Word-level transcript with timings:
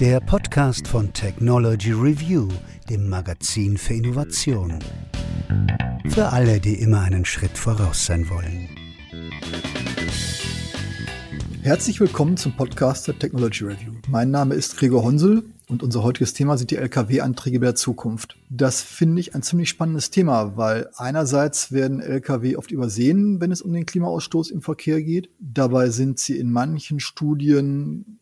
Der 0.00 0.20
Podcast 0.20 0.86
von 0.86 1.12
Technology 1.12 1.92
Review, 1.92 2.48
dem 2.88 3.08
Magazin 3.08 3.76
für 3.76 3.94
Innovation. 3.94 4.78
Für 6.08 6.28
alle, 6.32 6.60
die 6.60 6.74
immer 6.74 7.00
einen 7.00 7.24
Schritt 7.24 7.58
voraus 7.58 8.06
sein 8.06 8.28
wollen. 8.30 8.68
Herzlich 11.62 12.00
willkommen 12.00 12.36
zum 12.36 12.56
Podcast 12.56 13.08
der 13.08 13.18
Technology 13.18 13.64
Review. 13.64 13.92
Mein 14.08 14.30
Name 14.30 14.54
ist 14.54 14.76
Gregor 14.78 15.02
Honsel 15.02 15.44
und 15.68 15.82
unser 15.82 16.02
heutiges 16.02 16.32
Thema 16.32 16.56
sind 16.56 16.70
die 16.70 16.76
Lkw-Anträge 16.76 17.60
der 17.60 17.74
Zukunft. 17.74 18.38
Das 18.48 18.80
finde 18.80 19.20
ich 19.20 19.34
ein 19.34 19.42
ziemlich 19.42 19.68
spannendes 19.68 20.10
Thema, 20.10 20.56
weil 20.56 20.88
einerseits 20.96 21.70
werden 21.70 22.00
Lkw 22.00 22.56
oft 22.56 22.70
übersehen, 22.70 23.40
wenn 23.40 23.52
es 23.52 23.60
um 23.60 23.72
den 23.72 23.84
Klimaausstoß 23.84 24.50
im 24.50 24.62
Verkehr 24.62 25.02
geht. 25.02 25.28
Dabei 25.40 25.90
sind 25.90 26.18
sie 26.18 26.38
in 26.38 26.50
manchen 26.50 27.00
Studien 27.00 28.17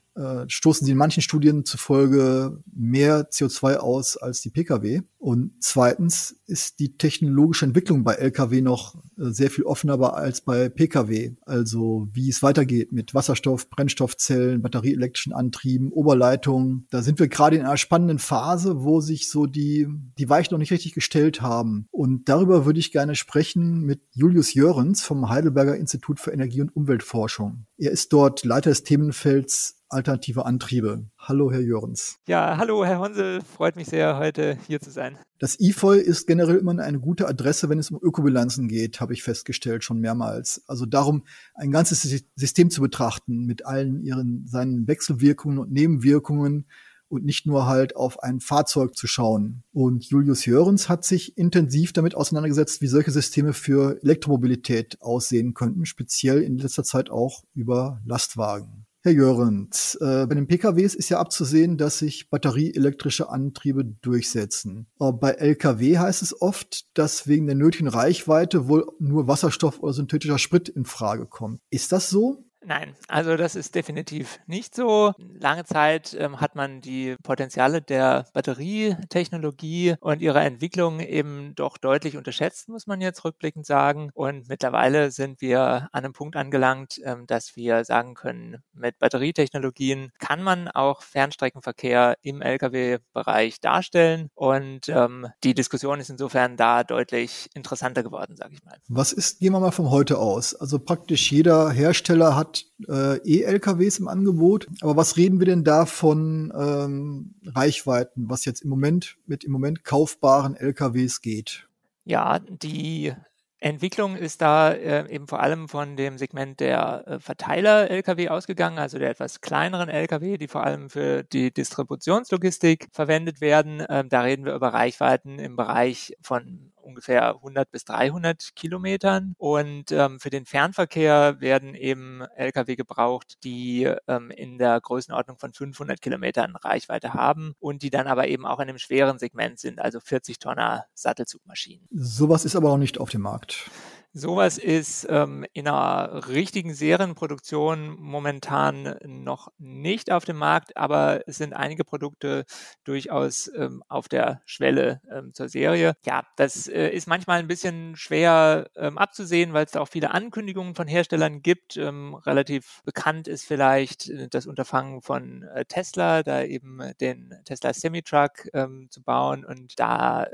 stoßen 0.48 0.84
sie 0.84 0.92
in 0.92 0.98
manchen 0.98 1.22
Studien 1.22 1.64
zufolge 1.64 2.62
mehr 2.74 3.30
CO2 3.30 3.76
aus 3.76 4.16
als 4.16 4.40
die 4.40 4.50
Pkw. 4.50 5.02
Und 5.18 5.54
zweitens 5.58 6.36
ist 6.46 6.78
die 6.78 6.96
technologische 6.96 7.64
Entwicklung 7.64 8.04
bei 8.04 8.14
Lkw 8.14 8.60
noch 8.60 8.94
äh, 9.18 9.30
sehr 9.30 9.50
viel 9.50 9.64
offener 9.64 9.96
als 10.14 10.40
bei 10.40 10.68
Pkw. 10.68 11.32
Also 11.44 12.08
wie 12.12 12.28
es 12.28 12.42
weitergeht 12.42 12.92
mit 12.92 13.12
Wasserstoff, 13.12 13.68
Brennstoffzellen, 13.68 14.62
batterieelektrischen 14.62 15.32
Antrieben, 15.32 15.90
Oberleitungen. 15.90 16.86
Da 16.90 17.02
sind 17.02 17.18
wir 17.18 17.28
gerade 17.28 17.56
in 17.56 17.62
einer 17.62 17.76
spannenden 17.76 18.20
Phase, 18.20 18.84
wo 18.84 19.00
sich 19.00 19.28
so 19.28 19.46
die, 19.46 19.88
die 20.18 20.28
Weichen 20.28 20.54
noch 20.54 20.58
nicht 20.58 20.72
richtig 20.72 20.94
gestellt 20.94 21.42
haben. 21.42 21.88
Und 21.90 22.28
darüber 22.28 22.64
würde 22.64 22.78
ich 22.78 22.92
gerne 22.92 23.16
sprechen 23.16 23.80
mit 23.80 24.02
Julius 24.12 24.54
Jörens 24.54 25.02
vom 25.02 25.28
Heidelberger 25.28 25.76
Institut 25.76 26.20
für 26.20 26.30
Energie- 26.30 26.60
und 26.60 26.74
Umweltforschung. 26.76 27.66
Er 27.78 27.90
ist 27.90 28.12
dort 28.12 28.44
Leiter 28.44 28.70
des 28.70 28.84
Themenfelds 28.84 29.75
alternative 29.88 30.44
Antriebe. 30.46 31.06
Hallo, 31.18 31.50
Herr 31.50 31.60
Jörens. 31.60 32.18
Ja, 32.26 32.56
hallo, 32.56 32.84
Herr 32.84 32.98
Honsel. 32.98 33.40
Freut 33.42 33.76
mich 33.76 33.88
sehr, 33.88 34.18
heute 34.18 34.58
hier 34.66 34.80
zu 34.80 34.90
sein. 34.90 35.18
Das 35.38 35.60
IFOI 35.60 35.98
ist 35.98 36.26
generell 36.26 36.56
immer 36.56 36.78
eine 36.78 36.98
gute 36.98 37.28
Adresse, 37.28 37.68
wenn 37.68 37.78
es 37.78 37.90
um 37.90 38.00
Ökobilanzen 38.02 38.68
geht, 38.68 39.00
habe 39.00 39.12
ich 39.12 39.22
festgestellt, 39.22 39.84
schon 39.84 40.00
mehrmals. 40.00 40.62
Also 40.66 40.86
darum, 40.86 41.24
ein 41.54 41.70
ganzes 41.70 42.02
System 42.36 42.70
zu 42.70 42.80
betrachten 42.80 43.44
mit 43.44 43.66
allen 43.66 44.02
ihren, 44.02 44.46
seinen 44.46 44.88
Wechselwirkungen 44.88 45.58
und 45.58 45.70
Nebenwirkungen 45.70 46.66
und 47.08 47.24
nicht 47.24 47.46
nur 47.46 47.66
halt 47.66 47.96
auf 47.96 48.22
ein 48.22 48.40
Fahrzeug 48.40 48.96
zu 48.96 49.06
schauen. 49.06 49.62
Und 49.72 50.04
Julius 50.04 50.44
Jörens 50.44 50.88
hat 50.88 51.04
sich 51.04 51.36
intensiv 51.36 51.92
damit 51.92 52.14
auseinandergesetzt, 52.14 52.80
wie 52.80 52.88
solche 52.88 53.10
Systeme 53.10 53.52
für 53.52 54.02
Elektromobilität 54.02 55.00
aussehen 55.00 55.54
könnten, 55.54 55.86
speziell 55.86 56.42
in 56.42 56.58
letzter 56.58 56.84
Zeit 56.84 57.10
auch 57.10 57.44
über 57.54 58.00
Lastwagen. 58.04 58.85
Herr 59.06 59.12
Jörens, 59.12 59.94
äh, 60.00 60.26
bei 60.26 60.34
den 60.34 60.48
PKWs 60.48 60.96
ist 60.96 61.10
ja 61.10 61.20
abzusehen, 61.20 61.78
dass 61.78 62.00
sich 62.00 62.28
batterieelektrische 62.28 63.28
Antriebe 63.28 63.84
durchsetzen. 63.84 64.88
Aber 64.98 65.12
bei 65.12 65.30
Lkw 65.30 65.98
heißt 65.98 66.22
es 66.22 66.42
oft, 66.42 66.86
dass 66.98 67.28
wegen 67.28 67.46
der 67.46 67.54
nötigen 67.54 67.86
Reichweite 67.86 68.66
wohl 68.66 68.84
nur 68.98 69.28
Wasserstoff 69.28 69.78
oder 69.78 69.92
synthetischer 69.92 70.38
Sprit 70.38 70.68
in 70.68 70.86
Frage 70.86 71.26
kommt. 71.26 71.60
Ist 71.70 71.92
das 71.92 72.10
so? 72.10 72.45
Nein, 72.68 72.96
also 73.06 73.36
das 73.36 73.54
ist 73.54 73.76
definitiv 73.76 74.40
nicht 74.48 74.74
so. 74.74 75.12
Lange 75.38 75.64
Zeit 75.64 76.16
ähm, 76.18 76.40
hat 76.40 76.56
man 76.56 76.80
die 76.80 77.14
Potenziale 77.22 77.80
der 77.80 78.26
Batterietechnologie 78.34 79.94
und 80.00 80.20
ihrer 80.20 80.44
Entwicklung 80.44 80.98
eben 80.98 81.54
doch 81.54 81.78
deutlich 81.78 82.16
unterschätzt, 82.16 82.68
muss 82.68 82.88
man 82.88 83.00
jetzt 83.00 83.24
rückblickend 83.24 83.66
sagen. 83.66 84.10
Und 84.14 84.48
mittlerweile 84.48 85.12
sind 85.12 85.40
wir 85.40 85.60
an 85.92 86.04
einem 86.04 86.12
Punkt 86.12 86.34
angelangt, 86.34 87.00
ähm, 87.04 87.28
dass 87.28 87.54
wir 87.54 87.84
sagen 87.84 88.14
können, 88.14 88.56
mit 88.72 88.98
Batterietechnologien 88.98 90.10
kann 90.18 90.42
man 90.42 90.66
auch 90.66 91.02
Fernstreckenverkehr 91.02 92.16
im 92.22 92.42
Lkw-Bereich 92.42 93.60
darstellen. 93.60 94.28
Und 94.34 94.88
ähm, 94.88 95.28
die 95.44 95.54
Diskussion 95.54 96.00
ist 96.00 96.10
insofern 96.10 96.56
da 96.56 96.82
deutlich 96.82 97.48
interessanter 97.54 98.02
geworden, 98.02 98.34
sage 98.34 98.54
ich 98.54 98.64
mal. 98.64 98.76
Was 98.88 99.12
ist, 99.12 99.38
gehen 99.38 99.52
wir 99.52 99.60
mal 99.60 99.70
von 99.70 99.88
heute 99.90 100.18
aus? 100.18 100.56
Also 100.56 100.80
praktisch 100.80 101.30
jeder 101.30 101.70
Hersteller 101.70 102.34
hat 102.34 102.55
äh, 102.88 103.18
E-LKWs 103.18 103.98
im 103.98 104.08
Angebot. 104.08 104.66
Aber 104.80 104.96
was 104.96 105.16
reden 105.16 105.38
wir 105.38 105.46
denn 105.46 105.64
da 105.64 105.86
von 105.86 106.52
ähm, 106.56 107.34
Reichweiten, 107.44 108.28
was 108.28 108.44
jetzt 108.44 108.60
im 108.60 108.70
Moment 108.70 109.16
mit 109.26 109.44
im 109.44 109.52
Moment 109.52 109.84
kaufbaren 109.84 110.56
LKWs 110.56 111.20
geht? 111.20 111.68
Ja, 112.04 112.38
die 112.38 113.12
Entwicklung 113.58 114.16
ist 114.16 114.42
da 114.42 114.72
äh, 114.72 115.10
eben 115.10 115.26
vor 115.26 115.40
allem 115.40 115.68
von 115.68 115.96
dem 115.96 116.18
Segment 116.18 116.60
der 116.60 117.04
äh, 117.06 117.18
Verteiler-Lkw 117.18 118.28
ausgegangen, 118.28 118.78
also 118.78 118.98
der 118.98 119.10
etwas 119.10 119.40
kleineren 119.40 119.88
Lkw, 119.88 120.36
die 120.36 120.46
vor 120.46 120.62
allem 120.62 120.90
für 120.90 121.22
die 121.22 121.52
Distributionslogistik 121.52 122.88
verwendet 122.92 123.40
werden. 123.40 123.82
Ähm, 123.88 124.10
da 124.10 124.20
reden 124.20 124.44
wir 124.44 124.54
über 124.54 124.68
Reichweiten 124.68 125.38
im 125.38 125.56
Bereich 125.56 126.14
von 126.20 126.72
ungefähr 126.86 127.34
100 127.36 127.70
bis 127.70 127.84
300 127.84 128.54
Kilometern. 128.54 129.34
Und 129.38 129.92
ähm, 129.92 130.20
für 130.20 130.30
den 130.30 130.46
Fernverkehr 130.46 131.40
werden 131.40 131.74
eben 131.74 132.22
Lkw 132.36 132.76
gebraucht, 132.76 133.34
die 133.44 133.90
ähm, 134.08 134.30
in 134.30 134.58
der 134.58 134.80
Größenordnung 134.80 135.38
von 135.38 135.52
500 135.52 136.00
Kilometern 136.00 136.56
Reichweite 136.56 137.12
haben 137.14 137.54
und 137.60 137.82
die 137.82 137.90
dann 137.90 138.06
aber 138.06 138.28
eben 138.28 138.46
auch 138.46 138.60
in 138.60 138.68
einem 138.68 138.78
schweren 138.78 139.18
Segment 139.18 139.58
sind, 139.58 139.80
also 139.80 140.00
40 140.00 140.38
Tonner 140.38 140.86
Sattelzugmaschinen. 140.94 141.86
Sowas 141.92 142.44
ist 142.44 142.56
aber 142.56 142.68
noch 142.68 142.78
nicht 142.78 142.98
auf 142.98 143.10
dem 143.10 143.22
Markt. 143.22 143.70
Sowas 144.18 144.56
ist 144.56 145.06
ähm, 145.10 145.44
in 145.52 145.68
einer 145.68 146.26
richtigen 146.28 146.72
Serienproduktion 146.72 147.96
momentan 148.00 148.96
noch 149.04 149.48
nicht 149.58 150.10
auf 150.10 150.24
dem 150.24 150.38
Markt, 150.38 150.74
aber 150.74 151.20
es 151.26 151.36
sind 151.36 151.52
einige 151.52 151.84
Produkte 151.84 152.46
durchaus 152.84 153.50
ähm, 153.54 153.82
auf 153.88 154.08
der 154.08 154.40
Schwelle 154.46 155.02
ähm, 155.12 155.34
zur 155.34 155.50
Serie. 155.50 155.96
Ja, 156.06 156.22
das 156.36 156.66
äh, 156.66 156.88
ist 156.88 157.06
manchmal 157.06 157.40
ein 157.40 157.46
bisschen 157.46 157.94
schwer 157.94 158.70
ähm, 158.74 158.96
abzusehen, 158.96 159.52
weil 159.52 159.66
es 159.66 159.72
da 159.72 159.80
auch 159.80 159.88
viele 159.88 160.12
Ankündigungen 160.12 160.74
von 160.74 160.88
Herstellern 160.88 161.42
gibt. 161.42 161.76
Ähm, 161.76 162.14
relativ 162.14 162.80
bekannt 162.86 163.28
ist 163.28 163.44
vielleicht 163.44 164.08
äh, 164.08 164.28
das 164.30 164.46
Unterfangen 164.46 165.02
von 165.02 165.42
äh, 165.42 165.66
Tesla, 165.66 166.22
da 166.22 166.42
eben 166.42 166.80
den 167.02 167.34
Tesla 167.44 167.74
Semi-Truck 167.74 168.48
ähm, 168.54 168.86
zu 168.88 169.02
bauen 169.02 169.44
und 169.44 169.78
da 169.78 170.26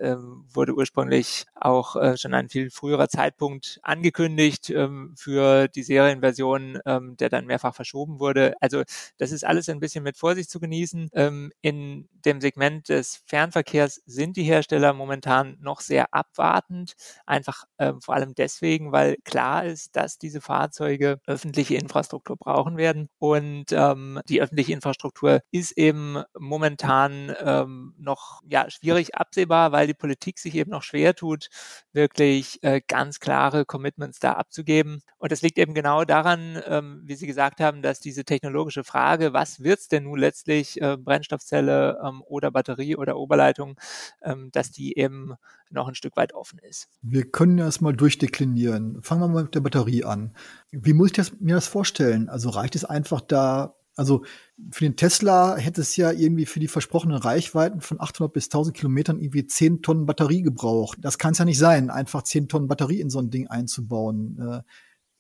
wurde 0.53 0.75
ursprünglich 0.75 1.47
auch 1.55 1.97
äh, 1.97 2.17
schon 2.17 2.35
ein 2.35 2.49
viel 2.49 2.71
früherer 2.71 3.09
Zeitpunkt 3.09 3.72
angekündigt 3.83 4.71
ähm, 4.71 5.15
für 5.17 5.69
die 5.69 5.83
Serienversion, 5.83 6.79
ähm, 6.87 7.17
der 7.17 7.29
dann 7.29 7.47
mehrfach 7.47 7.75
verschoben 7.75 8.21
wurde. 8.21 8.55
Also 8.61 8.83
das 9.19 9.33
ist 9.33 9.45
alles 9.45 9.69
ein 9.69 9.81
bisschen 9.81 10.05
mit 10.05 10.17
Vorsicht 10.17 10.51
zu 10.51 10.61
genießen. 10.61 11.11
Ähm, 11.15 11.53
in 11.63 12.09
dem 12.25 12.41
Segment 12.41 12.89
des 12.89 13.23
Fernverkehrs 13.27 14.03
sind 14.07 14.37
die 14.37 14.43
Hersteller 14.45 14.93
momentan 14.93 15.57
noch 15.61 15.81
sehr 15.81 16.13
abwartend, 16.15 16.95
einfach 17.27 17.65
ähm, 17.79 18.01
vor 18.01 18.15
allem 18.15 18.35
deswegen, 18.35 18.93
weil 18.93 19.17
klar 19.25 19.65
ist, 19.65 19.97
dass 19.97 20.19
diese 20.19 20.41
Fahrzeuge 20.41 21.21
öffentliche 21.27 21.75
Infrastruktur 21.77 22.37
brauchen 22.37 22.77
werden 22.77 23.09
und 23.19 23.67
ähm, 23.73 24.21
die 24.29 24.41
öffentliche 24.41 24.73
Infrastruktur 24.73 25.41
ist 25.51 25.73
eben 25.79 26.23
momentan 26.39 27.35
ähm, 27.41 27.95
noch 27.99 28.41
ja 28.47 28.69
schwierig 28.71 29.15
absehbar, 29.15 29.73
weil 29.73 29.87
die 29.87 29.95
Politik 29.95 30.39
sich 30.39 30.55
eben 30.55 30.71
noch 30.71 30.83
schwer 30.83 31.15
tut, 31.15 31.49
wirklich 31.93 32.63
äh, 32.63 32.81
ganz 32.87 33.21
klare 33.21 33.62
Commitments 33.65 34.19
da 34.19 34.35
abzugeben. 34.35 35.03
Und 35.19 35.33
das 35.33 35.43
liegt 35.43 35.59
eben 35.59 35.75
genau 35.75 36.05
daran, 36.05 36.61
ähm, 36.67 37.03
wie 37.05 37.15
Sie 37.15 37.27
gesagt 37.27 37.61
haben, 37.61 37.83
dass 37.83 38.01
diese 38.01 38.25
technologische 38.25 38.85
Frage, 38.85 39.33
was 39.33 39.61
wird's 39.61 39.89
denn 39.89 40.05
nun 40.05 40.19
letztlich, 40.19 40.81
äh, 40.81 40.97
Brennstoffzelle 40.97 42.01
ähm, 42.05 42.23
oder 42.27 42.51
Batterie 42.51 42.97
oder 42.97 43.17
Oberleitung, 43.17 43.79
ähm, 44.23 44.51
dass 44.53 44.71
die 44.71 44.97
eben 44.99 45.35
noch 45.71 45.89
ein 45.89 45.95
Stück 45.95 46.17
weit 46.17 46.35
offen 46.35 46.59
ist. 46.59 46.89
Wir 47.03 47.31
können 47.31 47.57
das 47.57 47.81
mal 47.81 47.95
durchdeklinieren. 47.95 49.03
Fangen 49.03 49.23
wir 49.23 49.29
mal 49.29 49.45
mit 49.45 49.55
der 49.55 49.61
Batterie 49.61 50.05
an. 50.05 50.35
Wie 50.71 50.93
muss 50.93 51.09
ich 51.09 51.13
das, 51.15 51.41
mir 51.41 51.55
das 51.55 51.67
vorstellen? 51.67 52.29
Also 52.29 52.51
reicht 52.51 52.77
es 52.77 52.85
einfach 52.85 53.21
da 53.21 53.75
also 53.97 54.25
für 54.71 54.85
den 54.85 54.97
Tesla 54.97 55.57
hätte 55.57 55.81
es 55.81 55.97
ja 55.97 56.13
irgendwie 56.13 56.47
für 56.47 56.61
die 56.61 56.69
versprochenen 56.69 57.19
Reichweiten 57.19 57.81
von 57.81 58.01
800 58.01 58.33
bis 58.33 58.47
1000 58.47 58.77
Kilometern 58.77 59.19
irgendwie 59.21 59.47
10 59.47 59.83
Tonnen 59.83 60.07
Batterie 60.07 60.43
gebraucht. 60.43 60.99
Das 61.01 61.19
kann 61.19 61.33
es 61.33 61.39
ja 61.39 61.45
nicht 61.45 61.59
sein, 61.59 61.91
einfach 61.91 62.23
10 62.23 62.49
Tonnen 62.49 62.69
Batterie 62.69 63.01
in 63.01 63.11
so 63.11 63.19
ein 63.19 63.31
Ding 63.31 63.49
einzubauen. 63.49 64.39
Äh, 64.41 64.63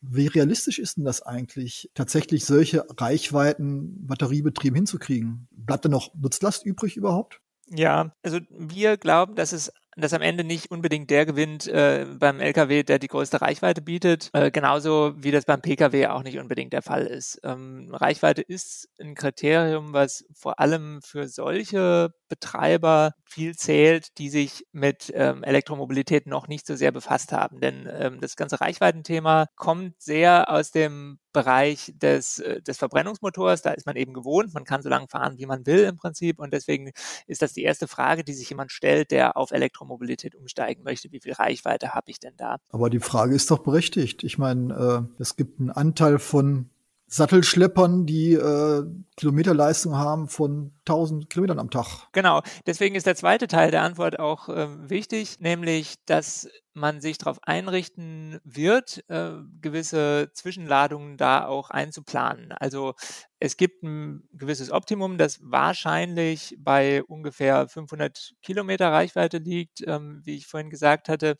wie 0.00 0.26
realistisch 0.26 0.78
ist 0.78 0.96
denn 0.96 1.04
das 1.04 1.22
eigentlich, 1.22 1.90
tatsächlich 1.94 2.44
solche 2.44 2.84
Reichweiten 2.98 4.06
batteriebetrieben 4.06 4.74
hinzukriegen? 4.74 5.46
Bleibt 5.52 5.84
da 5.84 5.88
noch 5.88 6.12
Nutzlast 6.14 6.66
übrig 6.66 6.96
überhaupt? 6.96 7.40
Ja, 7.68 8.14
also 8.22 8.40
wir 8.50 8.96
glauben, 8.96 9.36
dass 9.36 9.52
es 9.52 9.72
dass 9.96 10.12
am 10.12 10.22
Ende 10.22 10.44
nicht 10.44 10.70
unbedingt 10.70 11.10
der 11.10 11.26
gewinnt 11.26 11.66
äh, 11.66 12.06
beim 12.18 12.40
Lkw, 12.40 12.82
der 12.82 12.98
die 12.98 13.08
größte 13.08 13.40
Reichweite 13.42 13.82
bietet, 13.82 14.30
äh, 14.32 14.50
genauso 14.50 15.12
wie 15.16 15.30
das 15.30 15.44
beim 15.44 15.60
Pkw 15.60 16.06
auch 16.06 16.22
nicht 16.22 16.38
unbedingt 16.38 16.72
der 16.72 16.82
Fall 16.82 17.06
ist. 17.06 17.40
Ähm, 17.44 17.94
Reichweite 17.94 18.42
ist 18.42 18.88
ein 19.00 19.14
Kriterium, 19.14 19.92
was 19.92 20.24
vor 20.34 20.60
allem 20.60 21.00
für 21.02 21.28
solche 21.28 22.14
Betreiber 22.28 23.12
viel 23.26 23.54
zählt, 23.54 24.16
die 24.18 24.30
sich 24.30 24.64
mit 24.72 25.12
ähm, 25.14 25.42
Elektromobilität 25.44 26.26
noch 26.26 26.48
nicht 26.48 26.66
so 26.66 26.76
sehr 26.76 26.92
befasst 26.92 27.32
haben. 27.32 27.60
Denn 27.60 27.86
ähm, 27.92 28.20
das 28.20 28.36
ganze 28.36 28.60
Reichweitenthema 28.60 29.46
kommt 29.56 30.00
sehr 30.00 30.50
aus 30.50 30.70
dem 30.70 31.18
Bereich 31.32 31.92
des, 31.94 32.38
äh, 32.38 32.62
des 32.62 32.78
Verbrennungsmotors. 32.78 33.62
Da 33.62 33.72
ist 33.72 33.86
man 33.86 33.96
eben 33.96 34.12
gewohnt. 34.12 34.54
Man 34.54 34.64
kann 34.64 34.82
so 34.82 34.88
lange 34.88 35.08
fahren, 35.08 35.38
wie 35.38 35.46
man 35.46 35.66
will 35.66 35.84
im 35.84 35.96
Prinzip. 35.96 36.38
Und 36.38 36.52
deswegen 36.52 36.92
ist 37.26 37.42
das 37.42 37.52
die 37.52 37.62
erste 37.62 37.88
Frage, 37.88 38.24
die 38.24 38.34
sich 38.34 38.48
jemand 38.50 38.72
stellt, 38.72 39.10
der 39.10 39.36
auf 39.36 39.50
Elektromobilität 39.82 40.34
umsteigen 40.34 40.82
möchte. 40.84 41.10
Wie 41.12 41.20
viel 41.20 41.32
Reichweite 41.32 41.94
habe 41.94 42.10
ich 42.10 42.20
denn 42.20 42.34
da? 42.36 42.58
Aber 42.70 42.90
die 42.90 43.00
Frage 43.00 43.34
ist 43.34 43.50
doch 43.50 43.58
berechtigt. 43.58 44.22
Ich 44.22 44.38
meine, 44.38 45.08
äh, 45.18 45.20
es 45.20 45.36
gibt 45.36 45.60
einen 45.60 45.70
Anteil 45.70 46.18
von 46.18 46.70
Sattelschleppern, 47.12 48.06
die 48.06 48.32
äh, 48.32 48.84
Kilometerleistung 49.18 49.96
haben 49.96 50.28
von 50.28 50.72
1000 50.86 51.28
Kilometern 51.28 51.58
am 51.58 51.70
Tag. 51.70 52.08
Genau, 52.12 52.40
deswegen 52.66 52.94
ist 52.94 53.06
der 53.06 53.16
zweite 53.16 53.48
Teil 53.48 53.70
der 53.70 53.82
Antwort 53.82 54.18
auch 54.18 54.48
äh, 54.48 54.88
wichtig, 54.88 55.38
nämlich, 55.38 55.96
dass 56.06 56.48
man 56.72 57.02
sich 57.02 57.18
darauf 57.18 57.38
einrichten 57.42 58.40
wird, 58.44 59.04
äh, 59.08 59.32
gewisse 59.60 60.30
Zwischenladungen 60.32 61.18
da 61.18 61.44
auch 61.46 61.68
einzuplanen. 61.68 62.52
Also 62.52 62.94
es 63.38 63.58
gibt 63.58 63.82
ein 63.82 64.26
gewisses 64.32 64.70
Optimum, 64.70 65.18
das 65.18 65.38
wahrscheinlich 65.42 66.56
bei 66.60 67.02
ungefähr 67.02 67.68
500 67.68 68.32
Kilometer 68.40 68.90
Reichweite 68.90 69.36
liegt, 69.36 69.86
ähm, 69.86 70.22
wie 70.24 70.36
ich 70.36 70.46
vorhin 70.46 70.70
gesagt 70.70 71.10
hatte. 71.10 71.36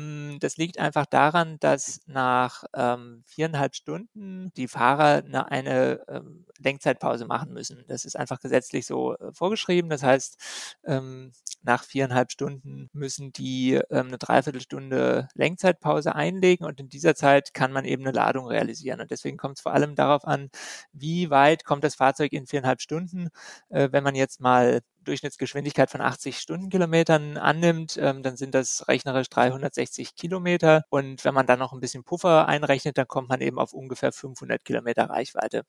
Hm, 0.00 0.38
das 0.40 0.56
liegt 0.56 0.78
einfach 0.78 1.04
daran, 1.06 1.58
dass 1.60 2.00
nach 2.06 2.64
ähm, 2.74 3.22
viereinhalb 3.26 3.74
Stunden 3.74 4.50
die 4.56 4.66
Fahrer 4.68 5.22
eine, 5.24 5.50
eine 5.50 6.00
ähm, 6.08 6.46
Lenkzeitpause 6.58 7.26
machen 7.26 7.52
müssen. 7.52 7.84
Das 7.88 8.04
ist 8.06 8.16
einfach 8.16 8.40
gesetzlich 8.40 8.86
so 8.86 9.14
äh, 9.16 9.32
vorgeschrieben. 9.32 9.90
Das 9.90 10.02
heißt, 10.02 10.38
ähm, 10.84 11.32
nach 11.62 11.84
viereinhalb 11.84 12.32
Stunden 12.32 12.88
müssen 12.92 13.32
die 13.32 13.74
ähm, 13.90 14.08
eine 14.08 14.18
Dreiviertelstunde 14.18 15.28
Lenkzeitpause 15.34 16.14
einlegen 16.14 16.64
und 16.64 16.80
in 16.80 16.88
dieser 16.88 17.14
Zeit 17.14 17.52
kann 17.52 17.72
man 17.72 17.84
eben 17.84 18.02
eine 18.04 18.12
Ladung 18.12 18.46
realisieren. 18.46 19.00
Und 19.00 19.10
deswegen 19.10 19.36
kommt 19.36 19.58
es 19.58 19.62
vor 19.62 19.74
allem 19.74 19.94
darauf 19.96 20.24
an, 20.24 20.48
wie 20.92 21.28
weit 21.30 21.64
kommt 21.64 21.84
das 21.84 21.94
Fahrzeug 21.96 22.32
in 22.32 22.46
viereinhalb 22.46 22.80
Stunden. 22.80 23.28
Äh, 23.68 23.88
wenn 23.92 24.04
man 24.04 24.14
jetzt 24.14 24.40
mal 24.40 24.80
Durchschnittsgeschwindigkeit 25.04 25.90
von 25.90 26.00
80 26.00 26.38
Stundenkilometern 26.38 27.36
annimmt, 27.38 27.96
ähm, 28.00 28.22
dann 28.22 28.36
sind 28.36 28.54
das 28.54 28.86
rechnerisch 28.88 29.28
360 29.30 30.14
Kilometer. 30.16 30.84
Und 30.90 31.24
wenn 31.24 31.34
man 31.34 31.46
dann 31.46 31.58
noch 31.58 31.72
ein 31.72 31.80
bisschen 31.80 32.04
Puffer 32.04 32.46
einrechnet, 32.48 32.98
dann 32.98 33.08
kommt 33.08 33.28
man 33.28 33.40
eben 33.40 33.58
auf 33.58 33.72
ungefähr 33.72 34.12
500 34.12 34.64
Kilometer 34.64 35.04
Reichweite. 35.10 35.64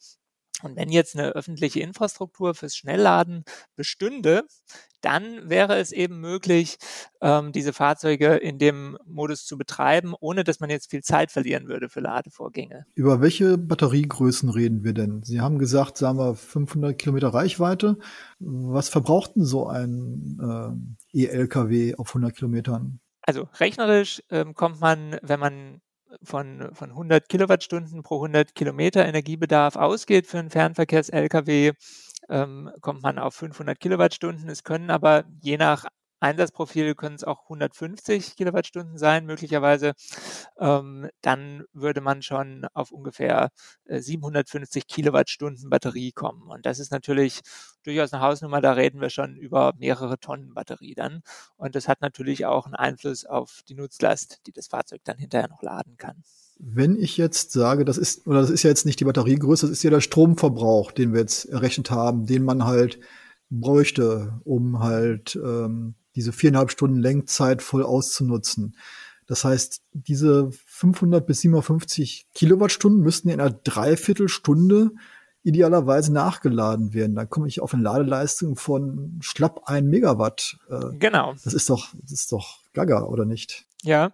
Und 0.63 0.75
wenn 0.75 0.89
jetzt 0.89 1.15
eine 1.15 1.29
öffentliche 1.29 1.79
Infrastruktur 1.79 2.53
fürs 2.55 2.75
Schnellladen 2.75 3.43
bestünde, 3.75 4.43
dann 5.01 5.49
wäre 5.49 5.77
es 5.79 5.91
eben 5.91 6.19
möglich, 6.19 6.77
ähm, 7.21 7.51
diese 7.51 7.73
Fahrzeuge 7.73 8.35
in 8.35 8.59
dem 8.59 8.97
Modus 9.05 9.45
zu 9.45 9.57
betreiben, 9.57 10.13
ohne 10.19 10.43
dass 10.43 10.59
man 10.59 10.69
jetzt 10.69 10.91
viel 10.91 11.01
Zeit 11.01 11.31
verlieren 11.31 11.67
würde 11.67 11.89
für 11.89 11.99
Ladevorgänge. 11.99 12.85
Über 12.95 13.21
welche 13.21 13.57
Batteriegrößen 13.57 14.49
reden 14.49 14.83
wir 14.83 14.93
denn? 14.93 15.23
Sie 15.23 15.41
haben 15.41 15.57
gesagt, 15.57 15.97
sagen 15.97 16.17
wir 16.17 16.35
500 16.35 16.97
Kilometer 16.97 17.29
Reichweite. 17.29 17.97
Was 18.39 18.89
verbraucht 18.89 19.35
denn 19.35 19.45
so 19.45 19.67
ein 19.67 20.39
äh, 21.13 21.19
E-LKW 21.19 21.95
auf 21.95 22.09
100 22.09 22.35
Kilometern? 22.35 22.99
Also 23.23 23.47
rechnerisch 23.59 24.23
ähm, 24.29 24.55
kommt 24.55 24.81
man, 24.81 25.17
wenn 25.21 25.39
man 25.39 25.81
von, 26.23 26.69
von 26.73 26.91
100 26.91 27.29
Kilowattstunden 27.29 28.03
pro 28.03 28.15
100 28.15 28.55
Kilometer 28.55 29.05
Energiebedarf 29.05 29.75
ausgeht 29.75 30.27
für 30.27 30.39
einen 30.39 30.49
Fernverkehrs-Lkw, 30.49 31.73
ähm, 32.29 32.71
kommt 32.81 33.01
man 33.03 33.19
auf 33.19 33.35
500 33.35 33.79
Kilowattstunden. 33.79 34.49
Es 34.49 34.63
können 34.63 34.89
aber 34.89 35.25
je 35.41 35.57
nach 35.57 35.85
Einsatzprofil 36.21 36.95
können 36.95 37.15
es 37.15 37.23
auch 37.23 37.44
150 37.44 38.35
Kilowattstunden 38.35 38.97
sein, 38.97 39.25
möglicherweise. 39.25 39.94
Ähm, 40.59 41.09
dann 41.21 41.63
würde 41.73 42.01
man 42.01 42.21
schon 42.21 42.65
auf 42.73 42.91
ungefähr 42.91 43.50
äh, 43.85 44.00
750 44.00 44.88
Kilowattstunden 44.88 45.69
Batterie 45.69 46.12
kommen. 46.12 46.44
Und 46.50 46.65
das 46.65 46.79
ist 46.79 46.91
natürlich 46.91 47.41
durchaus 47.83 48.13
eine 48.13 48.21
Hausnummer. 48.21 48.62
Da 48.62 48.73
reden 48.73 49.01
wir 49.01 49.09
schon 49.09 49.35
über 49.35 49.73
mehrere 49.77 50.19
Tonnen 50.19 50.53
Batterie 50.53 50.94
dann. 50.94 51.21
Und 51.57 51.75
das 51.75 51.88
hat 51.88 52.01
natürlich 52.01 52.45
auch 52.45 52.65
einen 52.65 52.75
Einfluss 52.75 53.25
auf 53.25 53.62
die 53.67 53.75
Nutzlast, 53.75 54.41
die 54.45 54.51
das 54.51 54.67
Fahrzeug 54.67 55.01
dann 55.03 55.17
hinterher 55.17 55.50
noch 55.50 55.63
laden 55.63 55.97
kann. 55.97 56.24
Wenn 56.59 56.95
ich 56.95 57.17
jetzt 57.17 57.51
sage, 57.51 57.85
das 57.85 57.97
ist, 57.97 58.27
oder 58.27 58.41
das 58.41 58.51
ist 58.51 58.62
ja 58.62 58.69
jetzt 58.69 58.85
nicht 58.85 59.00
die 59.00 59.06
Batteriegröße, 59.06 59.65
das 59.65 59.77
ist 59.77 59.83
ja 59.83 59.89
der 59.89 60.01
Stromverbrauch, 60.01 60.91
den 60.91 61.13
wir 61.13 61.21
jetzt 61.21 61.45
errechnet 61.45 61.89
haben, 61.89 62.27
den 62.27 62.44
man 62.44 62.65
halt 62.65 63.00
bräuchte, 63.51 64.39
um 64.44 64.80
halt 64.80 65.36
ähm, 65.36 65.95
diese 66.15 66.31
viereinhalb 66.31 66.71
Stunden 66.71 66.98
Lenkzeit 66.98 67.62
voll 67.62 67.83
auszunutzen. 67.83 68.75
Das 69.27 69.44
heißt, 69.45 69.81
diese 69.94 70.51
500 70.65 71.25
bis 71.25 71.42
750 71.42 72.27
Kilowattstunden 72.33 73.01
müssten 73.01 73.30
in 73.30 73.39
einer 73.39 73.51
Dreiviertelstunde 73.51 74.92
idealerweise 75.44 76.13
nachgeladen 76.13 76.94
werden. 76.94 77.15
Dann 77.15 77.30
komme 77.30 77.48
ich 77.48 77.62
auf 77.62 77.74
eine 77.74 77.83
Ladeleistung 77.83 78.56
von 78.56 79.19
schlapp 79.21 79.63
ein 79.65 79.88
Megawatt. 79.88 80.57
Äh, 80.69 80.98
genau. 80.98 81.33
Das 81.44 81.53
ist 81.53 81.69
doch, 81.69 81.94
das 82.01 82.12
ist 82.12 82.31
doch 82.31 82.59
gaga, 82.74 83.03
oder 83.03 83.25
nicht? 83.25 83.65
Ja, 83.83 84.11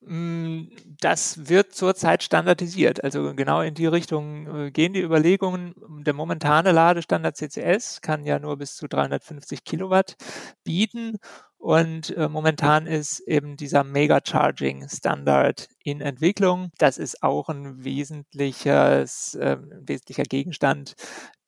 mm, 0.00 0.64
das 1.00 1.48
wird 1.48 1.72
zurzeit 1.74 2.22
standardisiert. 2.24 3.04
Also 3.04 3.32
genau 3.34 3.60
in 3.60 3.74
die 3.74 3.86
Richtung 3.86 4.66
äh, 4.66 4.70
gehen 4.72 4.92
die 4.92 5.02
Überlegungen. 5.02 5.74
Der 6.04 6.14
momentane 6.14 6.72
Ladestandard 6.72 7.36
CCS 7.36 8.00
kann 8.00 8.24
ja 8.24 8.38
nur 8.40 8.56
bis 8.56 8.74
zu 8.76 8.88
350 8.88 9.64
Kilowatt 9.64 10.16
bieten. 10.64 11.18
Und 11.58 12.14
äh, 12.16 12.28
momentan 12.28 12.86
ist 12.86 13.20
eben 13.20 13.56
dieser 13.56 13.84
Mega 13.84 14.20
Charging 14.22 14.86
Standard 14.88 15.68
in 15.82 16.00
Entwicklung. 16.00 16.70
Das 16.78 16.98
ist 16.98 17.22
auch 17.22 17.48
ein 17.48 17.84
wesentliches, 17.84 19.34
äh, 19.36 19.56
wesentlicher 19.80 20.24
Gegenstand 20.24 20.94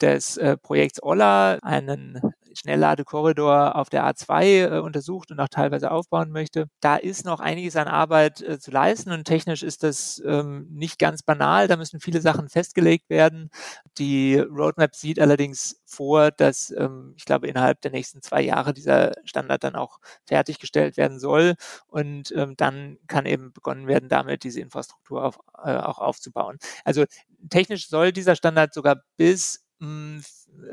des 0.00 0.36
äh, 0.36 0.56
Projekts 0.56 1.02
OLA, 1.02 1.58
einen 1.62 2.20
Schnellladekorridor 2.56 3.76
auf 3.76 3.90
der 3.90 4.04
A2 4.04 4.76
äh, 4.76 4.78
untersucht 4.80 5.30
und 5.30 5.40
auch 5.40 5.48
teilweise 5.48 5.90
aufbauen 5.90 6.30
möchte. 6.30 6.66
Da 6.80 6.96
ist 6.96 7.24
noch 7.24 7.40
einiges 7.40 7.76
an 7.76 7.88
Arbeit 7.88 8.40
äh, 8.42 8.58
zu 8.58 8.70
leisten 8.70 9.12
und 9.12 9.24
technisch 9.24 9.62
ist 9.62 9.82
das 9.82 10.22
ähm, 10.26 10.66
nicht 10.70 10.98
ganz 10.98 11.22
banal. 11.22 11.68
Da 11.68 11.76
müssen 11.76 12.00
viele 12.00 12.20
Sachen 12.20 12.48
festgelegt 12.48 13.08
werden. 13.10 13.50
Die 13.98 14.36
Roadmap 14.38 14.94
sieht 14.94 15.20
allerdings 15.20 15.80
vor, 15.84 16.30
dass 16.30 16.70
ähm, 16.70 17.14
ich 17.16 17.24
glaube 17.24 17.46
innerhalb 17.48 17.80
der 17.82 17.90
nächsten 17.90 18.22
zwei 18.22 18.42
Jahre 18.42 18.72
dieser 18.74 19.12
Standard 19.24 19.64
dann 19.64 19.76
auch 19.76 19.98
fertiggestellt 20.26 20.96
werden 20.96 21.18
soll 21.18 21.54
und 21.88 22.32
ähm, 22.36 22.54
dann 22.56 22.98
kann 23.06 23.26
eben 23.26 23.52
begonnen 23.52 23.86
werden, 23.86 24.08
damit 24.08 24.44
diese 24.44 24.60
Infrastruktur 24.60 25.24
auf, 25.24 25.38
äh, 25.64 25.76
auch 25.76 25.98
aufzubauen. 25.98 26.58
Also 26.84 27.04
technisch 27.50 27.88
soll 27.88 28.12
dieser 28.12 28.36
Standard 28.36 28.74
sogar 28.74 29.02
bis 29.16 29.65
hm, 29.80 30.22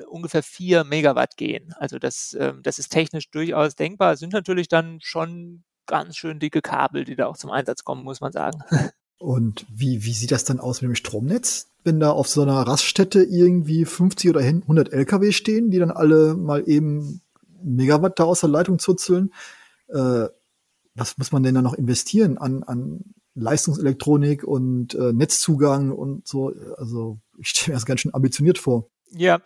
ungefähr 0.08 0.44
vier 0.44 0.84
Megawatt 0.84 1.38
gehen. 1.38 1.74
Also 1.78 2.00
das, 2.00 2.36
ähm, 2.40 2.62
das 2.64 2.80
ist 2.80 2.90
technisch 2.90 3.30
durchaus 3.30 3.76
denkbar. 3.76 4.14
Es 4.14 4.20
sind 4.20 4.34
natürlich 4.34 4.68
dann 4.68 5.00
schon 5.02 5.64
ganz 5.86 6.16
schön 6.16 6.40
dicke 6.40 6.62
Kabel, 6.62 7.04
die 7.04 7.16
da 7.16 7.28
auch 7.28 7.38
zum 7.38 7.52
Einsatz 7.52 7.84
kommen, 7.84 8.04
muss 8.04 8.22
man 8.22 8.32
sagen. 8.32 8.64
Und 9.18 9.66
wie, 9.74 10.04
wie 10.04 10.12
sieht 10.12 10.32
das 10.32 10.44
dann 10.44 10.60
aus 10.60 10.82
mit 10.82 10.90
dem 10.90 10.96
Stromnetz? 10.96 11.68
Wenn 11.86 12.00
da 12.00 12.12
auf 12.12 12.28
so 12.28 12.42
einer 12.42 12.62
Raststätte 12.62 13.24
irgendwie 13.24 13.86
50 13.86 14.30
oder 14.30 14.42
100 14.42 14.92
LKW 14.92 15.32
stehen, 15.32 15.72
die 15.72 15.80
dann 15.80 15.92
alle 15.92 16.36
mal 16.36 16.68
eben 16.68 17.22
Megawatt 17.64 18.20
da 18.20 18.26
aus 18.26 18.42
der 18.42 18.50
Leitung 18.50 18.80
zuzeln, 18.80 19.34
äh, 19.88 20.28
was 20.96 21.18
muss 21.18 21.32
man 21.32 21.44
denn 21.44 21.56
da 21.56 21.62
noch 21.62 21.74
investieren 21.74 22.38
an, 22.38 22.64
an 22.64 23.14
Leistungselektronik 23.36 24.44
und 24.44 24.94
äh, 24.96 25.14
Netzzugang 25.14 25.92
und 25.92 26.28
so? 26.28 26.54
Also 26.78 27.20
ich 27.38 27.50
stelle 27.50 27.74
mir 27.74 27.78
das 27.78 27.86
ganz 27.86 28.02
schön 28.02 28.14
ambitioniert 28.14 28.58
vor. 28.58 28.90
Ja, 29.16 29.42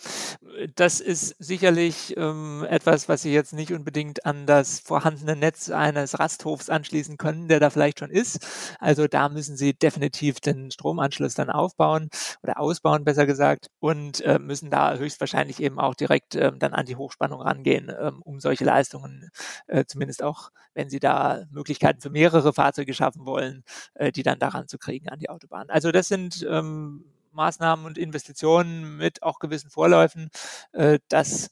das 0.75 1.01
ist 1.01 1.35
sicherlich 1.39 2.15
ähm, 2.17 2.65
etwas, 2.69 3.09
was 3.09 3.21
Sie 3.21 3.33
jetzt 3.33 3.51
nicht 3.53 3.73
unbedingt 3.73 4.25
an 4.25 4.45
das 4.45 4.79
vorhandene 4.79 5.35
Netz 5.35 5.69
eines 5.69 6.19
Rasthofs 6.19 6.69
anschließen 6.69 7.17
können, 7.17 7.49
der 7.49 7.59
da 7.59 7.69
vielleicht 7.69 7.99
schon 7.99 8.09
ist. 8.09 8.45
Also 8.79 9.07
da 9.07 9.27
müssen 9.27 9.57
Sie 9.57 9.73
definitiv 9.73 10.39
den 10.39 10.71
Stromanschluss 10.71 11.33
dann 11.33 11.49
aufbauen 11.49 12.09
oder 12.43 12.59
ausbauen, 12.61 13.03
besser 13.03 13.25
gesagt, 13.25 13.67
und 13.79 14.21
äh, 14.21 14.39
müssen 14.39 14.69
da 14.71 14.95
höchstwahrscheinlich 14.95 15.61
eben 15.61 15.79
auch 15.79 15.95
direkt 15.95 16.35
äh, 16.35 16.51
dann 16.57 16.73
an 16.73 16.85
die 16.85 16.95
Hochspannung 16.95 17.41
rangehen, 17.41 17.89
äh, 17.89 18.11
um 18.23 18.39
solche 18.39 18.63
Leistungen, 18.63 19.29
äh, 19.67 19.83
zumindest 19.85 20.23
auch, 20.23 20.49
wenn 20.75 20.89
Sie 20.89 20.99
da 20.99 21.43
Möglichkeiten 21.51 21.99
für 21.99 22.09
mehrere 22.09 22.53
Fahrzeuge 22.53 22.93
schaffen 22.93 23.25
wollen, 23.25 23.63
äh, 23.95 24.13
die 24.13 24.23
dann 24.23 24.39
daran 24.39 24.67
zu 24.69 24.77
kriegen 24.77 25.09
an 25.09 25.19
die 25.19 25.29
Autobahn. 25.29 25.69
Also 25.69 25.91
das 25.91 26.07
sind 26.07 26.45
ähm, 26.49 27.03
Maßnahmen 27.37 27.85
und 27.85 27.97
Investitionen 27.97 28.97
mit 28.97 29.23
auch 29.23 29.39
gewissen 29.39 29.69
Vorläufen. 29.69 30.29
Äh, 30.73 30.99
das 31.07 31.51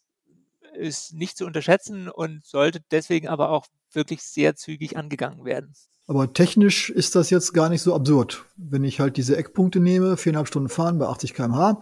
ist 0.74 1.14
nicht 1.14 1.38
zu 1.38 1.46
unterschätzen 1.46 2.10
und 2.10 2.46
sollte 2.46 2.82
deswegen 2.92 3.30
aber 3.30 3.50
auch 3.52 3.68
wirklich 3.94 4.22
sehr 4.22 4.56
zügig 4.56 4.98
angegangen 4.98 5.46
werden. 5.46 5.74
Aber 6.08 6.34
technisch 6.34 6.90
ist 6.90 7.16
das 7.16 7.30
jetzt 7.30 7.54
gar 7.54 7.70
nicht 7.70 7.82
so 7.82 7.96
absurd. 7.96 8.46
Wenn 8.58 8.84
ich 8.84 9.00
halt 9.00 9.18
diese 9.18 9.38
Eckpunkte 9.38 9.80
nehme, 9.80 10.18
viereinhalb 10.18 10.48
Stunden 10.48 10.70
fahren 10.70 11.00
bei 11.00 11.08
80 11.08 11.34
km/h 11.34 11.82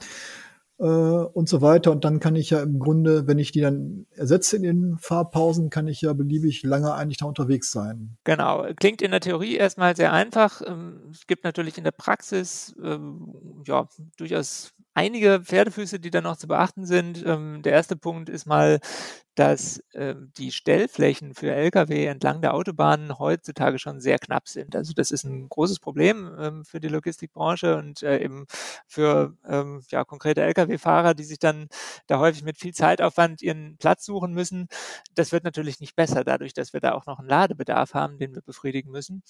äh, 0.83 0.85
und 0.85 1.47
so 1.47 1.61
weiter, 1.61 1.91
und 1.91 2.03
dann 2.03 2.19
kann 2.19 2.35
ich 2.35 2.49
ja 2.49 2.61
im 2.61 2.77
Grunde, 2.77 3.25
wenn 3.25 3.39
ich 3.39 3.53
die 3.53 3.61
dann 3.61 4.05
ersetze 4.11 4.57
in 4.57 4.63
den 4.63 4.97
Fahrpausen, 4.99 5.69
kann 5.69 5.87
ich 5.87 6.01
ja 6.01 6.11
beliebig 6.11 6.63
lange 6.63 6.93
eigentlich 6.93 7.17
da 7.17 7.25
unterwegs 7.25 7.71
sein. 7.71 8.17
Genau, 8.25 8.65
klingt 8.77 9.01
in 9.01 9.11
der 9.11 9.21
Theorie 9.21 9.55
erstmal 9.55 9.95
sehr 9.95 10.11
einfach. 10.11 10.61
Ähm, 10.65 11.09
es 11.11 11.25
gibt 11.25 11.45
natürlich 11.45 11.77
in 11.77 11.85
der 11.85 11.91
Praxis 11.91 12.75
ähm, 12.83 13.63
ja 13.65 13.87
durchaus 14.17 14.73
einige 14.93 15.41
Pferdefüße, 15.43 15.99
die 15.99 16.11
da 16.11 16.21
noch 16.21 16.37
zu 16.37 16.47
beachten 16.47 16.85
sind. 16.85 17.23
Ähm, 17.25 17.61
der 17.63 17.73
erste 17.73 17.95
Punkt 17.95 18.29
ist 18.29 18.45
mal, 18.45 18.79
dass 19.35 19.79
äh, 19.93 20.15
die 20.37 20.51
Stellflächen 20.51 21.33
für 21.33 21.51
Lkw 21.53 22.05
entlang 22.05 22.41
der 22.41 22.53
Autobahnen 22.53 23.17
heutzutage 23.17 23.79
schon 23.79 23.99
sehr 23.99 24.19
knapp 24.19 24.47
sind. 24.47 24.75
Also 24.75 24.93
das 24.93 25.09
ist 25.11 25.23
ein 25.23 25.49
großes 25.49 25.79
Problem 25.79 26.31
ähm, 26.39 26.65
für 26.65 26.79
die 26.79 26.87
Logistikbranche 26.87 27.77
und 27.77 28.03
äh, 28.03 28.19
eben 28.23 28.45
für 28.87 29.35
ähm, 29.47 29.81
ja, 29.89 30.03
konkrete 30.05 30.43
Lkw-Fahrer, 30.43 31.15
die 31.15 31.23
sich 31.23 31.39
dann 31.39 31.67
da 32.07 32.19
häufig 32.19 32.43
mit 32.43 32.59
viel 32.59 32.73
Zeitaufwand 32.73 33.41
ihren 33.41 33.77
Platz 33.77 34.05
suchen 34.05 34.33
müssen. 34.33 34.67
Das 35.15 35.31
wird 35.31 35.43
natürlich 35.43 35.79
nicht 35.79 35.95
besser 35.95 36.23
dadurch, 36.23 36.53
dass 36.53 36.73
wir 36.73 36.79
da 36.79 36.93
auch 36.93 37.07
noch 37.07 37.17
einen 37.19 37.29
Ladebedarf 37.29 37.95
haben, 37.95 38.19
den 38.19 38.35
wir 38.35 38.41
befriedigen 38.41 38.91
müssen. 38.91 39.23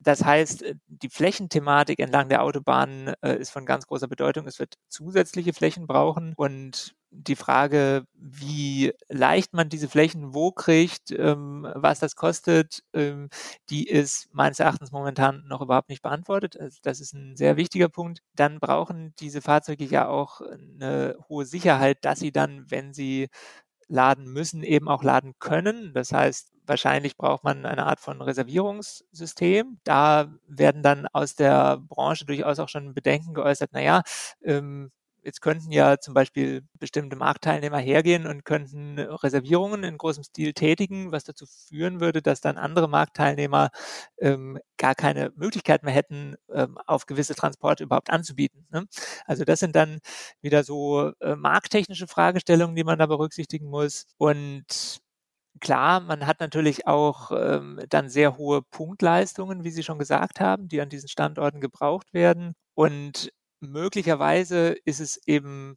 Das 0.00 0.24
heißt, 0.24 0.62
äh, 0.62 0.74
die 0.88 1.08
Flächenthematik 1.08 2.00
entlang 2.00 2.28
der 2.28 2.42
Autobahnen 2.42 3.14
äh, 3.22 3.36
ist 3.36 3.50
von 3.50 3.64
ganz 3.64 3.86
großer 3.86 4.08
Bedeutung. 4.08 4.46
Es 4.48 4.58
wird 4.58 4.74
zusätzliche 4.96 5.52
Flächen 5.52 5.86
brauchen 5.86 6.32
und 6.36 6.94
die 7.10 7.36
Frage, 7.36 8.04
wie 8.14 8.92
leicht 9.08 9.54
man 9.54 9.68
diese 9.70 9.88
Flächen 9.88 10.34
wo 10.34 10.50
kriegt, 10.52 11.10
ähm, 11.12 11.66
was 11.74 11.98
das 12.00 12.14
kostet, 12.16 12.82
ähm, 12.92 13.28
die 13.70 13.86
ist 13.88 14.28
meines 14.32 14.60
Erachtens 14.60 14.92
momentan 14.92 15.44
noch 15.46 15.62
überhaupt 15.62 15.88
nicht 15.88 16.02
beantwortet. 16.02 16.58
Also 16.60 16.78
das 16.82 17.00
ist 17.00 17.14
ein 17.14 17.36
sehr 17.36 17.56
wichtiger 17.56 17.88
Punkt. 17.88 18.20
Dann 18.34 18.58
brauchen 18.60 19.14
diese 19.20 19.40
Fahrzeuge 19.40 19.84
ja 19.84 20.08
auch 20.08 20.40
eine 20.42 21.16
hohe 21.28 21.46
Sicherheit, 21.46 21.98
dass 22.04 22.18
sie 22.20 22.32
dann, 22.32 22.70
wenn 22.70 22.92
sie 22.92 23.28
laden 23.88 24.26
müssen, 24.32 24.62
eben 24.62 24.88
auch 24.88 25.02
laden 25.02 25.34
können. 25.38 25.92
Das 25.94 26.12
heißt, 26.12 26.52
wahrscheinlich 26.66 27.16
braucht 27.16 27.44
man 27.44 27.66
eine 27.66 27.86
Art 27.86 28.00
von 28.00 28.20
Reservierungssystem. 28.22 29.78
Da 29.84 30.28
werden 30.48 30.82
dann 30.82 31.06
aus 31.12 31.34
der 31.34 31.78
Branche 31.78 32.24
durchaus 32.26 32.58
auch 32.58 32.68
schon 32.68 32.94
Bedenken 32.94 33.34
geäußert, 33.34 33.72
naja, 33.72 34.02
ähm, 34.42 34.90
Jetzt 35.26 35.40
könnten 35.40 35.72
ja 35.72 35.98
zum 35.98 36.14
Beispiel 36.14 36.62
bestimmte 36.74 37.16
Marktteilnehmer 37.16 37.78
hergehen 37.78 38.28
und 38.28 38.44
könnten 38.44 39.00
Reservierungen 39.00 39.82
in 39.82 39.98
großem 39.98 40.22
Stil 40.22 40.52
tätigen, 40.52 41.10
was 41.10 41.24
dazu 41.24 41.46
führen 41.46 41.98
würde, 42.00 42.22
dass 42.22 42.40
dann 42.40 42.58
andere 42.58 42.88
Marktteilnehmer 42.88 43.70
ähm, 44.18 44.60
gar 44.76 44.94
keine 44.94 45.32
Möglichkeit 45.34 45.82
mehr 45.82 45.92
hätten, 45.92 46.36
ähm, 46.54 46.78
auf 46.86 47.06
gewisse 47.06 47.34
Transporte 47.34 47.82
überhaupt 47.82 48.10
anzubieten. 48.10 48.68
Ne? 48.70 48.86
Also 49.24 49.42
das 49.44 49.58
sind 49.58 49.74
dann 49.74 49.98
wieder 50.42 50.62
so 50.62 51.10
äh, 51.18 51.34
markttechnische 51.34 52.06
Fragestellungen, 52.06 52.76
die 52.76 52.84
man 52.84 53.00
da 53.00 53.06
berücksichtigen 53.06 53.66
muss. 53.68 54.06
Und 54.18 55.00
Klar, 55.60 56.00
man 56.00 56.26
hat 56.26 56.40
natürlich 56.40 56.86
auch 56.86 57.30
ähm, 57.32 57.80
dann 57.88 58.08
sehr 58.10 58.36
hohe 58.36 58.62
Punktleistungen, 58.62 59.64
wie 59.64 59.70
Sie 59.70 59.82
schon 59.82 59.98
gesagt 59.98 60.40
haben, 60.40 60.68
die 60.68 60.80
an 60.80 60.88
diesen 60.90 61.08
Standorten 61.08 61.60
gebraucht 61.60 62.12
werden. 62.12 62.54
Und 62.74 63.30
möglicherweise 63.60 64.74
ist 64.84 65.00
es 65.00 65.18
eben 65.26 65.76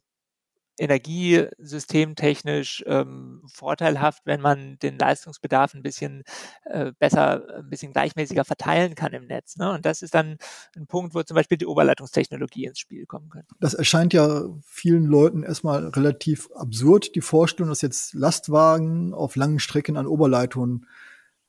energiesystemtechnisch 0.80 2.82
ähm, 2.86 3.42
vorteilhaft, 3.52 4.22
wenn 4.24 4.40
man 4.40 4.78
den 4.78 4.98
Leistungsbedarf 4.98 5.74
ein 5.74 5.82
bisschen 5.82 6.22
äh, 6.64 6.92
besser, 6.98 7.58
ein 7.58 7.68
bisschen 7.68 7.92
gleichmäßiger 7.92 8.46
verteilen 8.46 8.94
kann 8.94 9.12
im 9.12 9.26
Netz. 9.26 9.58
Ne? 9.58 9.70
Und 9.72 9.84
das 9.84 10.00
ist 10.00 10.14
dann 10.14 10.38
ein 10.74 10.86
Punkt, 10.86 11.14
wo 11.14 11.22
zum 11.22 11.34
Beispiel 11.34 11.58
die 11.58 11.66
Oberleitungstechnologie 11.66 12.64
ins 12.64 12.78
Spiel 12.78 13.04
kommen 13.04 13.28
könnte. 13.28 13.54
Das 13.60 13.74
erscheint 13.74 14.14
ja 14.14 14.44
vielen 14.64 15.04
Leuten 15.04 15.42
erstmal 15.42 15.86
relativ 15.88 16.50
absurd, 16.52 17.14
die 17.14 17.20
Vorstellung, 17.20 17.68
dass 17.68 17.82
jetzt 17.82 18.14
Lastwagen 18.14 19.12
auf 19.12 19.36
langen 19.36 19.58
Strecken 19.58 19.98
an 19.98 20.06
Oberleitungen 20.06 20.86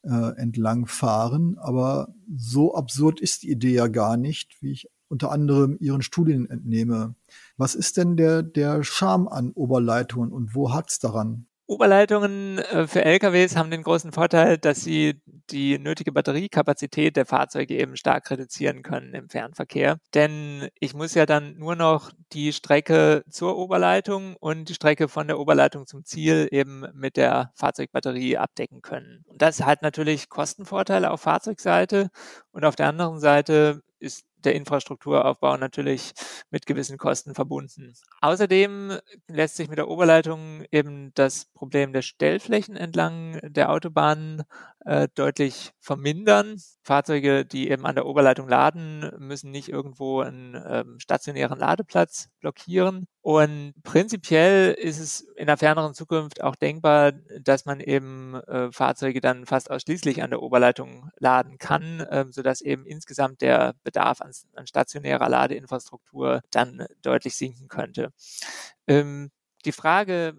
äh, 0.04 0.36
entlang 0.36 0.88
fahren. 0.88 1.58
Aber 1.58 2.14
so 2.36 2.76
absurd 2.76 3.22
ist 3.22 3.44
die 3.44 3.52
Idee 3.52 3.76
ja 3.76 3.88
gar 3.88 4.18
nicht, 4.18 4.62
wie 4.62 4.74
ich 4.74 4.90
unter 5.12 5.32
anderem 5.32 5.78
Ihren 5.80 6.02
Studien 6.02 6.50
entnehme. 6.50 7.16
Was 7.58 7.76
ist 7.76 7.98
denn 7.98 8.18
der, 8.18 8.42
der 8.42 8.84
Charme 8.84 9.28
an 9.28 9.52
Oberleitungen 9.52 10.32
und 10.32 10.56
wo 10.56 10.74
hakt's 10.74 11.00
daran? 11.00 11.46
Oberleitungen 11.72 12.58
äh, 12.60 12.86
für 12.86 13.06
LKWs 13.06 13.56
haben 13.56 13.72
den 13.72 13.84
großen 13.84 14.12
Vorteil, 14.12 14.58
dass 14.58 14.82
sie 14.82 15.22
die 15.52 15.80
nötige 15.80 16.12
Batteriekapazität 16.12 17.16
der 17.16 17.26
Fahrzeuge 17.26 17.76
eben 17.78 17.96
stark 17.96 18.30
reduzieren 18.30 18.84
können 18.84 19.14
im 19.14 19.30
Fernverkehr. 19.30 19.98
Denn 20.14 20.68
ich 20.82 20.94
muss 20.94 21.14
ja 21.14 21.26
dann 21.26 21.58
nur 21.58 21.78
noch 21.78 22.12
die 22.34 22.52
Strecke 22.52 23.24
zur 23.30 23.58
Oberleitung 23.58 24.36
und 24.36 24.68
die 24.68 24.74
Strecke 24.74 25.08
von 25.08 25.28
der 25.28 25.40
Oberleitung 25.40 25.88
zum 25.88 26.04
Ziel 26.04 26.50
eben 26.52 26.86
mit 26.94 27.16
der 27.16 27.54
Fahrzeugbatterie 27.56 28.36
abdecken 28.36 28.82
können. 28.82 29.24
Und 29.28 29.42
das 29.42 29.62
hat 29.62 29.82
natürlich 29.82 30.28
Kostenvorteile 30.28 31.10
auf 31.10 31.22
Fahrzeugseite 31.22 32.10
und 32.52 32.66
auf 32.66 32.76
der 32.76 32.90
anderen 32.90 33.22
Seite 33.22 33.82
ist 34.00 34.26
der 34.46 34.56
Infrastrukturaufbau 34.56 35.58
natürlich 35.58 36.14
mit 36.50 36.66
gewissen 36.66 36.98
Kosten 36.98 37.36
verbunden. 37.36 37.94
Außerdem 38.22 39.00
lässt 39.28 39.56
sich 39.56 39.70
mit 39.70 39.78
der 39.78 39.88
Oberleitung 39.88 40.64
eben 40.72 41.14
das 41.14 41.46
Problem 41.54 41.94
der 41.94 42.02
Stellflächen 42.02 42.76
entlang 42.76 43.40
der 43.44 43.72
Autobahnen 43.72 44.44
äh, 44.86 45.08
deutlich 45.16 45.72
vermindern. 45.80 46.58
Fahrzeuge, 46.84 47.46
die 47.46 47.70
eben 47.70 47.86
an 47.86 47.96
der 47.96 48.06
Oberleitung 48.06 48.48
laden, 48.48 49.12
müssen 49.20 49.52
nicht 49.52 49.70
irgendwo 49.70 50.22
einen 50.22 50.62
ähm, 50.68 51.00
stationären 51.00 51.60
Ladeplatz 51.60 52.30
blockieren. 52.40 53.08
Und 53.24 53.74
prinzipiell 53.84 54.72
ist 54.74 55.00
es 55.00 55.22
in 55.36 55.46
der 55.46 55.58
ferneren 55.58 55.94
Zukunft 55.94 56.42
auch 56.42 56.56
denkbar, 56.56 57.12
dass 57.12 57.66
man 57.66 57.80
eben 57.80 58.34
äh, 58.48 58.72
Fahrzeuge 58.72 59.22
dann 59.22 59.46
fast 59.46 59.70
ausschließlich 59.70 60.24
an 60.24 60.32
der 60.32 60.42
Oberleitung 60.42 61.12
laden 61.20 61.60
kann, 61.60 62.00
äh, 62.00 62.26
sodass 62.32 62.62
eben 62.62 62.84
insgesamt 62.86 63.42
der 63.42 63.76
Bedarf 63.84 64.22
an, 64.22 64.32
an 64.56 64.66
stationärer 64.66 65.30
Ladeinfrastruktur 65.30 66.42
dann 66.50 66.88
deutlich 67.04 67.36
sinken 67.36 67.68
könnte. 67.68 68.12
Ähm, 68.88 69.30
die 69.66 69.72
Frage, 69.72 70.36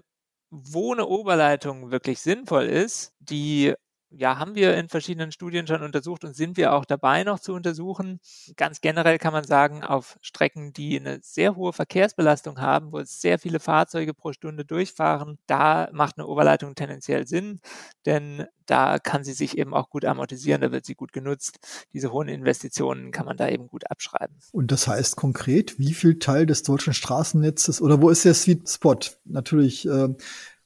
wo 0.51 0.93
eine 0.93 1.07
Oberleitung 1.07 1.93
wirklich 1.93 2.21
sinnvoll 2.21 2.65
ist, 2.65 3.12
die 3.21 3.75
ja, 4.16 4.38
haben 4.38 4.54
wir 4.54 4.76
in 4.76 4.88
verschiedenen 4.88 5.33
Studien 5.33 5.66
schon 5.66 5.83
untersucht 5.83 6.25
und 6.25 6.35
sind 6.35 6.57
wir 6.57 6.73
auch 6.73 6.85
dabei 6.85 7.25
noch 7.25 7.40
zu 7.40 7.52
untersuchen. 7.52 8.21
Ganz 8.57 8.81
generell 8.81 9.19
kann 9.19 9.33
man 9.33 9.45
sagen, 9.45 9.83
auf 9.83 10.19
Strecken, 10.21 10.73
die 10.73 10.99
eine 10.99 11.21
sehr 11.23 11.57
hohe 11.57 11.73
Verkehrsbelastung 11.73 12.61
haben, 12.61 12.92
wo 12.92 12.99
es 12.99 13.21
sehr 13.21 13.38
viele 13.38 13.61
Fahrzeuge 13.61 14.14
pro 14.14 14.33
Stunde 14.33 14.64
durchfahren, 14.64 15.38
da 15.47 15.88
macht 15.92 16.19
eine 16.19 16.26
Oberleitung 16.26 16.75
tendenziell 16.75 17.26
Sinn, 17.26 17.61
denn 18.07 18.47
da 18.66 18.99
kann 18.99 19.25
sie 19.25 19.33
sich 19.33 19.59
eben 19.59 19.75
auch 19.75 19.90
gut 19.90 20.04
amortisieren, 20.04 20.61
da 20.61 20.73
wird 20.73 20.87
sie 20.87 20.95
gut 20.95 21.12
genutzt. 21.12 21.59
Diese 21.92 22.12
hohen 22.12 22.28
Investitionen 22.28 23.11
kann 23.11 23.26
man 23.26 23.37
da 23.37 23.49
eben 23.49 23.66
gut 23.66 23.90
abschreiben. 23.90 24.37
Und 24.52 24.73
das 24.73 24.87
heißt 24.87 25.16
konkret, 25.16 25.78
wie 25.78 25.95
viel 25.95 26.19
Teil 26.19 26.47
des 26.47 26.62
deutschen 26.62 26.95
Straßennetzes 26.95 27.83
oder 27.83 28.00
wo 28.00 28.11
ist 28.11 28.25
der 28.25 28.35
Sweet 28.35 28.69
Spot? 28.69 28.99
Natürlich 29.25 29.87
äh, 29.87 30.09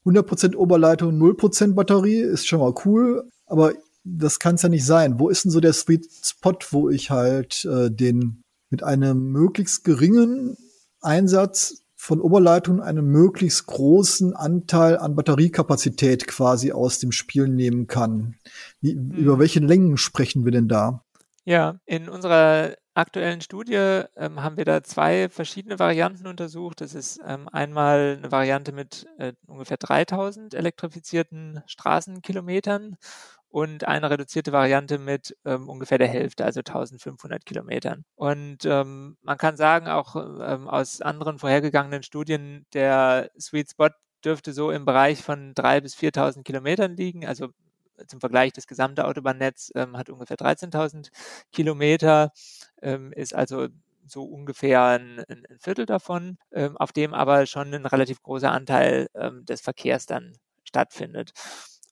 100% 0.04 0.54
Oberleitung, 0.54 1.20
0% 1.20 1.74
Batterie 1.74 2.20
ist 2.20 2.46
schon 2.46 2.60
mal 2.60 2.74
cool. 2.84 3.28
Aber 3.46 3.72
das 4.04 4.38
kann 4.38 4.54
es 4.56 4.62
ja 4.62 4.68
nicht 4.68 4.86
sein. 4.86 5.18
Wo 5.18 5.28
ist 5.28 5.44
denn 5.44 5.50
so 5.50 5.60
der 5.60 5.72
Sweet 5.72 6.08
Spot, 6.22 6.58
wo 6.70 6.90
ich 6.90 7.10
halt 7.10 7.64
äh, 7.64 7.90
den 7.90 8.42
mit 8.70 8.82
einem 8.82 9.30
möglichst 9.32 9.84
geringen 9.84 10.56
Einsatz 11.00 11.82
von 11.96 12.20
Oberleitung 12.20 12.80
einen 12.80 13.06
möglichst 13.06 13.66
großen 13.66 14.34
Anteil 14.34 14.98
an 14.98 15.16
Batteriekapazität 15.16 16.26
quasi 16.26 16.72
aus 16.72 16.98
dem 16.98 17.10
Spiel 17.10 17.48
nehmen 17.48 17.86
kann. 17.86 18.36
Wie, 18.80 18.94
mhm. 18.94 19.12
Über 19.12 19.38
welche 19.38 19.60
Längen 19.60 19.96
sprechen 19.96 20.44
wir 20.44 20.52
denn 20.52 20.68
da? 20.68 21.04
Ja, 21.44 21.80
in 21.84 22.08
unserer 22.08 22.76
aktuellen 22.96 23.40
Studie 23.40 24.02
ähm, 24.16 24.42
haben 24.42 24.56
wir 24.56 24.64
da 24.64 24.82
zwei 24.82 25.28
verschiedene 25.28 25.78
Varianten 25.78 26.26
untersucht. 26.26 26.80
Das 26.80 26.94
ist 26.94 27.20
ähm, 27.26 27.48
einmal 27.48 28.16
eine 28.18 28.32
Variante 28.32 28.72
mit 28.72 29.06
äh, 29.18 29.32
ungefähr 29.46 29.76
3000 29.76 30.54
elektrifizierten 30.54 31.62
Straßenkilometern 31.66 32.96
und 33.48 33.86
eine 33.86 34.10
reduzierte 34.10 34.52
Variante 34.52 34.98
mit 34.98 35.36
ähm, 35.44 35.68
ungefähr 35.68 35.98
der 35.98 36.08
Hälfte, 36.08 36.44
also 36.44 36.60
1500 36.60 37.44
Kilometern. 37.46 38.04
Und 38.14 38.64
ähm, 38.64 39.16
man 39.22 39.38
kann 39.38 39.56
sagen, 39.56 39.88
auch 39.88 40.16
ähm, 40.16 40.68
aus 40.68 41.00
anderen 41.00 41.38
vorhergegangenen 41.38 42.02
Studien, 42.02 42.66
der 42.72 43.30
Sweet 43.38 43.70
Spot 43.70 43.90
dürfte 44.24 44.52
so 44.52 44.70
im 44.70 44.84
Bereich 44.84 45.22
von 45.22 45.54
3.000 45.54 45.80
bis 45.82 45.96
4.000 45.96 46.42
Kilometern 46.42 46.96
liegen. 46.96 47.26
Also 47.26 47.48
zum 48.06 48.20
Vergleich, 48.20 48.52
das 48.52 48.66
gesamte 48.66 49.06
Autobahnnetz 49.06 49.70
ähm, 49.74 49.96
hat 49.96 50.10
ungefähr 50.10 50.36
13.000 50.36 51.10
Kilometer, 51.52 52.32
ähm, 52.82 53.12
ist 53.12 53.34
also 53.34 53.68
so 54.06 54.24
ungefähr 54.24 54.82
ein, 54.84 55.24
ein 55.28 55.44
Viertel 55.58 55.86
davon, 55.86 56.38
ähm, 56.52 56.76
auf 56.76 56.92
dem 56.92 57.14
aber 57.14 57.46
schon 57.46 57.74
ein 57.74 57.86
relativ 57.86 58.22
großer 58.22 58.52
Anteil 58.52 59.08
ähm, 59.14 59.44
des 59.46 59.60
Verkehrs 59.60 60.06
dann 60.06 60.36
stattfindet. 60.64 61.32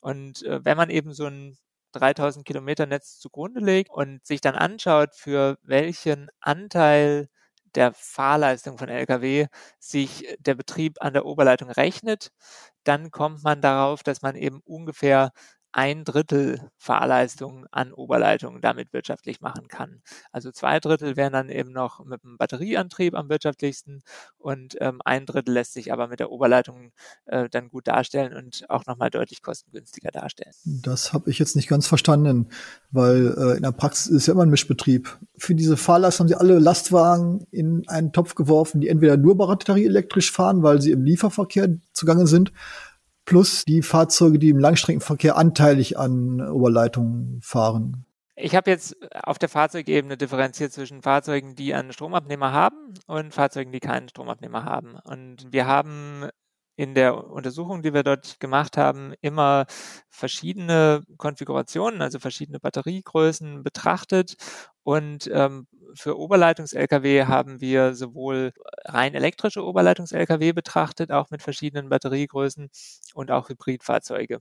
Und 0.00 0.42
äh, 0.44 0.64
wenn 0.64 0.76
man 0.76 0.90
eben 0.90 1.12
so 1.12 1.26
ein 1.26 1.56
3000 1.92 2.44
Kilometer 2.44 2.86
Netz 2.86 3.18
zugrunde 3.18 3.60
legt 3.60 3.90
und 3.90 4.24
sich 4.26 4.40
dann 4.40 4.54
anschaut, 4.56 5.14
für 5.14 5.58
welchen 5.62 6.28
Anteil 6.40 7.28
der 7.74 7.92
Fahrleistung 7.94 8.78
von 8.78 8.88
Lkw 8.88 9.46
sich 9.78 10.26
der 10.38 10.54
Betrieb 10.54 10.98
an 11.00 11.12
der 11.12 11.26
Oberleitung 11.26 11.70
rechnet, 11.70 12.30
dann 12.84 13.10
kommt 13.10 13.42
man 13.44 13.60
darauf, 13.60 14.02
dass 14.02 14.22
man 14.22 14.36
eben 14.36 14.60
ungefähr 14.64 15.32
ein 15.74 16.04
Drittel 16.04 16.60
Fahrleistung 16.78 17.66
an 17.72 17.92
Oberleitungen 17.92 18.60
damit 18.60 18.92
wirtschaftlich 18.92 19.40
machen 19.40 19.66
kann. 19.66 20.02
Also 20.30 20.52
zwei 20.52 20.78
Drittel 20.78 21.16
wären 21.16 21.32
dann 21.32 21.48
eben 21.48 21.72
noch 21.72 22.04
mit 22.04 22.22
dem 22.22 22.36
Batterieantrieb 22.38 23.14
am 23.14 23.28
wirtschaftlichsten 23.28 24.02
und 24.38 24.76
ähm, 24.80 25.00
ein 25.04 25.26
Drittel 25.26 25.52
lässt 25.52 25.72
sich 25.72 25.92
aber 25.92 26.06
mit 26.06 26.20
der 26.20 26.30
Oberleitung 26.30 26.92
äh, 27.26 27.48
dann 27.50 27.70
gut 27.70 27.88
darstellen 27.88 28.34
und 28.34 28.64
auch 28.70 28.86
nochmal 28.86 29.10
deutlich 29.10 29.42
kostengünstiger 29.42 30.12
darstellen. 30.12 30.54
Das 30.64 31.12
habe 31.12 31.28
ich 31.28 31.40
jetzt 31.40 31.56
nicht 31.56 31.68
ganz 31.68 31.88
verstanden, 31.88 32.50
weil 32.92 33.34
äh, 33.36 33.56
in 33.56 33.64
der 33.64 33.72
Praxis 33.72 34.12
ist 34.12 34.26
ja 34.28 34.34
immer 34.34 34.44
ein 34.44 34.50
Mischbetrieb. 34.50 35.18
Für 35.36 35.56
diese 35.56 35.76
Fahrlast 35.76 36.20
haben 36.20 36.28
sie 36.28 36.36
alle 36.36 36.60
Lastwagen 36.60 37.48
in 37.50 37.82
einen 37.88 38.12
Topf 38.12 38.36
geworfen, 38.36 38.80
die 38.80 38.88
entweder 38.88 39.16
nur 39.16 39.36
batterieelektrisch 39.36 40.30
fahren, 40.30 40.62
weil 40.62 40.80
sie 40.80 40.92
im 40.92 41.02
Lieferverkehr 41.02 41.68
zugange 41.92 42.28
sind, 42.28 42.52
plus 43.24 43.64
die 43.64 43.82
Fahrzeuge, 43.82 44.38
die 44.38 44.50
im 44.50 44.58
Langstreckenverkehr 44.58 45.36
anteilig 45.36 45.98
an 45.98 46.40
Oberleitungen 46.40 47.40
fahren. 47.42 48.06
Ich 48.36 48.56
habe 48.56 48.70
jetzt 48.70 48.96
auf 49.12 49.38
der 49.38 49.48
Fahrzeugebene 49.48 50.16
differenziert 50.16 50.72
zwischen 50.72 51.02
Fahrzeugen, 51.02 51.54
die 51.54 51.72
einen 51.72 51.92
Stromabnehmer 51.92 52.52
haben 52.52 52.94
und 53.06 53.32
Fahrzeugen, 53.32 53.70
die 53.70 53.78
keinen 53.78 54.08
Stromabnehmer 54.08 54.64
haben. 54.64 54.96
Und 55.04 55.52
wir 55.52 55.66
haben 55.66 56.28
in 56.76 56.94
der 56.94 57.30
Untersuchung, 57.30 57.82
die 57.82 57.94
wir 57.94 58.02
dort 58.02 58.40
gemacht 58.40 58.76
haben, 58.76 59.14
immer 59.20 59.66
verschiedene 60.10 61.02
Konfigurationen, 61.16 62.02
also 62.02 62.18
verschiedene 62.18 62.58
Batteriegrößen 62.58 63.62
betrachtet. 63.62 64.34
Und 64.84 65.28
ähm, 65.32 65.66
für 65.94 66.18
Oberleitungs-Lkw 66.18 67.24
haben 67.24 67.60
wir 67.60 67.94
sowohl 67.94 68.52
rein 68.84 69.14
elektrische 69.14 69.64
Oberleitungs-Lkw 69.64 70.52
betrachtet, 70.52 71.10
auch 71.10 71.30
mit 71.30 71.42
verschiedenen 71.42 71.88
Batteriegrößen 71.88 72.68
und 73.14 73.30
auch 73.30 73.48
Hybridfahrzeuge, 73.48 74.40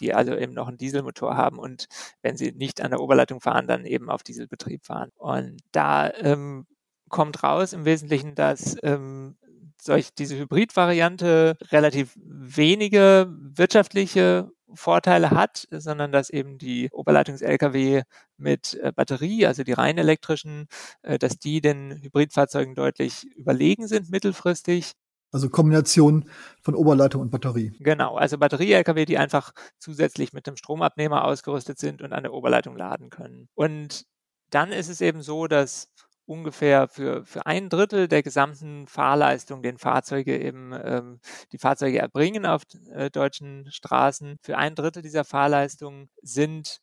die 0.00 0.12
also 0.12 0.34
eben 0.36 0.52
noch 0.52 0.68
einen 0.68 0.78
Dieselmotor 0.78 1.36
haben 1.36 1.58
und 1.58 1.86
wenn 2.22 2.36
sie 2.36 2.52
nicht 2.52 2.80
an 2.80 2.90
der 2.90 3.00
Oberleitung 3.00 3.40
fahren, 3.40 3.66
dann 3.66 3.84
eben 3.84 4.10
auf 4.10 4.22
Dieselbetrieb 4.22 4.84
fahren. 4.84 5.10
Und 5.16 5.58
da 5.72 6.10
ähm, 6.12 6.66
kommt 7.08 7.42
raus 7.42 7.72
im 7.72 7.84
Wesentlichen, 7.84 8.34
dass 8.34 8.76
ähm, 8.82 9.36
solch 9.80 10.14
diese 10.14 10.36
Hybrid-Variante 10.38 11.56
relativ 11.70 12.16
wenige 12.16 13.28
wirtschaftliche 13.30 14.50
Vorteile 14.76 15.30
hat, 15.30 15.66
sondern 15.70 16.12
dass 16.12 16.30
eben 16.30 16.58
die 16.58 16.90
Oberleitungs-Lkw 16.90 18.02
mit 18.36 18.74
äh, 18.74 18.92
Batterie, 18.92 19.46
also 19.46 19.64
die 19.64 19.72
rein 19.72 19.98
elektrischen, 19.98 20.66
äh, 21.02 21.18
dass 21.18 21.38
die 21.38 21.60
den 21.60 22.02
Hybridfahrzeugen 22.02 22.74
deutlich 22.74 23.24
überlegen 23.36 23.86
sind 23.88 24.10
mittelfristig. 24.10 24.92
Also 25.32 25.50
Kombination 25.50 26.28
von 26.62 26.74
Oberleitung 26.74 27.20
und 27.20 27.30
Batterie. 27.30 27.72
Genau, 27.80 28.16
also 28.16 28.38
Batterie-Lkw, 28.38 29.04
die 29.04 29.18
einfach 29.18 29.52
zusätzlich 29.78 30.32
mit 30.32 30.46
dem 30.46 30.56
Stromabnehmer 30.56 31.24
ausgerüstet 31.24 31.78
sind 31.78 32.02
und 32.02 32.12
an 32.12 32.22
der 32.22 32.32
Oberleitung 32.32 32.76
laden 32.76 33.10
können. 33.10 33.48
Und 33.54 34.04
dann 34.50 34.70
ist 34.70 34.88
es 34.88 35.00
eben 35.00 35.22
so, 35.22 35.48
dass 35.48 35.88
ungefähr 36.26 36.88
für, 36.88 37.24
für 37.24 37.46
ein 37.46 37.68
Drittel 37.68 38.08
der 38.08 38.22
gesamten 38.22 38.86
Fahrleistung, 38.86 39.62
den 39.62 39.78
Fahrzeuge 39.78 40.38
eben, 40.38 40.72
ähm, 40.72 41.20
die 41.52 41.58
Fahrzeuge 41.58 41.98
erbringen 41.98 42.46
auf 42.46 42.62
äh, 42.92 43.10
deutschen 43.10 43.70
Straßen. 43.70 44.38
Für 44.42 44.56
ein 44.56 44.74
Drittel 44.74 45.02
dieser 45.02 45.24
Fahrleistung 45.24 46.08
sind 46.22 46.80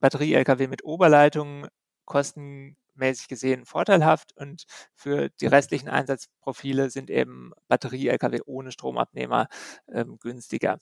Batterie-Lkw 0.00 0.66
mit 0.66 0.84
Oberleitung 0.84 1.66
kostenmäßig 2.04 3.28
gesehen 3.28 3.64
vorteilhaft 3.64 4.36
und 4.36 4.64
für 4.94 5.30
die 5.40 5.46
restlichen 5.46 5.88
Einsatzprofile 5.88 6.90
sind 6.90 7.10
eben 7.10 7.52
Batterie-Lkw 7.68 8.40
ohne 8.46 8.72
Stromabnehmer 8.72 9.48
ähm, 9.92 10.18
günstiger. 10.18 10.80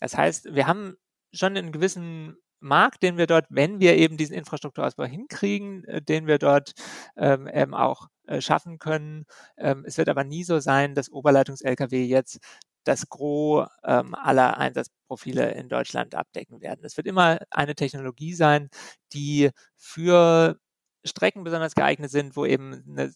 Das 0.00 0.16
heißt, 0.16 0.54
wir 0.54 0.66
haben 0.66 0.96
schon 1.32 1.56
einen 1.56 1.72
gewissen 1.72 2.36
Markt, 2.60 3.02
den 3.02 3.16
wir 3.16 3.26
dort, 3.26 3.46
wenn 3.50 3.80
wir 3.80 3.96
eben 3.96 4.16
diesen 4.16 4.34
Infrastrukturausbau 4.34 5.04
hinkriegen, 5.04 5.84
äh, 5.84 6.02
den 6.02 6.26
wir 6.26 6.38
dort 6.38 6.72
ähm, 7.16 7.48
eben 7.48 7.74
auch 7.74 8.08
äh, 8.26 8.40
schaffen 8.40 8.78
können. 8.78 9.26
Ähm, 9.56 9.84
es 9.86 9.98
wird 9.98 10.08
aber 10.08 10.24
nie 10.24 10.44
so 10.44 10.58
sein, 10.60 10.94
dass 10.94 11.10
Oberleitungs-Lkw 11.10 12.04
jetzt 12.04 12.38
das 12.84 13.08
Gros 13.08 13.68
ähm, 13.84 14.14
aller 14.14 14.58
Einsatzprofile 14.58 15.52
in 15.52 15.68
Deutschland 15.68 16.14
abdecken 16.14 16.60
werden. 16.60 16.84
Es 16.84 16.96
wird 16.96 17.06
immer 17.06 17.38
eine 17.50 17.74
Technologie 17.74 18.34
sein, 18.34 18.68
die 19.12 19.50
für 19.76 20.58
Strecken 21.04 21.44
besonders 21.44 21.74
geeignet 21.74 22.10
sind, 22.10 22.36
wo 22.36 22.46
eben 22.46 22.84
eine, 22.88 23.12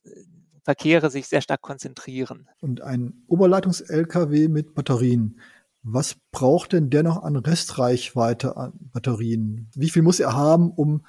Verkehre 0.62 1.10
sich 1.10 1.26
sehr 1.26 1.40
stark 1.40 1.62
konzentrieren. 1.62 2.48
Und 2.60 2.82
ein 2.82 3.24
Oberleitungs-Lkw 3.28 4.48
mit 4.48 4.74
Batterien 4.74 5.40
was 5.82 6.16
braucht 6.30 6.72
denn 6.72 6.90
der 6.90 7.02
noch 7.02 7.22
an 7.22 7.36
Restreichweite 7.36 8.56
an 8.56 8.72
Batterien? 8.92 9.70
Wie 9.74 9.90
viel 9.90 10.02
muss 10.02 10.20
er 10.20 10.34
haben, 10.34 10.70
um 10.70 11.04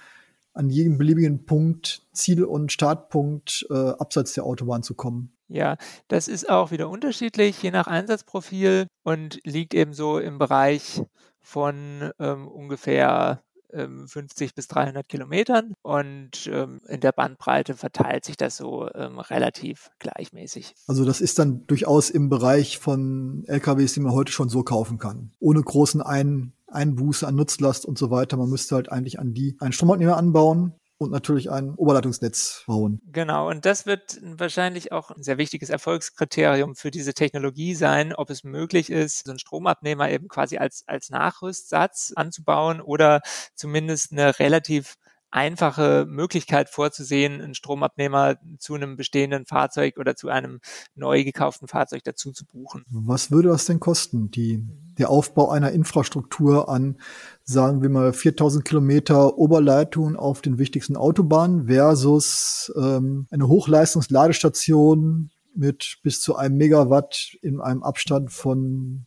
an 0.54 0.70
jedem 0.70 0.98
beliebigen 0.98 1.46
Punkt, 1.46 2.08
Ziel- 2.14 2.44
und 2.44 2.72
Startpunkt 2.72 3.66
äh, 3.70 3.74
abseits 3.74 4.34
der 4.34 4.46
Autobahn 4.46 4.84
zu 4.84 4.96
kommen? 4.96 5.34
Ja, 5.48 5.78
das 6.08 6.28
ist 6.28 6.50
auch 6.50 6.72
wieder 6.72 6.90
unterschiedlich, 6.90 7.62
je 7.62 7.72
nach 7.72 7.88
Einsatzprofil 7.88 8.88
und 9.04 9.40
liegt 9.44 9.74
eben 9.74 9.94
so 9.94 10.18
im 10.18 10.38
Bereich 10.38 11.04
von 11.42 12.12
ähm, 12.20 12.48
ungefähr 12.48 13.42
50 13.72 14.42
ähm, 14.42 14.52
bis 14.56 14.68
300 14.68 15.08
Kilometern 15.08 15.74
und 15.82 16.50
ähm, 16.52 16.82
in 16.88 17.00
der 17.00 17.12
Bandbreite 17.12 17.76
verteilt 17.76 18.26
sich 18.26 18.38
das 18.38 18.58
so 18.58 18.90
ähm, 18.94 19.20
relativ 19.20 19.90
gleichmäßig. 20.00 20.76
Also 20.88 21.06
das 21.06 21.22
ist 21.22 21.40
dann 21.40 21.66
durchaus 21.68 22.10
im 22.10 22.30
Bereich 22.30 22.80
von 22.80 23.44
LKWs, 23.48 23.94
die 23.94 24.02
man 24.02 24.14
heute 24.14 24.32
schon 24.32 24.50
so 24.50 24.64
kaufen 24.64 24.98
kann, 24.98 25.32
ohne 25.40 25.62
großen 25.62 26.02
Ein 26.02 26.54
Einbuße 26.68 27.28
an 27.28 27.36
Nutzlast 27.36 27.86
und 27.86 27.98
so 27.98 28.12
weiter. 28.12 28.38
Man 28.38 28.50
müsste 28.50 28.76
halt 28.76 28.92
eigentlich 28.92 29.20
an 29.20 29.34
die 29.34 29.58
einen 29.60 29.74
Stromabnehmer 29.74 30.18
anbauen, 30.18 30.74
und 31.02 31.12
natürlich 31.12 31.50
ein 31.50 31.74
Oberleitungsnetz 31.74 32.64
bauen. 32.68 33.02
Genau, 33.12 33.50
und 33.50 33.66
das 33.66 33.88
wird 33.88 34.20
wahrscheinlich 34.22 34.92
auch 34.92 35.10
ein 35.10 35.24
sehr 35.24 35.40
wichtiges 35.40 35.72
Erfolgskriterium 35.72 36.76
für 36.76 36.92
diese 36.92 37.16
Technologie 37.16 37.74
sein, 37.74 38.14
ob 38.14 38.30
es 38.30 38.44
möglich 38.44 38.92
ist, 38.92 39.26
so 39.26 39.32
einen 39.32 39.40
Stromabnehmer 39.40 40.12
eben 40.12 40.28
quasi 40.28 40.60
als, 40.60 40.84
als 40.88 41.10
Nachrüstsatz 41.10 42.14
anzubauen 42.16 42.82
oder 42.82 43.22
zumindest 43.56 44.12
eine 44.12 44.38
relativ 44.38 44.98
einfache 45.32 46.06
Möglichkeit 46.08 46.70
vorzusehen, 46.70 47.42
einen 47.42 47.56
Stromabnehmer 47.56 48.38
zu 48.60 48.76
einem 48.76 48.98
bestehenden 48.98 49.46
Fahrzeug 49.46 49.98
oder 49.98 50.16
zu 50.16 50.28
einem 50.28 50.60
neu 50.94 51.24
gekauften 51.24 51.68
Fahrzeug 51.68 52.04
dazu 52.04 52.32
zu 52.32 52.46
buchen. 52.46 52.84
Was 52.90 53.32
würde 53.32 53.50
das 53.50 53.66
denn 53.66 53.80
kosten, 53.80 54.30
die, 54.30 54.64
der 54.98 55.10
Aufbau 55.10 55.50
einer 55.50 55.72
Infrastruktur 55.72 56.70
an, 56.70 56.98
sagen 57.44 57.82
wir 57.82 57.90
mal, 57.90 58.14
4000 58.14 58.66
Kilometer 58.66 59.38
Oberleitungen 59.38 60.18
auf 60.18 60.42
den 60.42 60.60
wichtigsten 60.60 60.98
Autobahnen 60.98 61.68
versus 61.68 62.72
ähm, 62.76 63.28
eine 63.32 63.48
Hochleistungsladestation 63.48 65.32
mit 65.56 65.98
bis 66.04 66.22
zu 66.22 66.36
einem 66.36 66.58
Megawatt 66.58 67.38
in 67.42 67.62
einem 67.62 67.84
Abstand 67.84 68.32
von 68.32 69.06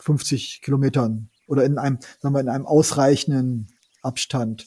50 0.00 0.60
Kilometern 0.62 1.30
oder 1.46 1.64
in 1.64 1.78
einem, 1.78 1.98
sagen 2.20 2.34
wir, 2.34 2.40
in 2.40 2.48
einem 2.48 2.66
ausreichenden 2.66 3.68
Abstand 4.02 4.66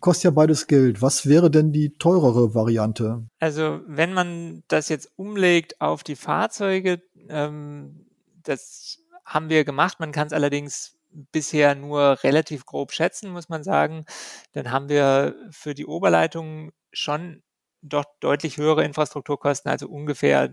kostet 0.00 0.24
ja 0.24 0.30
beides 0.30 0.66
Geld. 0.66 1.02
Was 1.02 1.28
wäre 1.28 1.50
denn 1.50 1.72
die 1.72 1.96
teurere 1.96 2.54
Variante? 2.54 3.26
Also 3.38 3.80
wenn 3.86 4.12
man 4.12 4.62
das 4.68 4.88
jetzt 4.88 5.10
umlegt 5.16 5.80
auf 5.80 6.02
die 6.02 6.16
Fahrzeuge, 6.16 7.02
ähm, 7.28 8.06
das 8.42 8.98
haben 9.24 9.48
wir 9.48 9.64
gemacht. 9.64 10.00
Man 10.00 10.12
kann 10.12 10.26
es 10.26 10.32
allerdings 10.32 10.98
bisher 11.10 11.74
nur 11.74 12.22
relativ 12.22 12.66
grob 12.66 12.92
schätzen, 12.92 13.30
muss 13.30 13.48
man 13.48 13.62
sagen. 13.62 14.04
Dann 14.52 14.70
haben 14.70 14.88
wir 14.88 15.36
für 15.50 15.74
die 15.74 15.86
Oberleitung 15.86 16.72
schon 16.92 17.42
doch 17.82 18.04
deutlich 18.20 18.56
höhere 18.56 18.84
Infrastrukturkosten, 18.84 19.70
also 19.70 19.88
ungefähr 19.88 20.52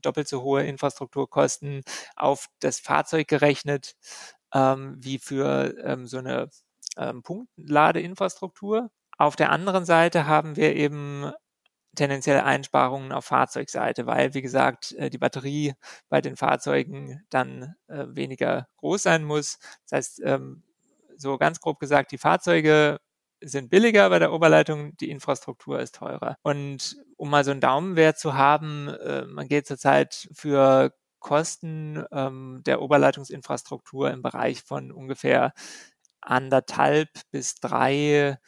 doppelt 0.00 0.28
so 0.28 0.42
hohe 0.42 0.64
Infrastrukturkosten 0.64 1.82
auf 2.16 2.46
das 2.60 2.78
Fahrzeug 2.78 3.26
gerechnet, 3.28 3.96
ähm, 4.54 4.96
wie 4.98 5.18
für 5.18 5.74
ähm, 5.84 6.06
so 6.06 6.18
eine 6.18 6.48
ähm, 6.98 7.22
Punktladeinfrastruktur. 7.22 8.90
Auf 9.16 9.36
der 9.36 9.50
anderen 9.50 9.84
Seite 9.84 10.26
haben 10.26 10.56
wir 10.56 10.76
eben 10.76 11.32
tendenzielle 11.96 12.44
Einsparungen 12.44 13.12
auf 13.12 13.26
Fahrzeugseite, 13.26 14.06
weil, 14.06 14.34
wie 14.34 14.42
gesagt, 14.42 14.92
äh, 14.92 15.10
die 15.10 15.18
Batterie 15.18 15.74
bei 16.08 16.20
den 16.20 16.36
Fahrzeugen 16.36 17.24
dann 17.30 17.74
äh, 17.88 18.04
weniger 18.08 18.68
groß 18.76 19.02
sein 19.02 19.24
muss. 19.24 19.58
Das 19.88 19.96
heißt, 19.96 20.22
ähm, 20.24 20.62
so 21.16 21.38
ganz 21.38 21.60
grob 21.60 21.80
gesagt, 21.80 22.12
die 22.12 22.18
Fahrzeuge 22.18 22.98
sind 23.40 23.70
billiger 23.70 24.08
bei 24.10 24.18
der 24.18 24.32
Oberleitung, 24.32 24.96
die 24.96 25.10
Infrastruktur 25.10 25.80
ist 25.80 25.96
teurer. 25.96 26.36
Und 26.42 26.96
um 27.16 27.30
mal 27.30 27.44
so 27.44 27.50
einen 27.50 27.60
Daumenwert 27.60 28.18
zu 28.18 28.34
haben, 28.34 28.88
äh, 28.88 29.24
man 29.26 29.48
geht 29.48 29.66
zurzeit 29.66 30.28
für 30.32 30.92
Kosten 31.20 32.04
ähm, 32.12 32.62
der 32.64 32.80
Oberleitungsinfrastruktur 32.80 34.10
im 34.10 34.22
Bereich 34.22 34.62
von 34.62 34.92
ungefähr 34.92 35.52
anderthalb 36.28 37.08
bis 37.30 37.56
drei 37.56 38.38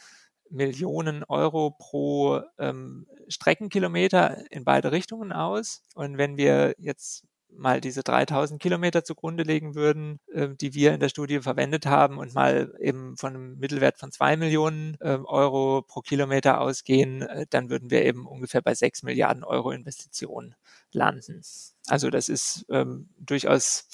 Millionen 0.51 1.25
Euro 1.25 1.71
pro 1.79 2.43
ähm, 2.59 3.07
Streckenkilometer 3.29 4.45
in 4.51 4.65
beide 4.65 4.93
Richtungen 4.93 5.33
aus. 5.33 5.83
Und 5.95 6.19
wenn 6.19 6.37
wir 6.37 6.75
jetzt 6.79 7.25
mal 7.57 7.81
diese 7.81 8.03
3000 8.03 8.61
Kilometer 8.61 9.05
zugrunde 9.05 9.43
legen 9.43 9.75
würden, 9.75 10.21
äh, 10.33 10.49
die 10.49 10.75
wir 10.75 10.95
in 10.95 11.01
der 11.01 11.09
Studie 11.09 11.41
verwendet 11.41 11.87
haben 11.87 12.19
und 12.19 12.35
mal 12.35 12.75
eben 12.81 13.17
von 13.17 13.35
einem 13.35 13.59
Mittelwert 13.59 13.99
von 13.99 14.13
zwei 14.13 14.37
Millionen 14.37 14.97
äh, 15.01 15.19
Euro 15.25 15.83
pro 15.83 16.01
Kilometer 16.01 16.61
ausgehen, 16.61 17.23
äh, 17.23 17.47
dann 17.51 17.71
würden 17.71 17.91
wir 17.91 18.05
eben 18.05 18.27
ungefähr 18.27 18.63
bei 18.63 18.75
sechs 18.75 19.03
Milliarden 19.03 19.45
Euro 19.45 19.71
Investitionen 19.71 20.55
landen. 20.93 21.43
Also 21.87 22.11
das 22.11 22.29
ist 22.29 22.67
ähm, 22.69 23.09
durchaus 23.19 23.89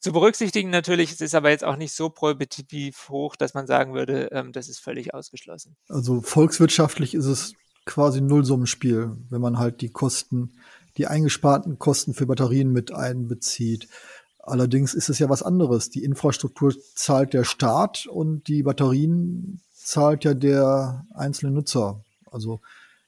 zu 0.00 0.12
berücksichtigen 0.12 0.70
natürlich. 0.70 1.12
Es 1.12 1.20
ist 1.20 1.34
aber 1.34 1.50
jetzt 1.50 1.64
auch 1.64 1.76
nicht 1.76 1.92
so 1.92 2.10
prohibitiv 2.10 3.08
hoch, 3.08 3.36
dass 3.36 3.54
man 3.54 3.66
sagen 3.66 3.94
würde, 3.94 4.28
ähm, 4.32 4.52
das 4.52 4.68
ist 4.68 4.80
völlig 4.80 5.14
ausgeschlossen. 5.14 5.76
Also 5.88 6.20
volkswirtschaftlich 6.20 7.14
ist 7.14 7.26
es 7.26 7.54
quasi 7.84 8.20
Nullsummenspiel, 8.20 9.16
wenn 9.28 9.40
man 9.40 9.58
halt 9.58 9.80
die 9.80 9.90
Kosten 9.90 10.54
die 10.96 11.06
eingesparten 11.06 11.78
Kosten 11.78 12.14
für 12.14 12.26
Batterien 12.26 12.72
mit 12.72 12.92
einbezieht. 12.92 13.88
Allerdings 14.38 14.94
ist 14.94 15.08
es 15.08 15.18
ja 15.18 15.28
was 15.28 15.42
anderes. 15.42 15.90
Die 15.90 16.02
Infrastruktur 16.02 16.74
zahlt 16.94 17.32
der 17.32 17.44
Staat 17.44 18.06
und 18.06 18.48
die 18.48 18.62
Batterien 18.62 19.60
zahlt 19.72 20.24
ja 20.24 20.34
der 20.34 21.06
einzelne 21.14 21.52
Nutzer. 21.52 22.04
Also 22.30 22.60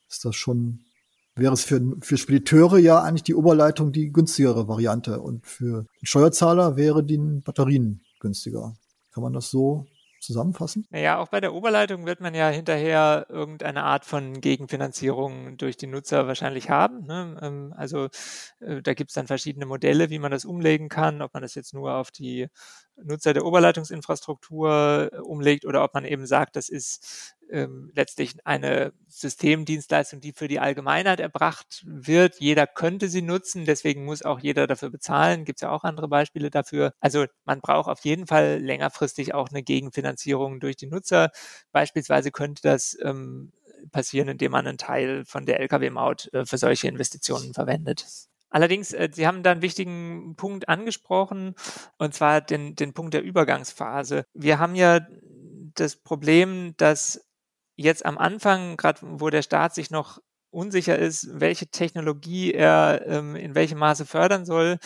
ist 0.08 0.24
das 0.24 0.36
schon, 0.36 0.80
wäre 1.34 1.54
es 1.54 1.64
für, 1.64 1.80
für 2.00 2.16
Spediteure 2.16 2.78
ja 2.78 3.02
eigentlich 3.02 3.24
die 3.24 3.34
Oberleitung 3.34 3.92
die 3.92 4.12
günstigere 4.12 4.68
Variante 4.68 5.20
und 5.20 5.46
für 5.46 5.86
den 6.00 6.06
Steuerzahler 6.06 6.76
wäre 6.76 7.02
die 7.02 7.18
Batterien 7.18 8.02
günstiger. 8.20 8.76
Kann 9.12 9.22
man 9.22 9.32
das 9.32 9.50
so 9.50 9.86
zusammenfassen? 10.24 10.86
Naja, 10.90 11.18
auch 11.18 11.28
bei 11.28 11.40
der 11.40 11.54
Oberleitung 11.54 12.06
wird 12.06 12.20
man 12.20 12.34
ja 12.34 12.48
hinterher 12.48 13.26
irgendeine 13.28 13.84
Art 13.84 14.04
von 14.04 14.40
Gegenfinanzierung 14.40 15.56
durch 15.56 15.76
die 15.76 15.86
Nutzer 15.86 16.26
wahrscheinlich 16.26 16.70
haben. 16.70 17.04
Ne? 17.04 17.38
Ähm, 17.42 17.74
also 17.76 18.08
äh, 18.60 18.82
da 18.82 18.94
gibt 18.94 19.10
es 19.10 19.14
dann 19.14 19.26
verschiedene 19.26 19.66
Modelle, 19.66 20.10
wie 20.10 20.18
man 20.18 20.30
das 20.30 20.44
umlegen 20.44 20.88
kann, 20.88 21.22
ob 21.22 21.34
man 21.34 21.42
das 21.42 21.54
jetzt 21.54 21.74
nur 21.74 21.94
auf 21.94 22.10
die 22.10 22.48
Nutzer 22.96 23.32
der 23.34 23.44
Oberleitungsinfrastruktur 23.44 25.10
äh, 25.12 25.18
umlegt 25.18 25.64
oder 25.64 25.82
ob 25.82 25.94
man 25.94 26.04
eben 26.04 26.26
sagt, 26.26 26.56
das 26.56 26.68
ist 26.68 27.33
ähm, 27.50 27.90
letztlich 27.94 28.34
eine 28.44 28.92
Systemdienstleistung, 29.08 30.20
die 30.20 30.32
für 30.32 30.48
die 30.48 30.60
Allgemeinheit 30.60 31.20
erbracht 31.20 31.84
wird. 31.86 32.40
Jeder 32.40 32.66
könnte 32.66 33.08
sie 33.08 33.22
nutzen, 33.22 33.64
deswegen 33.64 34.04
muss 34.04 34.22
auch 34.22 34.40
jeder 34.40 34.66
dafür 34.66 34.90
bezahlen. 34.90 35.44
Gibt 35.44 35.58
es 35.58 35.62
ja 35.62 35.70
auch 35.70 35.84
andere 35.84 36.08
Beispiele 36.08 36.50
dafür. 36.50 36.92
Also 37.00 37.26
man 37.44 37.60
braucht 37.60 37.88
auf 37.88 38.04
jeden 38.04 38.26
Fall 38.26 38.58
längerfristig 38.60 39.34
auch 39.34 39.48
eine 39.50 39.62
Gegenfinanzierung 39.62 40.60
durch 40.60 40.76
die 40.76 40.86
Nutzer. 40.86 41.30
Beispielsweise 41.72 42.30
könnte 42.30 42.62
das 42.62 42.96
ähm, 43.02 43.52
passieren, 43.92 44.28
indem 44.28 44.52
man 44.52 44.66
einen 44.66 44.78
Teil 44.78 45.24
von 45.24 45.46
der 45.46 45.60
Lkw-Maut 45.60 46.32
äh, 46.32 46.46
für 46.46 46.58
solche 46.58 46.88
Investitionen 46.88 47.54
verwendet. 47.54 48.06
Allerdings, 48.50 48.92
äh, 48.92 49.08
Sie 49.12 49.26
haben 49.26 49.42
da 49.42 49.50
einen 49.50 49.62
wichtigen 49.62 50.36
Punkt 50.36 50.68
angesprochen, 50.68 51.54
und 51.98 52.14
zwar 52.14 52.40
den, 52.40 52.76
den 52.76 52.94
Punkt 52.94 53.14
der 53.14 53.22
Übergangsphase. 53.22 54.26
Wir 54.32 54.58
haben 54.60 54.76
ja 54.76 55.00
das 55.74 55.96
Problem, 55.96 56.74
dass 56.76 57.20
jetzt 57.76 58.04
am 58.06 58.18
Anfang, 58.18 58.76
gerade 58.76 59.00
wo 59.02 59.30
der 59.30 59.42
Staat 59.42 59.74
sich 59.74 59.90
noch 59.90 60.18
unsicher 60.50 60.98
ist, 60.98 61.28
welche 61.32 61.66
Technologie 61.66 62.52
er 62.52 63.04
ähm, 63.06 63.34
in 63.36 63.54
welchem 63.56 63.78
Maße 63.78 64.06
fördern 64.06 64.46
soll, 64.46 64.78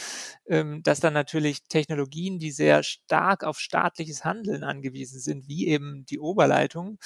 ähm, 0.46 0.82
dass 0.82 1.00
dann 1.00 1.12
natürlich 1.12 1.64
Technologien, 1.68 2.38
die 2.38 2.50
sehr 2.50 2.82
stark 2.82 3.44
auf 3.44 3.60
staatliches 3.60 4.24
Handeln 4.24 4.64
angewiesen 4.64 5.20
sind, 5.20 5.46
wie 5.48 5.68
eben 5.68 6.06
die 6.06 6.18
Oberleitung, 6.20 6.98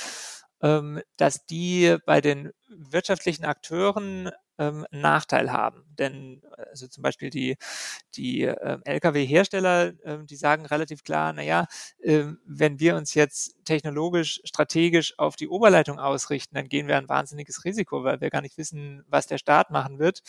ähm, 0.63 1.01
dass 1.17 1.45
die 1.47 1.97
bei 2.07 2.21
den 2.21 2.53
wirtschaftlichen 2.69 3.45
Akteuren 3.45 4.31
ähm, 4.59 4.87
Nachteil 4.93 5.53
haben. 5.53 5.85
Denn 5.99 6.43
also 6.71 6.87
zum 6.89 7.03
Beispiel 7.03 7.31
die, 7.31 7.57
die 8.17 8.43
äh, 8.45 8.79
Lkw-Hersteller, 8.85 9.93
äh, 10.05 10.25
die 10.25 10.37
sagen 10.37 10.67
relativ 10.67 11.05
klar, 11.05 11.33
naja, 11.33 11.67
äh, 12.03 12.25
wenn 12.47 12.81
wir 12.81 12.97
uns 12.97 13.15
jetzt 13.15 13.57
technologisch, 13.65 14.41
strategisch 14.45 15.19
auf 15.19 15.37
die 15.37 15.49
Oberleitung 15.49 15.99
ausrichten, 15.99 16.55
dann 16.55 16.69
gehen 16.69 16.89
wir 16.89 16.97
ein 16.97 17.09
wahnsinniges 17.09 17.65
Risiko, 17.65 18.05
weil 18.05 18.21
wir 18.21 18.31
gar 18.31 18.43
nicht 18.43 18.59
wissen, 18.59 19.03
was 19.09 19.27
der 19.27 19.39
Staat 19.39 19.71
machen 19.71 19.99
wird. 19.99 20.23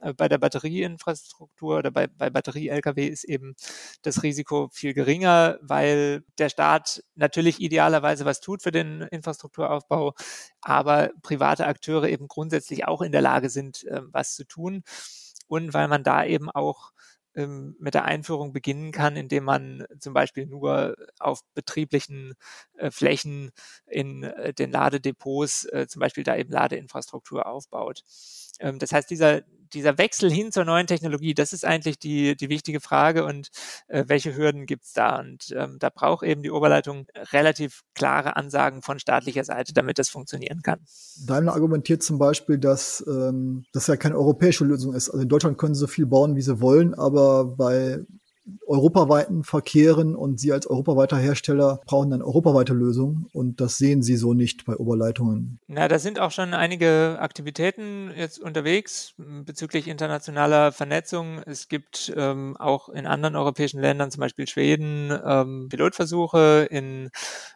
Äh, 0.00 0.14
bei 0.14 0.28
der 0.28 0.38
Batterieinfrastruktur 0.38 1.78
oder 1.78 1.90
bei, 1.90 2.06
bei 2.06 2.30
Batterie-Lkw 2.30 3.06
ist 3.06 3.24
eben 3.24 3.54
das 4.02 4.22
Risiko 4.22 4.68
viel 4.72 4.94
geringer, 4.94 5.58
weil 5.62 6.24
der 6.38 6.48
Staat 6.48 7.02
natürlich 7.14 7.60
idealerweise 7.60 8.24
was 8.24 8.40
tut 8.40 8.62
für 8.62 8.72
den 8.72 9.02
Infrastrukturaufbau, 9.02 10.14
aber 10.60 11.10
private 11.22 11.66
Akteure 11.66 12.08
eben 12.08 12.28
grundsätzlich 12.28 12.86
auch 12.86 13.02
in 13.02 13.12
der 13.12 13.22
Lage 13.22 13.48
sind, 13.50 13.84
ähm, 13.90 14.08
was 14.12 14.34
zu 14.34 14.44
tun. 14.44 14.82
Und 15.52 15.74
weil 15.74 15.86
man 15.86 16.02
da 16.02 16.24
eben 16.24 16.48
auch 16.50 16.92
ähm, 17.34 17.76
mit 17.78 17.92
der 17.92 18.06
Einführung 18.06 18.54
beginnen 18.54 18.90
kann, 18.90 19.16
indem 19.16 19.44
man 19.44 19.84
zum 20.00 20.14
Beispiel 20.14 20.46
nur 20.46 20.96
auf 21.18 21.40
betrieblichen 21.54 22.32
äh, 22.78 22.90
Flächen 22.90 23.50
in 23.86 24.22
äh, 24.22 24.54
den 24.54 24.70
Ladedepots 24.72 25.66
äh, 25.66 25.86
zum 25.88 26.00
Beispiel 26.00 26.24
da 26.24 26.36
eben 26.36 26.50
Ladeinfrastruktur 26.52 27.46
aufbaut. 27.46 28.02
Ähm, 28.62 28.78
das 28.78 28.92
heißt, 28.92 29.10
dieser, 29.10 29.42
dieser 29.74 29.98
Wechsel 29.98 30.30
hin 30.30 30.52
zur 30.52 30.64
neuen 30.64 30.86
Technologie, 30.86 31.34
das 31.34 31.52
ist 31.52 31.64
eigentlich 31.64 31.98
die, 31.98 32.36
die 32.36 32.48
wichtige 32.48 32.80
Frage 32.80 33.24
und 33.24 33.48
äh, 33.88 34.04
welche 34.06 34.36
Hürden 34.36 34.66
gibt 34.66 34.84
es 34.84 34.92
da? 34.92 35.18
Und 35.18 35.54
ähm, 35.56 35.76
da 35.78 35.90
braucht 35.90 36.24
eben 36.24 36.42
die 36.42 36.50
Oberleitung 36.50 37.06
relativ 37.32 37.82
klare 37.94 38.36
Ansagen 38.36 38.82
von 38.82 38.98
staatlicher 38.98 39.44
Seite, 39.44 39.72
damit 39.72 39.98
das 39.98 40.08
funktionieren 40.08 40.62
kann. 40.62 40.80
Daimler 41.26 41.54
argumentiert 41.54 42.02
zum 42.02 42.18
Beispiel, 42.18 42.58
dass 42.58 43.04
ähm, 43.06 43.64
das 43.72 43.86
ja 43.86 43.96
keine 43.96 44.16
europäische 44.16 44.64
Lösung 44.64 44.94
ist. 44.94 45.10
Also 45.10 45.22
in 45.22 45.28
Deutschland 45.28 45.58
können 45.58 45.74
sie 45.74 45.80
so 45.80 45.86
viel 45.86 46.06
bauen, 46.06 46.36
wie 46.36 46.42
sie 46.42 46.60
wollen, 46.60 46.94
aber 46.94 47.44
bei 47.44 48.00
europaweiten 48.66 49.44
Verkehren 49.44 50.16
und 50.16 50.40
Sie 50.40 50.52
als 50.52 50.66
europaweiter 50.66 51.16
Hersteller 51.16 51.80
brauchen 51.86 52.12
eine 52.12 52.24
europaweite 52.24 52.72
Lösung 52.72 53.26
und 53.32 53.60
das 53.60 53.78
sehen 53.78 54.02
Sie 54.02 54.16
so 54.16 54.34
nicht 54.34 54.64
bei 54.64 54.76
Oberleitungen. 54.76 55.60
Na, 55.68 55.86
da 55.88 55.98
sind 55.98 56.18
auch 56.18 56.30
schon 56.32 56.54
einige 56.54 57.18
Aktivitäten 57.20 58.10
jetzt 58.16 58.40
unterwegs 58.40 59.14
bezüglich 59.16 59.86
internationaler 59.86 60.72
Vernetzung. 60.72 61.40
Es 61.46 61.68
gibt 61.68 62.12
ähm, 62.16 62.56
auch 62.56 62.88
in 62.88 63.06
anderen 63.06 63.36
europäischen 63.36 63.80
Ländern, 63.80 64.10
zum 64.10 64.20
Beispiel 64.20 64.48
Schweden, 64.48 65.16
ähm, 65.24 65.68
Pilotversuche. 65.68 66.66
In 66.70 67.10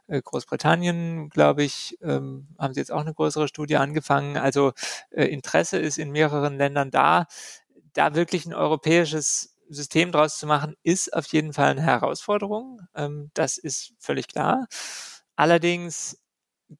äh, 0.07 0.23
Großbritannien, 0.23 1.31
glaube 1.31 1.65
ich, 1.65 1.99
ähm, 2.03 2.49
haben 2.59 2.75
sie 2.75 2.81
jetzt 2.81 2.93
auch 2.93 3.01
eine 3.01 3.15
größere 3.15 3.49
Studie 3.49 3.77
angefangen. 3.77 4.37
Also 4.37 4.73
äh, 5.11 5.25
Interesse 5.25 5.79
ist 5.79 5.99
in 5.99 6.13
mehreren 6.13 6.57
Ländern 6.57 6.91
da, 6.91 7.27
da 7.93 8.15
wirklich 8.15 8.47
ein 8.47 8.55
europäisches 8.55 9.56
System 9.69 10.13
draus 10.13 10.39
zu 10.39 10.47
machen, 10.47 10.75
ist 10.83 11.13
auf 11.15 11.27
jeden 11.29 11.53
Fall 11.53 11.71
eine 11.73 11.83
Herausforderung. 11.83 12.81
Ähm, 12.95 13.31
das 13.35 13.59
ist 13.59 13.95
völlig 13.99 14.29
klar. 14.29 14.67
Allerdings 15.37 16.19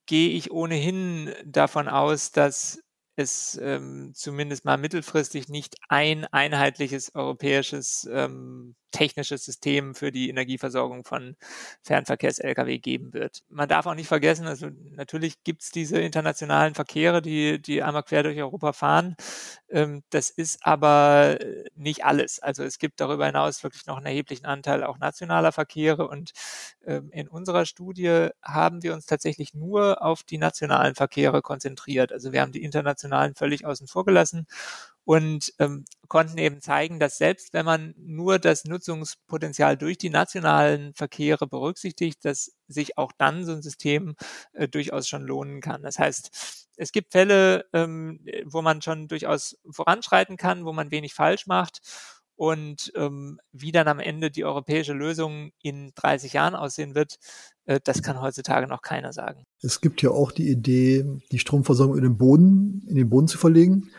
gehe 0.07 0.31
ich 0.31 0.51
ohnehin 0.51 1.33
davon 1.45 1.89
aus, 1.89 2.33
dass 2.33 2.81
es 3.17 3.59
ähm, 3.63 4.13
zumindest 4.15 4.65
mal 4.65 4.77
mittelfristig 4.79 5.49
nicht 5.49 5.77
ein 5.89 6.27
einheitliches 6.27 7.15
europäisches 7.15 8.09
ähm, 8.13 8.77
technisches 8.91 9.45
System 9.45 9.95
für 9.95 10.13
die 10.13 10.29
Energieversorgung 10.31 11.05
von 11.05 11.37
Fernverkehrs-Lkw 11.83 12.79
geben 12.79 13.13
wird. 13.13 13.43
Man 13.49 13.69
darf 13.69 13.87
auch 13.87 13.95
nicht 13.95 14.09
vergessen, 14.09 14.47
also 14.47 14.69
natürlich 14.93 15.43
gibt 15.45 15.63
es 15.63 15.71
diese 15.71 15.99
internationalen 15.99 16.75
Verkehre, 16.75 17.23
die, 17.23 17.61
die 17.61 17.83
einmal 17.83 18.03
quer 18.03 18.23
durch 18.23 18.39
Europa 18.39 18.73
fahren. 18.73 19.17
Ähm, 19.69 20.03
das 20.11 20.31
ist 20.31 20.59
aber 20.63 21.39
nicht 21.75 22.05
alles. 22.05 22.39
Also 22.41 22.65
es 22.65 22.79
gibt 22.79 23.01
darüber 23.01 23.27
hinaus 23.27 23.63
wirklich 23.63 23.87
noch 23.87 23.97
einen 23.97 24.07
erheblichen 24.07 24.47
Anteil 24.47 24.85
auch 24.85 24.99
nationaler 24.99 25.53
Verkehre 25.53 26.09
und 26.09 26.33
ähm, 26.87 27.11
in 27.13 27.29
unserer 27.29 27.67
Studie 27.67 28.29
haben 28.43 28.83
wir 28.83 28.95
uns 28.95 29.07
tatsächlich 29.07 29.55
nur 29.55 30.03
auf 30.03 30.23
die 30.23 30.39
nationalen 30.39 30.95
Verkehre 30.95 31.43
konzentriert. 31.43 32.13
Also 32.13 32.33
wir 32.33 32.41
haben 32.41 32.53
die 32.53 32.63
internationalen 32.63 33.35
völlig 33.35 33.67
außen 33.67 33.89
vor 33.89 34.05
gelassen 34.05 34.47
und 35.07 35.55
ähm, 35.61 35.85
konnten 36.09 36.37
eben 36.37 36.61
zeigen, 36.61 36.99
dass 36.99 37.17
selbst 37.17 37.55
wenn 37.55 37.65
man 37.65 37.95
nur 37.97 38.41
das 38.41 38.65
Nutzungspotenzial 38.65 39.77
durch 39.77 39.99
die 39.99 40.11
nationalen 40.11 40.95
Verkehre 40.95 41.47
berücksichtigt, 41.47 42.25
dass 42.25 42.57
sich 42.67 42.99
auch 42.99 43.13
dann 43.17 43.45
so 43.45 43.53
ein 43.53 43.63
System 43.63 44.17
äh, 44.53 44.67
durchaus 44.67 45.07
schon 45.07 45.23
lohnen 45.23 45.61
kann. 45.61 45.83
Das 45.83 46.01
heißt, 46.01 46.67
es 46.77 46.91
gibt 46.91 47.13
Fälle, 47.13 47.67
ähm, 47.73 48.19
wo 48.47 48.63
man 48.63 48.83
schon 48.83 49.07
durchaus 49.07 49.57
voranschreiten 49.71 50.37
kann, 50.37 50.65
wo 50.65 50.73
man 50.73 50.91
wenig 50.91 51.15
falsch 51.15 51.47
macht. 51.47 51.79
Und 52.35 52.93
ähm, 52.97 53.39
wie 53.53 53.73
dann 53.73 53.89
am 53.89 53.99
Ende 53.99 54.31
die 54.31 54.45
europäische 54.45 54.93
Lösung 54.93 55.53
in 55.63 55.93
30 55.95 56.35
Jahren 56.35 56.55
aussehen 56.55 56.95
wird, 56.95 57.17
äh, 57.65 57.81
das 57.83 58.03
kann 58.03 58.21
heutzutage 58.21 58.67
noch 58.67 58.83
keiner 58.83 59.13
sagen. 59.13 59.45
Es 59.63 59.81
gibt 59.81 60.03
ja 60.03 60.11
auch 60.11 60.33
die 60.33 60.51
Idee, 60.51 61.07
die 61.31 61.39
Stromversorgung 61.39 61.97
in 61.97 62.03
den 62.03 62.19
Boden, 62.19 62.85
in 62.89 62.97
den 62.97 63.09
Boden 63.09 63.29
zu 63.29 63.39
verlegen 63.39 63.91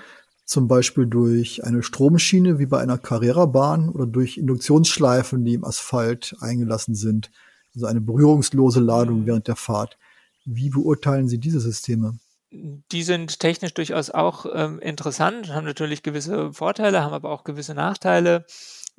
zum 0.48 0.70
Beispiel 0.70 1.06
durch 1.06 1.66
eine 1.66 1.84
Stromschiene 1.84 2.58
wie 2.58 2.66
bei 2.66 2.80
einer 2.80 2.98
Carrera-Bahn 2.98 3.90
oder 3.90 4.06
durch 4.06 4.38
Induktionsschleifen, 4.38 5.44
die 5.44 5.54
im 5.54 5.66
Asphalt 5.66 6.36
eingelassen 6.40 6.96
sind. 6.96 7.30
also 7.76 7.86
eine 7.86 8.00
berührungslose 8.00 8.80
Ladung 8.80 9.26
während 9.26 9.50
der 9.50 9.58
Fahrt. 9.58 9.98
Wie 10.46 10.70
beurteilen 10.70 11.28
Sie 11.28 11.38
diese 11.38 11.60
Systeme? 11.60 12.18
Die 12.50 13.04
sind 13.04 13.40
technisch 13.42 13.74
durchaus 13.74 14.10
auch 14.10 14.46
ähm, 14.54 14.80
interessant, 14.80 15.54
haben 15.54 15.66
natürlich 15.66 16.02
gewisse 16.02 16.54
Vorteile, 16.54 17.04
haben 17.04 17.14
aber 17.14 17.30
auch 17.30 17.44
gewisse 17.44 17.74
Nachteile. 17.74 18.46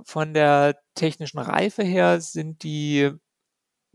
Von 0.04 0.34
der 0.34 0.76
technischen 0.94 1.38
Reife 1.38 1.82
her 1.82 2.20
sind 2.20 2.62
die 2.62 3.10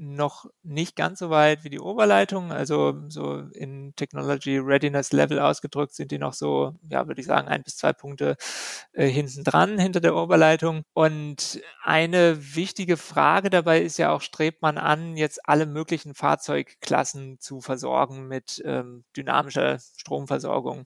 noch 0.03 0.45
nicht 0.63 0.95
ganz 0.95 1.19
so 1.19 1.29
weit 1.29 1.63
wie 1.63 1.69
die 1.69 1.79
Oberleitung. 1.79 2.51
Also 2.51 2.93
so 3.09 3.39
in 3.53 3.93
Technology 3.95 4.57
Readiness 4.57 5.11
Level 5.11 5.39
ausgedrückt 5.39 5.93
sind 5.93 6.11
die 6.11 6.17
noch 6.17 6.33
so, 6.33 6.75
ja, 6.89 7.07
würde 7.07 7.21
ich 7.21 7.27
sagen, 7.27 7.47
ein 7.47 7.63
bis 7.63 7.77
zwei 7.77 7.93
Punkte 7.93 8.35
äh, 8.93 9.07
hinten 9.07 9.43
dran, 9.43 9.79
hinter 9.79 10.01
der 10.01 10.15
Oberleitung. 10.15 10.83
Und 10.93 11.61
eine 11.83 12.55
wichtige 12.55 12.97
Frage 12.97 13.49
dabei 13.49 13.81
ist 13.81 13.97
ja 13.97 14.11
auch, 14.11 14.21
strebt 14.21 14.61
man 14.61 14.77
an, 14.77 15.17
jetzt 15.17 15.47
alle 15.47 15.65
möglichen 15.65 16.15
Fahrzeugklassen 16.15 17.39
zu 17.39 17.61
versorgen 17.61 18.27
mit 18.27 18.61
ähm, 18.65 19.03
dynamischer 19.15 19.79
Stromversorgung. 19.97 20.85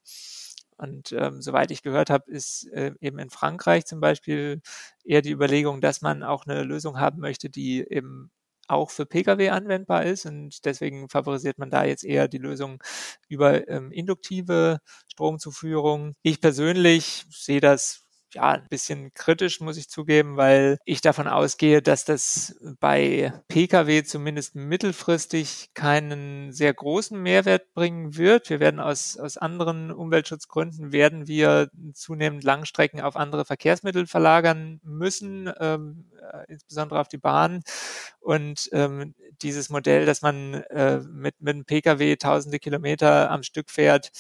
Und 0.78 1.12
ähm, 1.12 1.42
soweit 1.42 1.72
ich 1.72 1.82
gehört 1.82 2.12
habe, 2.12 2.30
ist 2.30 2.68
äh, 2.72 2.92
eben 3.02 3.18
in 3.18 3.32
Frankreich 3.32 3.86
zum 3.86 4.00
Beispiel 4.00 4.62
eher 5.04 5.24
die 5.24 5.32
Überlegung, 5.32 5.82
dass 5.82 6.02
man 6.02 6.22
auch 6.22 6.46
eine 6.46 6.64
Lösung 6.64 7.00
haben 7.00 7.20
möchte, 7.20 7.50
die 7.50 7.80
eben 7.80 8.30
auch 8.68 8.92
für 8.92 9.06
Pkw 9.06 9.50
anwendbar 9.50 10.06
ist 10.06 10.26
und 10.26 10.66
deswegen 10.66 11.10
favorisiert 11.10 11.58
man 11.58 11.70
da 11.70 11.86
jetzt 11.86 12.04
eher 12.04 12.28
die 12.28 12.38
Lösung 12.40 12.82
über 13.28 13.68
ähm, 13.70 13.92
induktive 13.92 14.80
Stromzuführung. 15.12 16.14
Ich 16.24 16.42
persönlich 16.42 17.26
sehe 17.32 17.62
das 17.62 18.04
ja, 18.38 18.52
ein 18.52 18.68
bisschen 18.70 19.14
kritisch, 19.16 19.62
muss 19.62 19.78
ich 19.78 19.90
zugeben, 19.90 20.38
weil 20.38 20.78
ich 20.86 21.02
davon 21.02 21.28
ausgehe, 21.28 21.82
dass 21.82 22.06
das 22.06 22.56
bei 22.80 23.34
Pkw 23.48 24.04
zumindest 24.04 24.54
mittelfristig 24.54 25.72
keinen 25.74 26.52
sehr 26.52 26.72
großen 26.72 27.20
Mehrwert 27.20 27.74
bringen 27.74 28.16
wird. 28.16 28.52
Wir 28.52 28.60
werden 28.60 28.80
aus, 28.80 29.18
aus 29.18 29.38
anderen 29.38 29.92
Umweltschutzgründen 29.92 30.92
werden 30.92 31.28
wir 31.28 31.72
zunehmend 31.94 32.44
Langstrecken 32.44 33.02
auf 33.02 33.16
andere 33.16 33.44
Verkehrsmittel 33.44 34.06
verlagern 34.06 34.80
müssen, 34.84 35.52
ähm, 35.60 36.06
äh, 36.32 36.44
insbesondere 36.48 37.00
auf 37.00 37.08
die 37.08 37.18
Bahn. 37.18 37.64
Und 38.20 38.70
ähm, 38.72 39.16
dieses 39.42 39.70
Modell, 39.70 40.06
dass 40.06 40.22
man 40.22 40.54
äh, 40.54 41.00
mit, 41.00 41.36
mit 41.40 41.56
einem 41.56 41.66
Pkw 41.66 42.18
tausende 42.18 42.60
Kilometer 42.60 43.32
am 43.32 43.42
Stück 43.42 43.72
fährt, 43.72 44.12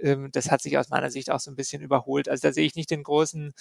ähm, 0.00 0.30
das 0.32 0.50
hat 0.50 0.62
sich 0.62 0.78
aus 0.78 0.90
meiner 0.90 1.10
Sicht 1.10 1.30
auch 1.30 1.40
so 1.40 1.50
ein 1.50 1.56
bisschen 1.56 1.82
überholt. 1.82 2.28
Also 2.28 2.46
da 2.48 2.52
sehe 2.52 2.66
ich 2.66 2.74
nicht 2.76 2.90
den 2.90 3.02
großen 3.02 3.54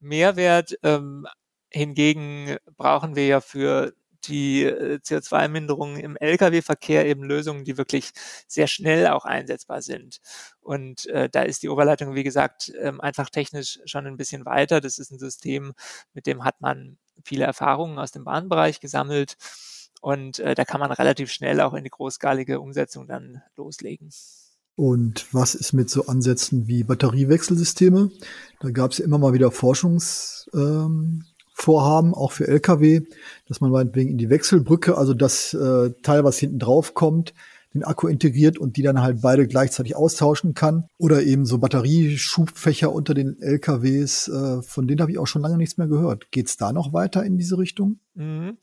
Mehrwert. 0.00 0.78
Ähm, 0.82 1.26
hingegen 1.70 2.56
brauchen 2.76 3.16
wir 3.16 3.26
ja 3.26 3.40
für 3.40 3.92
die 4.24 4.64
äh, 4.64 4.98
CO2-Minderung 4.98 5.96
im 5.96 6.16
Lkw-Verkehr 6.16 7.06
eben 7.06 7.22
Lösungen, 7.22 7.64
die 7.64 7.76
wirklich 7.76 8.10
sehr 8.46 8.66
schnell 8.66 9.06
auch 9.08 9.24
einsetzbar 9.24 9.82
sind. 9.82 10.20
Und 10.60 11.06
äh, 11.06 11.28
da 11.28 11.42
ist 11.42 11.62
die 11.62 11.68
Oberleitung, 11.68 12.14
wie 12.14 12.24
gesagt, 12.24 12.72
ähm, 12.80 13.00
einfach 13.00 13.30
technisch 13.30 13.78
schon 13.84 14.06
ein 14.06 14.16
bisschen 14.16 14.44
weiter. 14.44 14.80
Das 14.80 14.98
ist 14.98 15.10
ein 15.10 15.18
System, 15.18 15.74
mit 16.12 16.26
dem 16.26 16.44
hat 16.44 16.60
man 16.60 16.98
viele 17.24 17.44
Erfahrungen 17.44 17.98
aus 17.98 18.12
dem 18.12 18.24
Bahnbereich 18.24 18.80
gesammelt. 18.80 19.36
Und 20.00 20.38
äh, 20.40 20.54
da 20.54 20.64
kann 20.64 20.80
man 20.80 20.92
relativ 20.92 21.32
schnell 21.32 21.60
auch 21.60 21.74
in 21.74 21.84
die 21.84 21.90
großskalige 21.90 22.60
Umsetzung 22.60 23.06
dann 23.06 23.42
loslegen. 23.56 24.10
Und 24.76 25.26
was 25.32 25.54
ist 25.54 25.72
mit 25.72 25.88
so 25.88 26.06
Ansätzen 26.06 26.68
wie 26.68 26.84
Batteriewechselsysteme? 26.84 28.10
Da 28.60 28.70
gab 28.70 28.92
es 28.92 28.98
ja 28.98 29.06
immer 29.06 29.16
mal 29.16 29.32
wieder 29.32 29.50
Forschungsvorhaben, 29.50 31.24
ähm, 32.10 32.14
auch 32.14 32.32
für 32.32 32.46
Lkw, 32.46 33.00
dass 33.48 33.62
man 33.62 33.70
meinetwegen 33.70 34.10
in 34.10 34.18
die 34.18 34.28
Wechselbrücke, 34.28 34.98
also 34.98 35.14
das 35.14 35.54
äh, 35.54 35.92
Teil, 36.02 36.24
was 36.24 36.38
hinten 36.38 36.58
drauf 36.58 36.92
kommt, 36.92 37.32
den 37.76 37.84
Akku 37.84 38.08
integriert 38.08 38.58
und 38.58 38.76
die 38.76 38.82
dann 38.82 39.00
halt 39.00 39.20
beide 39.22 39.46
gleichzeitig 39.46 39.96
austauschen 39.96 40.54
kann. 40.54 40.88
Oder 40.98 41.22
eben 41.22 41.46
so 41.46 41.58
Batterieschubfächer 41.58 42.92
unter 42.92 43.14
den 43.14 43.40
LKWs, 43.40 44.28
äh, 44.28 44.62
von 44.62 44.88
denen 44.88 45.00
habe 45.00 45.12
ich 45.12 45.18
auch 45.18 45.26
schon 45.26 45.42
lange 45.42 45.56
nichts 45.56 45.76
mehr 45.76 45.86
gehört. 45.86 46.30
Geht 46.30 46.48
es 46.48 46.56
da 46.56 46.72
noch 46.72 46.92
weiter 46.92 47.24
in 47.24 47.38
diese 47.38 47.58
Richtung? 47.58 48.00
Mhm. 48.14 48.58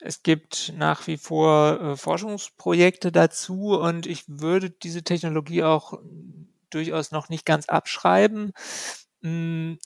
Es 0.00 0.22
gibt 0.22 0.74
nach 0.76 1.06
wie 1.06 1.16
vor 1.16 1.80
äh, 1.80 1.96
Forschungsprojekte 1.96 3.12
dazu 3.12 3.78
und 3.78 4.06
ich 4.06 4.24
würde 4.26 4.70
diese 4.70 5.02
Technologie 5.02 5.62
auch 5.62 5.98
durchaus 6.70 7.10
noch 7.12 7.28
nicht 7.28 7.46
ganz 7.46 7.68
abschreiben. 7.68 8.52
Hm, 9.22 9.78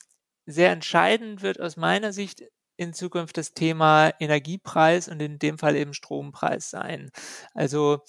sehr 0.46 0.72
entscheidend 0.72 1.42
wird 1.42 1.60
aus 1.60 1.76
meiner 1.76 2.12
Sicht 2.12 2.42
in 2.78 2.94
Zukunft 2.94 3.36
das 3.36 3.52
Thema 3.52 4.12
Energiepreis 4.18 5.08
und 5.08 5.20
in 5.20 5.38
dem 5.38 5.58
Fall 5.58 5.76
eben 5.76 5.92
Strompreis 5.94 6.70
sein. 6.70 7.10
Also 7.52 8.00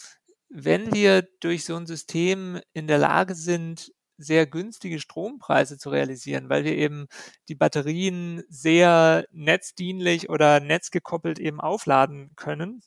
wenn 0.50 0.94
wir 0.94 1.24
durch 1.40 1.66
so 1.66 1.76
ein 1.76 1.86
System 1.86 2.60
in 2.74 2.88
der 2.88 2.98
Lage 2.98 3.36
sind, 3.36 3.92
sehr 4.18 4.46
günstige 4.46 5.00
Strompreise 5.00 5.78
zu 5.78 5.90
realisieren, 5.90 6.50
weil 6.50 6.66
wir 6.66 6.76
eben 6.76 7.08
die 7.48 7.56
Batterien 7.56 8.44
sehr 8.50 9.26
netzdienlich 9.32 10.30
oder 10.30 10.60
netzgekoppelt 10.60 11.40
eben 11.40 11.62
aufladen 11.62 12.32
können. 12.36 12.82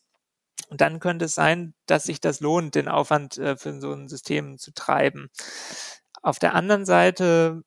Dann 0.70 1.00
könnte 1.00 1.26
es 1.26 1.34
sein, 1.34 1.74
dass 1.86 2.04
sich 2.04 2.20
das 2.20 2.40
lohnt, 2.40 2.74
den 2.74 2.88
Aufwand 2.88 3.38
äh, 3.38 3.56
für 3.56 3.80
so 3.80 3.92
ein 3.92 4.08
System 4.08 4.58
zu 4.58 4.72
treiben. 4.72 5.28
Auf 6.22 6.38
der 6.38 6.54
anderen 6.54 6.84
Seite 6.84 7.62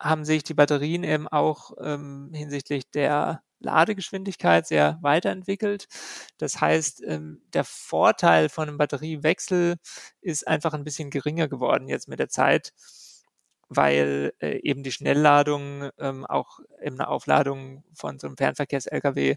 haben 0.00 0.24
sich 0.24 0.44
die 0.44 0.54
Batterien 0.54 1.04
eben 1.04 1.28
auch 1.28 1.72
ähm, 1.80 2.30
hinsichtlich 2.32 2.90
der 2.90 3.42
Ladegeschwindigkeit 3.60 4.66
sehr 4.66 4.98
weiterentwickelt. 5.02 5.88
Das 6.38 6.60
heißt, 6.60 7.02
ähm, 7.04 7.42
der 7.52 7.64
Vorteil 7.64 8.48
von 8.48 8.68
einem 8.68 8.78
Batteriewechsel 8.78 9.76
ist 10.20 10.46
einfach 10.46 10.74
ein 10.74 10.84
bisschen 10.84 11.10
geringer 11.10 11.48
geworden 11.48 11.88
jetzt 11.88 12.08
mit 12.08 12.20
der 12.20 12.28
Zeit, 12.28 12.72
weil 13.68 14.32
äh, 14.40 14.60
eben 14.62 14.82
die 14.82 14.92
Schnellladung 14.92 15.90
ähm, 15.98 16.24
auch 16.24 16.60
in 16.80 16.94
einer 16.94 17.10
Aufladung 17.10 17.84
von 17.92 18.18
so 18.18 18.26
einem 18.26 18.36
Fernverkehrs-LKW 18.36 19.36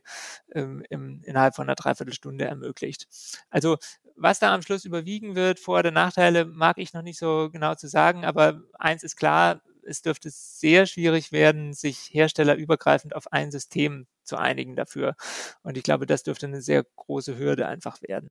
ähm, 0.53 0.83
innerhalb 0.89 1.55
von 1.55 1.67
einer 1.67 1.75
Dreiviertelstunde 1.75 2.45
ermöglicht. 2.45 3.07
Also 3.49 3.77
was 4.15 4.39
da 4.39 4.53
am 4.53 4.61
Schluss 4.61 4.85
überwiegen 4.85 5.35
wird, 5.35 5.59
Vor- 5.59 5.79
oder 5.79 5.91
Nachteile, 5.91 6.45
mag 6.45 6.77
ich 6.77 6.93
noch 6.93 7.01
nicht 7.01 7.17
so 7.19 7.49
genau 7.51 7.75
zu 7.75 7.87
sagen, 7.87 8.23
aber 8.23 8.61
eins 8.77 9.03
ist 9.03 9.15
klar, 9.17 9.61
es 9.83 10.01
dürfte 10.01 10.29
sehr 10.31 10.85
schwierig 10.85 11.31
werden, 11.31 11.73
sich 11.73 12.09
herstellerübergreifend 12.11 13.15
auf 13.15 13.31
ein 13.31 13.51
System 13.51 14.07
zu 14.23 14.37
einigen 14.37 14.75
dafür. 14.75 15.15
Und 15.63 15.77
ich 15.77 15.83
glaube, 15.83 16.05
das 16.05 16.23
dürfte 16.23 16.47
eine 16.47 16.61
sehr 16.61 16.83
große 16.95 17.37
Hürde 17.37 17.67
einfach 17.67 18.01
werden. 18.01 18.29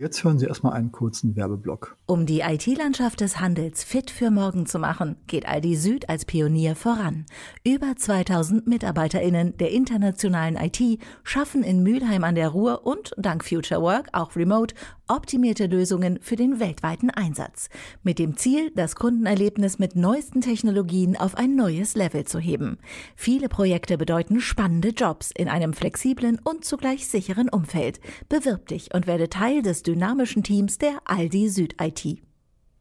Jetzt 0.00 0.24
hören 0.24 0.38
Sie 0.38 0.46
erstmal 0.46 0.72
einen 0.72 0.92
kurzen 0.92 1.36
Werbeblock. 1.36 1.98
Um 2.06 2.24
die 2.24 2.40
IT-Landschaft 2.40 3.20
des 3.20 3.38
Handels 3.38 3.84
fit 3.84 4.10
für 4.10 4.30
morgen 4.30 4.64
zu 4.64 4.78
machen, 4.78 5.16
geht 5.26 5.46
Aldi 5.46 5.76
Süd 5.76 6.08
als 6.08 6.24
Pionier 6.24 6.74
voran. 6.74 7.26
Über 7.66 7.94
2000 7.94 8.66
MitarbeiterInnen 8.66 9.58
der 9.58 9.72
internationalen 9.72 10.56
IT 10.56 11.02
schaffen 11.22 11.62
in 11.62 11.82
Mülheim 11.82 12.24
an 12.24 12.34
der 12.34 12.48
Ruhr 12.48 12.86
und 12.86 13.12
dank 13.18 13.44
Future 13.44 13.82
Work 13.82 14.08
auch 14.12 14.36
remote 14.36 14.74
optimierte 15.10 15.66
Lösungen 15.66 16.18
für 16.22 16.36
den 16.36 16.60
weltweiten 16.60 17.10
Einsatz. 17.10 17.68
Mit 18.02 18.18
dem 18.18 18.36
Ziel, 18.36 18.70
das 18.74 18.94
Kundenerlebnis 18.94 19.78
mit 19.78 19.96
neuesten 19.96 20.40
Technologien 20.40 21.16
auf 21.16 21.34
ein 21.34 21.56
neues 21.56 21.94
Level 21.94 22.24
zu 22.24 22.38
heben. 22.38 22.78
Viele 23.16 23.48
Projekte 23.48 23.98
bedeuten 23.98 24.40
spannende 24.40 24.90
Jobs 24.90 25.32
in 25.36 25.48
einem 25.48 25.72
flexiblen 25.72 26.38
und 26.42 26.64
zugleich 26.64 27.08
sicheren 27.08 27.48
Umfeld. 27.48 28.00
Bewirb 28.28 28.68
dich 28.68 28.94
und 28.94 29.06
werde 29.06 29.28
Teil 29.28 29.62
des 29.62 29.82
dynamischen 29.82 30.42
Teams 30.42 30.78
der 30.78 31.00
Aldi 31.04 31.48
Süd 31.48 31.74
IT. 31.80 32.22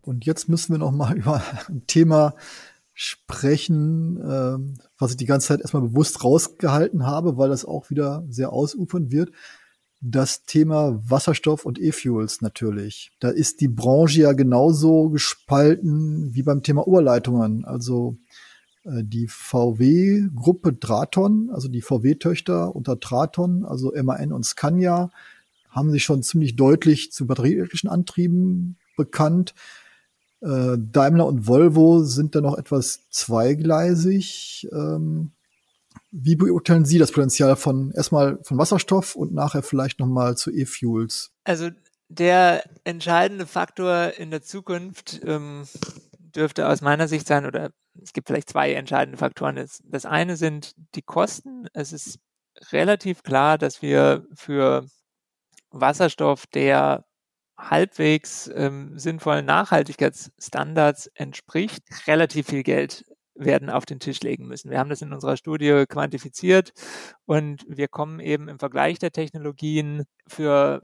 Und 0.02 0.26
jetzt 0.26 0.48
müssen 0.50 0.74
wir 0.74 0.80
noch 0.80 0.92
mal 0.92 1.18
über 1.18 1.42
ein 1.68 1.86
Thema 1.88 2.36
sprechen, 2.94 4.18
äh, 4.18 4.80
was 4.98 5.12
ich 5.12 5.18
die 5.18 5.26
ganze 5.26 5.48
Zeit 5.48 5.62
erstmal 5.62 5.84
bewusst 5.84 6.22
rausgehalten 6.24 7.06
habe, 7.06 7.38
weil 7.38 7.48
das 7.48 7.64
auch 7.64 7.90
wieder 7.90 8.26
sehr 8.30 8.52
ausufern 8.52 9.10
wird. 9.10 9.32
Das 10.02 10.46
Thema 10.46 10.98
Wasserstoff 11.04 11.66
und 11.66 11.80
E-Fuels 11.80 12.42
natürlich. 12.42 13.12
Da 13.20 13.30
ist 13.30 13.60
die 13.60 13.68
Branche 13.68 14.22
ja 14.22 14.32
genauso 14.32 15.10
gespalten 15.10 16.34
wie 16.34 16.44
beim 16.44 16.64
Thema 16.64 16.88
Oberleitungen. 16.88 17.66
Also 17.66 18.18
äh, 18.86 19.04
die 19.04 19.28
VW-Gruppe 19.28 20.74
Draton, 20.74 21.50
also 21.52 21.68
die 21.68 21.82
VW-Töchter 21.82 22.74
unter 22.76 22.96
Draton, 22.96 23.66
also 23.66 23.92
MAN 24.02 24.32
und 24.32 24.46
Scania, 24.46 25.10
haben 25.70 25.92
sich 25.92 26.04
schon 26.06 26.24
ziemlich 26.24 26.56
deutlich 26.56 27.12
zu 27.12 27.28
batterieelektrischen 27.28 27.90
Antrieben 27.90 28.78
bekannt. 28.96 29.54
Äh, 30.42 30.78
Daimler 30.78 31.28
und 31.28 31.46
Volvo 31.46 32.04
sind 32.04 32.36
da 32.36 32.42
noch 32.42 32.58
etwas 32.58 33.10
zweigleisig. 33.10 34.68
Ähm, 34.72 35.32
wie 36.12 36.36
beurteilen 36.36 36.86
Sie 36.86 36.98
das 36.98 37.12
Potenzial 37.12 37.56
von 37.56 37.92
erstmal 37.92 38.40
von 38.44 38.58
Wasserstoff 38.58 39.16
und 39.16 39.34
nachher 39.34 39.64
vielleicht 39.64 40.00
nochmal 40.00 40.36
zu 40.36 40.52
E-Fuels? 40.52 41.32
Also 41.44 41.70
der 42.08 42.64
entscheidende 42.84 43.46
Faktor 43.46 44.14
in 44.18 44.32
der 44.32 44.42
Zukunft 44.42 45.22
ähm, 45.24 45.68
dürfte 46.18 46.68
aus 46.68 46.82
meiner 46.82 47.08
Sicht 47.08 47.28
sein, 47.28 47.46
oder 47.46 47.72
es 48.02 48.14
gibt 48.14 48.28
vielleicht 48.28 48.50
zwei 48.50 48.74
entscheidende 48.74 49.18
Faktoren. 49.18 49.56
Das, 49.56 49.80
das 49.86 50.06
eine 50.06 50.36
sind 50.36 50.74
die 50.96 51.02
Kosten. 51.02 51.68
Es 51.74 51.94
ist 51.94 52.20
relativ 52.72 53.24
klar, 53.24 53.58
dass 53.58 53.82
wir 53.82 54.26
für 54.34 54.86
Wasserstoff, 55.72 56.48
der 56.48 57.06
halbwegs 57.58 58.50
ähm, 58.56 58.98
sinnvollen 58.98 59.46
Nachhaltigkeitsstandards 59.46 61.08
entspricht, 61.14 61.84
relativ 62.08 62.48
viel 62.48 62.64
Geld 62.64 63.06
werden 63.40 63.70
auf 63.70 63.86
den 63.86 64.00
Tisch 64.00 64.20
legen 64.22 64.48
müssen. 64.48 64.70
Wir 64.70 64.80
haben 64.80 64.90
das 64.90 65.02
in 65.02 65.14
unserer 65.14 65.38
Studie 65.38 65.86
quantifiziert 65.88 66.72
und 67.26 67.66
wir 67.68 67.88
kommen 67.88 68.20
eben 68.20 68.48
im 68.48 68.60
Vergleich 68.60 69.00
der 69.00 69.12
Technologien 69.12 70.04
für 70.28 70.82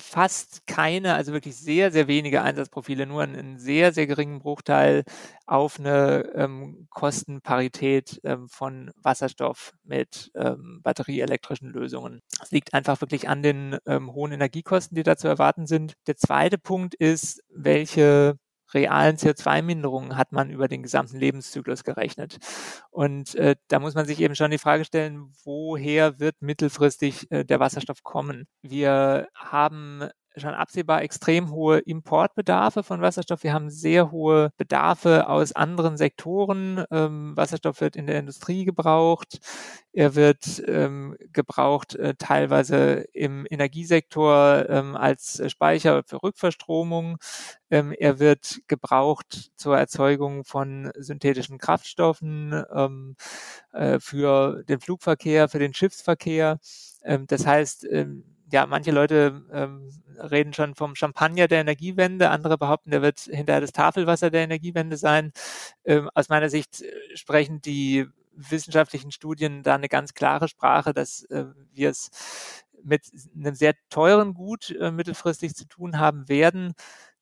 fast 0.00 0.66
keine, 0.66 1.14
also 1.14 1.32
wirklich 1.32 1.56
sehr, 1.56 1.90
sehr 1.90 2.08
wenige 2.08 2.42
Einsatzprofile, 2.42 3.06
nur 3.06 3.22
einen 3.22 3.58
sehr, 3.58 3.92
sehr 3.92 4.06
geringen 4.06 4.38
Bruchteil 4.38 5.04
auf 5.46 5.78
eine 5.78 6.30
ähm, 6.34 6.86
Kostenparität 6.90 8.20
ähm, 8.24 8.48
von 8.48 8.90
Wasserstoff 9.02 9.72
mit 9.84 10.30
ähm, 10.34 10.80
batterieelektrischen 10.82 11.70
Lösungen. 11.70 12.20
Das 12.38 12.50
liegt 12.50 12.74
einfach 12.74 13.00
wirklich 13.00 13.28
an 13.28 13.42
den 13.42 13.76
ähm, 13.86 14.12
hohen 14.12 14.32
Energiekosten, 14.32 14.96
die 14.96 15.02
da 15.02 15.16
zu 15.16 15.28
erwarten 15.28 15.66
sind. 15.66 15.94
Der 16.06 16.16
zweite 16.16 16.58
Punkt 16.58 16.94
ist, 16.94 17.42
welche 17.50 18.38
realen 18.74 19.16
CO2-Minderungen 19.16 20.16
hat 20.16 20.32
man 20.32 20.50
über 20.50 20.68
den 20.68 20.82
gesamten 20.82 21.18
Lebenszyklus 21.18 21.84
gerechnet. 21.84 22.38
Und 22.90 23.34
äh, 23.36 23.56
da 23.68 23.78
muss 23.78 23.94
man 23.94 24.06
sich 24.06 24.20
eben 24.20 24.34
schon 24.34 24.50
die 24.50 24.58
Frage 24.58 24.84
stellen, 24.84 25.32
woher 25.44 26.18
wird 26.18 26.36
mittelfristig 26.40 27.30
äh, 27.30 27.44
der 27.44 27.60
Wasserstoff 27.60 28.02
kommen? 28.02 28.46
Wir 28.62 29.28
haben 29.34 30.08
schon 30.36 30.54
absehbar 30.54 31.02
extrem 31.02 31.50
hohe 31.50 31.78
Importbedarfe 31.78 32.82
von 32.82 33.00
Wasserstoff. 33.00 33.42
Wir 33.42 33.52
haben 33.52 33.70
sehr 33.70 34.10
hohe 34.10 34.50
Bedarfe 34.56 35.28
aus 35.28 35.52
anderen 35.52 35.96
Sektoren. 35.96 36.84
Ähm, 36.90 37.36
Wasserstoff 37.36 37.80
wird 37.80 37.96
in 37.96 38.06
der 38.06 38.18
Industrie 38.18 38.64
gebraucht. 38.64 39.38
Er 39.92 40.14
wird 40.14 40.62
ähm, 40.66 41.16
gebraucht 41.32 41.94
äh, 41.94 42.14
teilweise 42.18 43.06
im 43.12 43.46
Energiesektor 43.48 44.68
ähm, 44.68 44.94
als 44.94 45.42
Speicher 45.50 46.02
für 46.04 46.22
Rückverstromung. 46.22 47.16
Ähm, 47.70 47.92
er 47.92 48.18
wird 48.18 48.60
gebraucht 48.68 49.50
zur 49.56 49.78
Erzeugung 49.78 50.44
von 50.44 50.90
synthetischen 50.96 51.58
Kraftstoffen 51.58 52.64
ähm, 52.74 53.16
äh, 53.72 53.98
für 54.00 54.62
den 54.64 54.80
Flugverkehr, 54.80 55.48
für 55.48 55.58
den 55.58 55.72
Schiffsverkehr. 55.72 56.58
Ähm, 57.02 57.26
das 57.26 57.46
heißt, 57.46 57.86
ja, 58.50 58.66
manche 58.66 58.92
Leute 58.92 59.42
ähm, 59.52 59.90
reden 60.18 60.52
schon 60.52 60.74
vom 60.74 60.94
Champagner 60.94 61.48
der 61.48 61.60
Energiewende, 61.60 62.30
andere 62.30 62.58
behaupten, 62.58 62.90
der 62.90 63.02
wird 63.02 63.20
hinterher 63.20 63.60
das 63.60 63.72
Tafelwasser 63.72 64.30
der 64.30 64.44
Energiewende 64.44 64.96
sein. 64.96 65.32
Ähm, 65.84 66.08
aus 66.14 66.28
meiner 66.28 66.48
Sicht 66.48 66.82
äh, 66.82 67.16
sprechen 67.16 67.60
die 67.60 68.06
wissenschaftlichen 68.36 69.10
Studien 69.10 69.62
da 69.62 69.74
eine 69.74 69.88
ganz 69.88 70.14
klare 70.14 70.48
Sprache, 70.48 70.92
dass 70.92 71.24
äh, 71.24 71.46
wir 71.72 71.90
es 71.90 72.10
mit 72.84 73.02
einem 73.34 73.54
sehr 73.54 73.74
teuren 73.90 74.34
Gut 74.34 74.70
äh, 74.70 74.90
mittelfristig 74.90 75.54
zu 75.54 75.66
tun 75.66 75.98
haben 75.98 76.28
werden, 76.28 76.74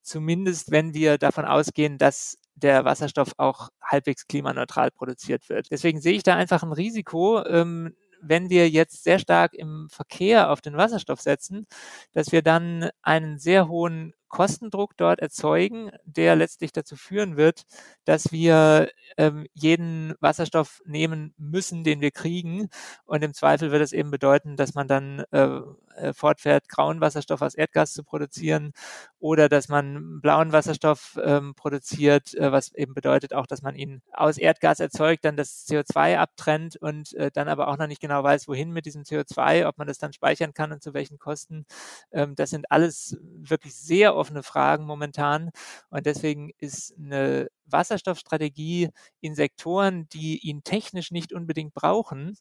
zumindest 0.03 0.71
wenn 0.71 0.93
wir 0.93 1.17
davon 1.17 1.47
ausgehen, 1.47 1.97
dass 1.99 2.39
der 2.55 2.85
Wasserstoff 2.85 3.33
auch 3.39 3.71
halbwegs 3.83 4.27
klimaneutral 4.27 4.91
produziert 4.91 5.49
wird. 5.49 5.71
Deswegen 5.71 6.01
sehe 6.01 6.15
ich 6.15 6.23
da 6.23 6.37
einfach 6.37 6.63
ein 6.63 6.73
Risiko, 6.73 7.45
ähm, 7.47 7.95
wenn 8.27 8.51
wir 8.51 8.69
jetzt 8.71 9.05
sehr 9.05 9.19
stark 9.19 9.55
im 9.55 9.89
Verkehr 9.91 10.51
auf 10.51 10.61
den 10.61 10.77
Wasserstoff 10.77 11.21
setzen, 11.21 11.67
dass 12.13 12.33
wir 12.33 12.43
dann 12.43 12.91
einen 13.03 13.39
sehr 13.39 13.69
hohen 13.69 14.15
Kostendruck 14.35 14.97
dort 14.97 15.21
erzeugen, 15.21 15.93
der 16.05 16.35
letztlich 16.35 16.73
dazu 16.73 16.97
führen 16.97 17.37
wird, 17.37 17.63
dass 18.05 18.33
wir 18.33 18.89
ähm, 19.17 19.47
jeden 19.55 20.15
Wasserstoff 20.19 20.83
nehmen 20.85 21.35
müssen, 21.39 21.85
den 21.85 22.01
wir 22.01 22.11
kriegen. 22.11 22.69
Und 23.05 23.23
im 23.23 23.33
Zweifel 23.33 23.71
wird 23.71 23.81
es 23.83 23.93
eben 23.93 24.11
bedeuten, 24.11 24.57
dass 24.57 24.75
man 24.75 24.89
dann 24.89 25.21
äh, 25.31 25.61
äh, 25.97 26.13
fortfährt, 26.13 26.69
grauen 26.69 27.01
Wasserstoff 27.01 27.43
aus 27.43 27.55
Erdgas 27.55 27.93
zu 27.93 28.03
produzieren 28.03 28.73
oder 29.21 29.49
dass 29.49 29.69
man 29.69 30.21
blauen 30.21 30.53
Wasserstoff 30.53 31.19
ähm, 31.23 31.55
produziert, 31.55 32.35
äh, 32.35 32.51
was 32.51 32.75
eben 32.75 32.95
bedeutet 32.95 33.33
auch, 33.35 33.47
dass 33.47 33.63
man 33.63 33.77
ihn 33.77 34.03
aus 34.13 34.37
Erdgas 34.37 34.81
erzeugt, 34.81 35.25
dann 35.25 35.37
das 35.37 35.67
CO2 35.69 36.17
abtrennt 36.19 36.77
und 36.77 37.15
äh, 37.15 37.31
dann 37.31 37.49
aber 37.49 37.69
auch 37.69 37.79
noch 37.79 37.87
nicht 37.87 38.01
genau 38.01 38.23
weiß, 38.23 38.49
wohin 38.49 38.73
mit 38.73 38.87
diesem 38.87 39.03
CO2, 39.05 39.67
ob 39.69 39.79
man 39.79 39.87
das 39.87 39.99
dann 39.99 40.13
speichern 40.13 40.55
kann 40.55 40.73
und 40.73 40.83
zu 40.83 40.95
welchen 40.95 41.19
Kosten. 41.19 41.65
Ähm, 42.13 42.35
das 42.35 42.51
sind 42.51 42.71
alles 42.71 43.17
wirklich 43.23 43.75
sehr 43.77 44.17
offene 44.25 44.43
Fragen 44.43 44.87
momentan. 44.87 45.51
Und 45.91 46.07
deswegen 46.07 46.51
ist 46.59 46.95
eine 46.99 47.49
Wasserstoffstrategie 47.67 48.89
in 49.21 49.35
Sektoren, 49.35 50.09
die 50.13 50.39
ihn 50.39 50.65
technisch 50.65 51.11
nicht 51.11 51.33
unbedingt 51.33 51.75
brauchen, 51.75 52.37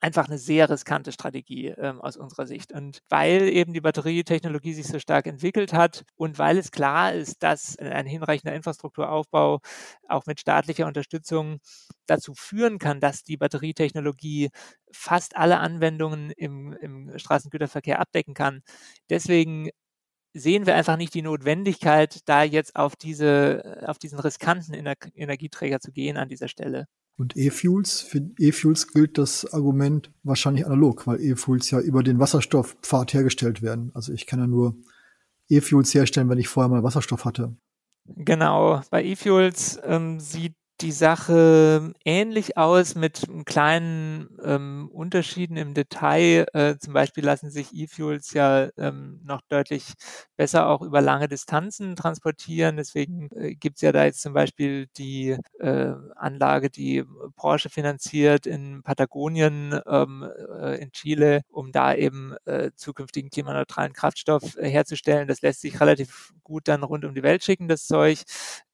einfach 0.00 0.26
eine 0.26 0.38
sehr 0.38 0.68
riskante 0.68 1.12
Strategie 1.12 1.68
ähm, 1.68 2.00
aus 2.00 2.16
unserer 2.16 2.46
Sicht. 2.46 2.72
Und 2.72 3.00
weil 3.08 3.48
eben 3.48 3.72
die 3.72 3.80
Batterietechnologie 3.80 4.74
sich 4.74 4.88
so 4.88 4.98
stark 4.98 5.26
entwickelt 5.26 5.72
hat 5.72 6.04
und 6.16 6.38
weil 6.38 6.58
es 6.58 6.70
klar 6.72 7.12
ist, 7.12 7.42
dass 7.42 7.78
ein 7.78 8.06
hinreichender 8.06 8.54
Infrastrukturaufbau 8.54 9.60
auch 10.08 10.26
mit 10.26 10.40
staatlicher 10.40 10.86
Unterstützung 10.86 11.58
dazu 12.06 12.34
führen 12.34 12.78
kann, 12.78 13.00
dass 13.00 13.22
die 13.22 13.36
Batterietechnologie 13.36 14.50
fast 14.92 15.36
alle 15.36 15.58
Anwendungen 15.58 16.30
im, 16.32 16.72
im 16.72 17.18
Straßengüterverkehr 17.18 18.00
abdecken 18.00 18.34
kann. 18.34 18.62
Deswegen 19.10 19.70
sehen 20.34 20.66
wir 20.66 20.74
einfach 20.74 20.96
nicht 20.96 21.14
die 21.14 21.22
Notwendigkeit, 21.22 22.20
da 22.26 22.42
jetzt 22.42 22.76
auf 22.76 22.96
diese, 22.96 23.82
auf 23.86 23.98
diesen 23.98 24.18
riskanten 24.18 24.74
Ener 24.74 24.94
Energieträger 25.14 25.80
zu 25.80 25.92
gehen 25.92 26.16
an 26.16 26.28
dieser 26.28 26.48
Stelle. 26.48 26.86
Und 27.18 27.36
E-Fuels, 27.36 28.00
für 28.00 28.22
E-Fuels 28.38 28.88
gilt 28.88 29.18
das 29.18 29.52
Argument 29.52 30.10
wahrscheinlich 30.22 30.64
analog, 30.66 31.06
weil 31.06 31.20
E-Fuels 31.20 31.70
ja 31.70 31.78
über 31.78 32.02
den 32.02 32.18
Wasserstoffpfad 32.18 33.12
hergestellt 33.12 33.62
werden. 33.62 33.90
Also 33.94 34.12
ich 34.12 34.26
kann 34.26 34.40
ja 34.40 34.46
nur 34.46 34.76
E-Fuels 35.48 35.92
herstellen, 35.94 36.28
wenn 36.30 36.38
ich 36.38 36.48
vorher 36.48 36.70
mal 36.70 36.82
Wasserstoff 36.82 37.24
hatte. 37.24 37.54
Genau, 38.06 38.80
bei 38.90 39.04
E-Fuels 39.04 39.78
ähm, 39.84 40.18
sieht 40.18 40.54
die 40.82 40.92
Sache 40.92 41.92
ähnlich 42.04 42.56
aus 42.58 42.94
mit 42.96 43.22
kleinen 43.46 44.28
ähm, 44.44 44.88
Unterschieden 44.92 45.56
im 45.56 45.74
Detail. 45.74 46.46
Äh, 46.52 46.76
zum 46.78 46.92
Beispiel 46.92 47.24
lassen 47.24 47.50
sich 47.50 47.72
E-Fuels 47.72 48.32
ja 48.34 48.68
ähm, 48.76 49.20
noch 49.24 49.40
deutlich 49.48 49.92
besser 50.36 50.66
auch 50.68 50.82
über 50.82 51.00
lange 51.00 51.28
Distanzen 51.28 51.96
transportieren. 51.96 52.76
Deswegen 52.76 53.30
äh, 53.36 53.54
gibt 53.54 53.76
es 53.76 53.82
ja 53.82 53.92
da 53.92 54.04
jetzt 54.04 54.22
zum 54.22 54.32
Beispiel 54.34 54.88
die 54.98 55.36
äh, 55.60 55.92
Anlage, 56.16 56.68
die 56.70 57.04
Porsche 57.36 57.70
finanziert 57.70 58.46
in 58.46 58.82
Patagonien 58.82 59.80
ähm, 59.86 60.28
äh, 60.60 60.82
in 60.82 60.90
Chile, 60.92 61.42
um 61.48 61.72
da 61.72 61.94
eben 61.94 62.34
äh, 62.44 62.70
zukünftigen 62.74 63.30
klimaneutralen 63.30 63.92
Kraftstoff 63.92 64.56
äh, 64.56 64.68
herzustellen. 64.68 65.28
Das 65.28 65.42
lässt 65.42 65.60
sich 65.60 65.80
relativ 65.80 66.32
gut 66.42 66.68
dann 66.68 66.82
rund 66.82 67.04
um 67.04 67.14
die 67.14 67.22
Welt 67.22 67.44
schicken, 67.44 67.68
das 67.68 67.86
Zeug. 67.86 68.22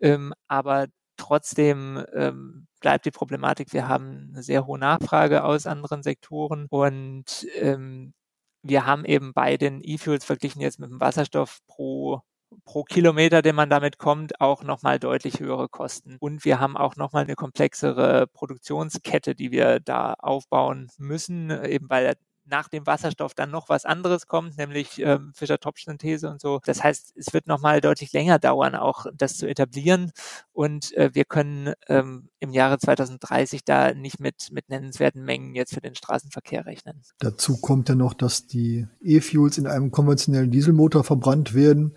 Ähm, 0.01 0.33
aber 0.49 0.87
Trotzdem 1.19 2.05
ähm, 2.15 2.67
bleibt 2.81 3.05
die 3.07 3.11
Problematik, 3.11 3.73
wir 3.75 3.89
haben 3.89 4.31
eine 4.33 4.43
sehr 4.43 4.67
hohe 4.67 4.79
Nachfrage 4.79 5.45
aus 5.45 5.67
anderen 5.67 6.03
Sektoren 6.03 6.67
und 6.71 7.47
ähm, 7.57 8.15
wir 8.63 8.87
haben 8.87 9.05
eben 9.05 9.33
bei 9.35 9.57
den 9.57 9.81
E-Fuels 9.83 10.25
verglichen 10.25 10.63
jetzt 10.63 10.79
mit 10.81 10.91
dem 10.91 11.01
Wasserstoff 11.01 11.61
pro 11.67 12.23
pro 12.65 12.83
Kilometer, 12.85 13.43
den 13.43 13.55
man 13.55 13.71
damit 13.71 13.99
kommt, 13.99 14.41
auch 14.41 14.63
nochmal 14.63 14.99
deutlich 14.99 15.41
höhere 15.41 15.69
Kosten. 15.69 16.17
Und 16.21 16.45
wir 16.45 16.61
haben 16.61 16.77
auch 16.77 16.97
nochmal 16.97 17.25
eine 17.25 17.35
komplexere 17.35 18.27
Produktionskette, 18.29 19.35
die 19.35 19.51
wir 19.51 19.81
da 19.81 20.15
aufbauen 20.19 20.89
müssen, 20.99 21.51
eben 21.65 21.91
weil 21.91 22.15
nach 22.49 22.69
dem 22.69 22.87
Wasserstoff 22.87 23.35
dann 23.35 23.51
noch 23.51 23.69
was 23.69 23.85
anderes 23.85 24.27
kommt, 24.27 24.59
nämlich 24.59 25.01
ähm, 25.01 25.33
Fischer-Tropsch-Synthese 25.35 26.29
und 26.31 26.41
so. 26.41 26.61
Das 26.65 26.83
heißt, 26.83 27.15
es 27.17 27.33
wird 27.33 27.47
nochmal 27.47 27.81
deutlich 27.81 28.13
länger 28.13 28.39
dauern, 28.39 28.75
auch 28.75 29.07
das 29.15 29.37
zu 29.37 29.49
etablieren. 29.49 30.13
Und 30.53 30.97
äh, 30.97 31.11
wir 31.15 31.25
können 31.25 31.75
ähm, 31.89 32.29
im 32.41 32.53
Jahre 32.53 32.79
2030 32.79 33.65
da 33.65 33.95
nicht 33.95 34.21
mit, 34.21 34.49
mit 34.53 34.69
nennenswerten 34.69 35.25
Mengen 35.25 35.55
jetzt 35.55 35.75
für 35.75 35.81
den 35.81 35.95
Straßenverkehr 35.95 36.67
rechnen. 36.67 37.03
Dazu 37.19 37.61
kommt 37.61 37.89
ja 37.89 37.95
noch, 37.95 38.15
dass 38.15 38.47
die 38.47 38.87
E-Fuels 39.03 39.59
in 39.59 39.67
einem 39.67 39.91
konventionellen 39.91 40.51
Dieselmotor 40.51 41.05
verbrannt 41.05 41.55
werden 41.55 41.97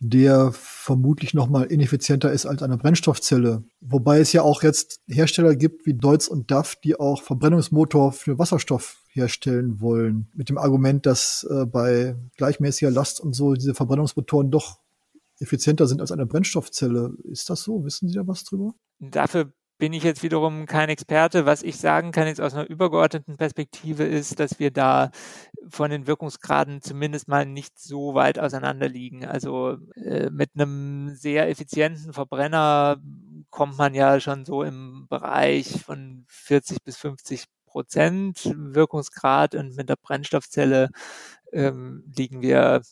der 0.00 0.52
vermutlich 0.52 1.32
noch 1.32 1.48
mal 1.48 1.64
ineffizienter 1.64 2.30
ist 2.30 2.44
als 2.44 2.62
eine 2.62 2.76
Brennstoffzelle. 2.76 3.64
Wobei 3.80 4.18
es 4.18 4.34
ja 4.34 4.42
auch 4.42 4.62
jetzt 4.62 5.00
Hersteller 5.08 5.56
gibt 5.56 5.86
wie 5.86 5.94
Deutz 5.94 6.28
und 6.28 6.50
DAF, 6.50 6.76
die 6.76 7.00
auch 7.00 7.22
Verbrennungsmotor 7.22 8.12
für 8.12 8.38
Wasserstoff 8.38 9.03
herstellen 9.14 9.80
wollen. 9.80 10.28
Mit 10.34 10.48
dem 10.48 10.58
Argument, 10.58 11.06
dass 11.06 11.46
äh, 11.50 11.66
bei 11.66 12.16
gleichmäßiger 12.36 12.90
Last 12.90 13.20
und 13.20 13.32
so 13.34 13.54
diese 13.54 13.74
Verbrennungsmotoren 13.74 14.50
doch 14.50 14.78
effizienter 15.38 15.86
sind 15.86 16.00
als 16.00 16.12
eine 16.12 16.26
Brennstoffzelle. 16.26 17.14
Ist 17.24 17.50
das 17.50 17.62
so? 17.62 17.84
Wissen 17.84 18.08
Sie 18.08 18.14
da 18.14 18.26
was 18.26 18.44
drüber? 18.44 18.74
Dafür 18.98 19.52
bin 19.78 19.92
ich 19.92 20.04
jetzt 20.04 20.22
wiederum 20.22 20.66
kein 20.66 20.88
Experte. 20.88 21.46
Was 21.46 21.62
ich 21.62 21.76
sagen 21.76 22.12
kann 22.12 22.26
jetzt 22.26 22.40
aus 22.40 22.54
einer 22.54 22.68
übergeordneten 22.68 23.36
Perspektive 23.36 24.04
ist, 24.04 24.38
dass 24.38 24.58
wir 24.58 24.70
da 24.70 25.10
von 25.68 25.90
den 25.90 26.06
Wirkungsgraden 26.06 26.80
zumindest 26.80 27.28
mal 27.28 27.44
nicht 27.44 27.78
so 27.78 28.14
weit 28.14 28.38
auseinander 28.38 28.88
liegen. 28.88 29.24
Also 29.24 29.78
äh, 29.96 30.30
mit 30.30 30.50
einem 30.54 31.14
sehr 31.14 31.48
effizienten 31.48 32.12
Verbrenner 32.12 32.98
kommt 33.50 33.76
man 33.76 33.94
ja 33.94 34.20
schon 34.20 34.44
so 34.44 34.62
im 34.62 35.06
Bereich 35.08 35.82
von 35.82 36.24
40 36.28 36.82
bis 36.82 36.96
50 36.96 37.44
Prozent 37.74 38.54
Wirkungsgrad 38.54 39.56
und 39.56 39.74
mit 39.74 39.88
der 39.88 39.96
Brennstoffzelle 39.96 40.90
ähm, 41.52 42.04
liegen 42.16 42.40
wir 42.40 42.82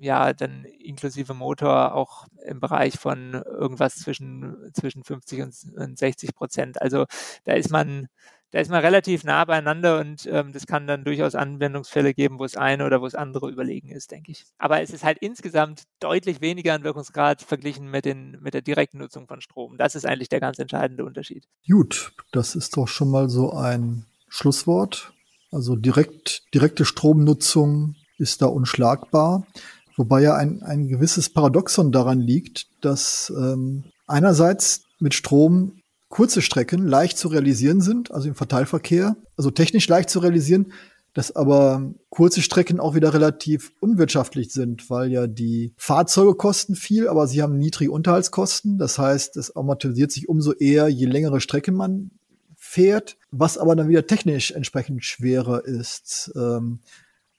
ja 0.00 0.32
dann 0.32 0.64
inklusive 0.64 1.34
Motor 1.34 1.94
auch 1.94 2.26
im 2.44 2.58
Bereich 2.58 2.94
von 2.98 3.34
irgendwas 3.34 3.94
zwischen, 3.94 4.72
zwischen 4.72 5.04
50 5.04 5.42
und 5.76 5.96
60 5.96 6.34
Prozent. 6.34 6.82
Also 6.82 7.06
da 7.44 7.52
ist 7.52 7.70
man, 7.70 8.08
da 8.50 8.58
ist 8.58 8.72
man 8.72 8.80
relativ 8.80 9.22
nah 9.22 9.44
beieinander 9.44 10.00
und 10.00 10.26
ähm, 10.26 10.52
das 10.52 10.66
kann 10.66 10.88
dann 10.88 11.04
durchaus 11.04 11.36
Anwendungsfälle 11.36 12.12
geben, 12.12 12.40
wo 12.40 12.44
es 12.44 12.56
eine 12.56 12.86
oder 12.86 13.00
wo 13.00 13.06
es 13.06 13.14
andere 13.14 13.48
überlegen 13.48 13.90
ist, 13.90 14.10
denke 14.10 14.32
ich. 14.32 14.46
Aber 14.58 14.82
es 14.82 14.90
ist 14.90 15.04
halt 15.04 15.18
insgesamt 15.18 15.84
deutlich 16.00 16.40
weniger 16.40 16.74
an 16.74 16.82
Wirkungsgrad 16.82 17.40
verglichen 17.40 17.88
mit, 17.88 18.04
den, 18.04 18.36
mit 18.40 18.52
der 18.52 18.62
direkten 18.62 18.98
Nutzung 18.98 19.28
von 19.28 19.40
Strom. 19.40 19.76
Das 19.78 19.94
ist 19.94 20.06
eigentlich 20.06 20.28
der 20.28 20.40
ganz 20.40 20.58
entscheidende 20.58 21.04
Unterschied. 21.04 21.46
Gut, 21.68 22.12
das 22.32 22.56
ist 22.56 22.76
doch 22.76 22.88
schon 22.88 23.10
mal 23.12 23.30
so 23.30 23.52
ein 23.52 24.06
Schlusswort. 24.34 25.12
Also 25.52 25.76
direkt, 25.76 26.42
direkte 26.52 26.84
Stromnutzung 26.84 27.94
ist 28.18 28.42
da 28.42 28.46
unschlagbar. 28.46 29.46
Wobei 29.96 30.22
ja 30.22 30.34
ein, 30.34 30.62
ein 30.62 30.88
gewisses 30.88 31.30
Paradoxon 31.30 31.92
daran 31.92 32.20
liegt, 32.20 32.66
dass 32.80 33.32
ähm, 33.36 33.84
einerseits 34.08 34.82
mit 34.98 35.14
Strom 35.14 35.80
kurze 36.08 36.42
Strecken 36.42 36.86
leicht 36.86 37.16
zu 37.16 37.28
realisieren 37.28 37.80
sind, 37.80 38.10
also 38.10 38.26
im 38.26 38.34
Verteilverkehr, 38.34 39.16
also 39.36 39.52
technisch 39.52 39.86
leicht 39.86 40.10
zu 40.10 40.18
realisieren, 40.18 40.72
dass 41.12 41.34
aber 41.34 41.94
kurze 42.10 42.42
Strecken 42.42 42.80
auch 42.80 42.96
wieder 42.96 43.14
relativ 43.14 43.70
unwirtschaftlich 43.80 44.52
sind, 44.52 44.90
weil 44.90 45.12
ja 45.12 45.28
die 45.28 45.72
Fahrzeuge 45.76 46.34
kosten 46.34 46.74
viel, 46.74 47.06
aber 47.06 47.28
sie 47.28 47.40
haben 47.40 47.56
niedrige 47.56 47.92
Unterhaltskosten. 47.92 48.78
Das 48.78 48.98
heißt, 48.98 49.36
es 49.36 49.54
amortisiert 49.54 50.10
sich 50.10 50.28
umso 50.28 50.52
eher, 50.52 50.88
je 50.88 51.06
längere 51.06 51.40
Strecke 51.40 51.70
man 51.70 52.10
fährt, 52.74 53.16
was 53.30 53.56
aber 53.56 53.76
dann 53.76 53.88
wieder 53.88 54.04
technisch 54.04 54.50
entsprechend 54.50 55.04
schwerer 55.04 55.64
ist. 55.64 56.32
Ähm, 56.34 56.80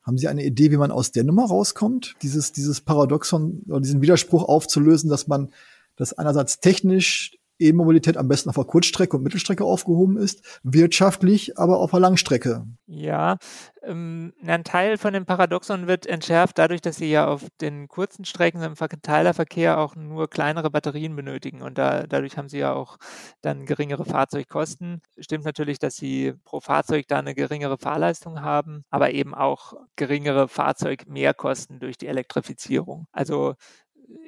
haben 0.01 0.17
Sie 0.17 0.29
eine 0.29 0.45
Idee, 0.45 0.71
wie 0.71 0.77
man 0.77 0.91
aus 0.91 1.11
der 1.11 1.25
Nummer 1.25 1.45
rauskommt? 1.45 2.15
Dieses, 2.21 2.53
dieses 2.53 2.79
Paradoxon 2.79 3.63
oder 3.67 3.81
diesen 3.81 4.01
Widerspruch 4.01 4.43
aufzulösen, 4.43 5.09
dass 5.09 5.27
man 5.27 5.51
das 5.97 6.13
einerseits 6.13 6.61
technisch 6.61 7.37
E-Mobilität 7.59 8.17
am 8.17 8.27
besten 8.27 8.49
auf 8.49 8.55
der 8.55 8.65
Kurzstrecke 8.65 9.17
und 9.17 9.23
Mittelstrecke 9.23 9.63
aufgehoben 9.63 10.17
ist, 10.17 10.59
wirtschaftlich 10.63 11.57
aber 11.57 11.79
auf 11.79 11.91
der 11.91 11.99
Langstrecke. 11.99 12.65
Ja, 12.87 13.37
ähm, 13.83 14.33
ein 14.45 14.63
Teil 14.63 14.97
von 14.97 15.13
dem 15.13 15.25
Paradoxon 15.25 15.87
wird 15.87 16.05
entschärft 16.05 16.57
dadurch, 16.57 16.81
dass 16.81 16.97
sie 16.97 17.09
ja 17.09 17.27
auf 17.27 17.47
den 17.61 17.87
kurzen 17.87 18.25
Strecken 18.25 18.61
im 18.61 18.75
Verteilerverkehr 18.75 19.79
auch 19.79 19.95
nur 19.95 20.29
kleinere 20.29 20.69
Batterien 20.69 21.15
benötigen 21.15 21.61
und 21.61 21.77
da, 21.77 22.05
dadurch 22.07 22.37
haben 22.37 22.49
sie 22.49 22.59
ja 22.59 22.73
auch 22.73 22.97
dann 23.41 23.65
geringere 23.65 24.05
Fahrzeugkosten. 24.05 25.01
Stimmt 25.17 25.45
natürlich, 25.45 25.79
dass 25.79 25.95
sie 25.95 26.33
pro 26.43 26.59
Fahrzeug 26.59 27.07
da 27.07 27.19
eine 27.19 27.35
geringere 27.35 27.77
Fahrleistung 27.77 28.41
haben, 28.41 28.83
aber 28.89 29.11
eben 29.11 29.33
auch 29.33 29.73
geringere 29.95 30.47
Fahrzeugmehrkosten 30.47 31.79
durch 31.79 31.97
die 31.97 32.07
Elektrifizierung. 32.07 33.07
Also 33.11 33.55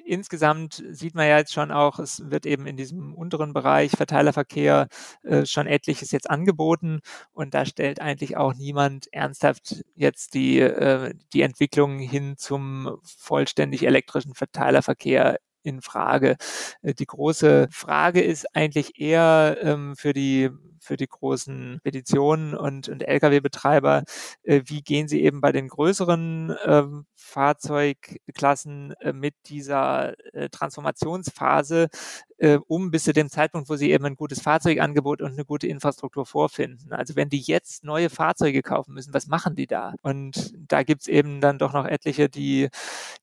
insgesamt 0.05 0.83
sieht 0.89 1.15
man 1.15 1.27
ja 1.27 1.37
jetzt 1.37 1.53
schon 1.53 1.71
auch, 1.71 1.99
es 1.99 2.29
wird 2.29 2.45
eben 2.45 2.65
in 2.65 2.77
diesem 2.77 3.13
unteren 3.13 3.53
Bereich 3.53 3.91
Verteilerverkehr 3.91 4.87
äh, 5.23 5.45
schon 5.45 5.67
etliches 5.67 6.11
jetzt 6.11 6.29
angeboten 6.29 6.99
und 7.33 7.53
da 7.53 7.65
stellt 7.65 8.01
eigentlich 8.01 8.37
auch 8.37 8.53
niemand 8.53 9.07
ernsthaft 9.13 9.83
jetzt 9.95 10.33
die, 10.33 10.59
äh, 10.59 11.13
die 11.33 11.41
Entwicklung 11.41 11.99
hin 11.99 12.35
zum 12.37 12.97
vollständig 13.03 13.85
elektrischen 13.85 14.33
Verteilerverkehr 14.33 15.39
in 15.63 15.81
Frage. 15.81 16.37
Äh, 16.81 16.93
die 16.93 17.05
große 17.05 17.67
Frage 17.71 18.21
ist 18.21 18.55
eigentlich 18.55 18.99
eher 18.99 19.57
ähm, 19.61 19.95
für 19.95 20.13
die 20.13 20.49
für 20.87 20.97
die 20.97 21.07
großen 21.07 21.79
Petitionen 21.83 22.55
und, 22.55 22.89
und 22.89 23.03
Lkw-Betreiber, 23.03 24.03
äh, 24.43 24.61
wie 24.65 24.81
gehen 24.81 25.07
sie 25.07 25.21
eben 25.23 25.41
bei 25.41 25.51
den 25.51 25.67
größeren 25.67 26.49
äh, 26.51 26.83
Fahrzeugklassen 27.15 28.93
äh, 29.01 29.13
mit 29.13 29.35
dieser 29.47 30.13
äh, 30.33 30.49
Transformationsphase 30.49 31.89
äh, 32.37 32.59
um 32.67 32.91
bis 32.91 33.03
zu 33.03 33.13
dem 33.13 33.29
Zeitpunkt, 33.29 33.69
wo 33.69 33.75
sie 33.75 33.91
eben 33.91 34.05
ein 34.05 34.15
gutes 34.15 34.41
Fahrzeugangebot 34.41 35.21
und 35.21 35.33
eine 35.33 35.45
gute 35.45 35.67
Infrastruktur 35.67 36.25
vorfinden. 36.25 36.93
Also 36.93 37.15
wenn 37.15 37.29
die 37.29 37.39
jetzt 37.39 37.83
neue 37.83 38.09
Fahrzeuge 38.09 38.61
kaufen 38.61 38.93
müssen, 38.93 39.13
was 39.13 39.27
machen 39.27 39.55
die 39.55 39.67
da? 39.67 39.95
Und 40.01 40.53
da 40.55 40.83
gibt's 40.83 41.07
eben 41.07 41.41
dann 41.41 41.57
doch 41.57 41.73
noch 41.73 41.85
etliche, 41.85 42.29
die, 42.29 42.69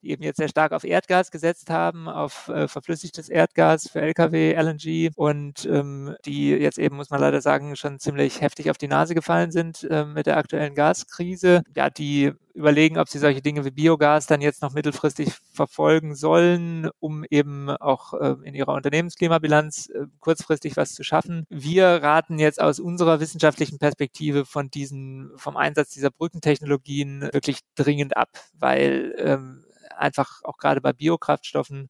die 0.02 0.10
eben 0.10 0.22
jetzt 0.22 0.38
sehr 0.38 0.48
stark 0.48 0.72
auf 0.72 0.84
Erdgas 0.84 1.30
gesetzt 1.30 1.70
haben, 1.70 2.08
auf 2.08 2.48
äh, 2.48 2.66
verflüssigtes 2.66 3.28
Erdgas 3.28 3.88
für 3.88 4.00
Lkw, 4.00 4.54
LNG 4.54 5.10
und 5.14 5.64
ähm, 5.66 6.16
die 6.24 6.50
jetzt 6.50 6.78
eben, 6.78 6.96
muss 6.96 7.10
man 7.10 7.20
leider 7.20 7.40
sagen, 7.40 7.53
schon 7.76 7.98
ziemlich 7.98 8.40
heftig 8.40 8.70
auf 8.70 8.78
die 8.78 8.88
Nase 8.88 9.14
gefallen 9.14 9.50
sind 9.50 9.84
äh, 9.84 10.04
mit 10.04 10.26
der 10.26 10.36
aktuellen 10.36 10.74
Gaskrise. 10.74 11.62
Ja, 11.74 11.90
die 11.90 12.32
überlegen, 12.54 12.98
ob 12.98 13.08
sie 13.08 13.18
solche 13.18 13.42
Dinge 13.42 13.64
wie 13.64 13.70
Biogas 13.70 14.26
dann 14.26 14.40
jetzt 14.40 14.62
noch 14.62 14.72
mittelfristig 14.72 15.32
verfolgen 15.52 16.14
sollen, 16.14 16.88
um 17.00 17.24
eben 17.28 17.68
auch 17.68 18.14
äh, 18.14 18.36
in 18.44 18.54
ihrer 18.54 18.74
Unternehmensklimabilanz 18.74 19.90
äh, 19.90 20.06
kurzfristig 20.20 20.76
was 20.76 20.94
zu 20.94 21.02
schaffen. 21.02 21.46
Wir 21.50 21.86
raten 21.86 22.38
jetzt 22.38 22.60
aus 22.60 22.78
unserer 22.78 23.18
wissenschaftlichen 23.18 23.78
Perspektive 23.78 24.44
von 24.44 24.70
diesen, 24.70 25.32
vom 25.36 25.56
Einsatz 25.56 25.90
dieser 25.90 26.10
Brückentechnologien 26.10 27.28
wirklich 27.32 27.60
dringend 27.74 28.16
ab, 28.16 28.28
weil 28.52 29.14
ähm, 29.18 29.63
einfach 29.96 30.42
auch 30.44 30.58
gerade 30.58 30.80
bei 30.80 30.92
Biokraftstoffen 30.92 31.88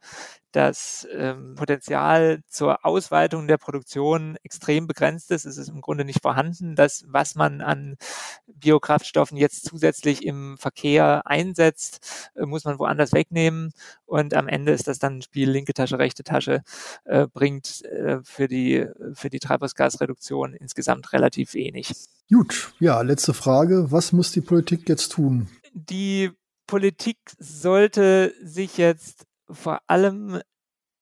das 0.54 1.06
ähm, 1.12 1.56
Potenzial 1.56 2.42
zur 2.48 2.84
Ausweitung 2.84 3.48
der 3.48 3.58
Produktion 3.58 4.36
extrem 4.44 4.86
begrenzt 4.86 5.32
ist. 5.32 5.46
Es 5.46 5.58
ist 5.58 5.68
im 5.68 5.80
Grunde 5.80 6.04
nicht 6.04 6.22
vorhanden. 6.22 6.76
Das, 6.76 7.04
was 7.08 7.34
man 7.34 7.60
an 7.60 7.96
Biokraftstoffen 8.46 9.36
jetzt 9.36 9.64
zusätzlich 9.64 10.24
im 10.24 10.56
Verkehr 10.56 11.26
einsetzt, 11.26 12.30
äh, 12.36 12.46
muss 12.46 12.64
man 12.64 12.78
woanders 12.78 13.12
wegnehmen. 13.12 13.72
Und 14.06 14.34
am 14.34 14.46
Ende 14.46 14.72
ist 14.72 14.86
das 14.86 15.00
dann 15.00 15.18
ein 15.18 15.22
Spiel 15.22 15.50
linke 15.50 15.74
Tasche, 15.74 15.98
rechte 15.98 16.22
Tasche, 16.22 16.62
äh, 17.04 17.26
bringt 17.26 17.84
äh, 17.86 18.20
für, 18.22 18.46
die, 18.46 18.86
für 19.12 19.30
die 19.30 19.40
Treibhausgasreduktion 19.40 20.54
insgesamt 20.54 21.12
relativ 21.12 21.54
wenig. 21.54 21.92
Gut, 22.30 22.72
ja, 22.78 23.00
letzte 23.02 23.34
Frage. 23.34 23.90
Was 23.90 24.12
muss 24.12 24.30
die 24.30 24.40
Politik 24.40 24.88
jetzt 24.88 25.12
tun? 25.12 25.48
Die 25.74 26.30
Politik 26.66 27.18
sollte 27.38 28.34
sich 28.42 28.76
jetzt 28.78 29.26
vor 29.50 29.80
allem 29.86 30.40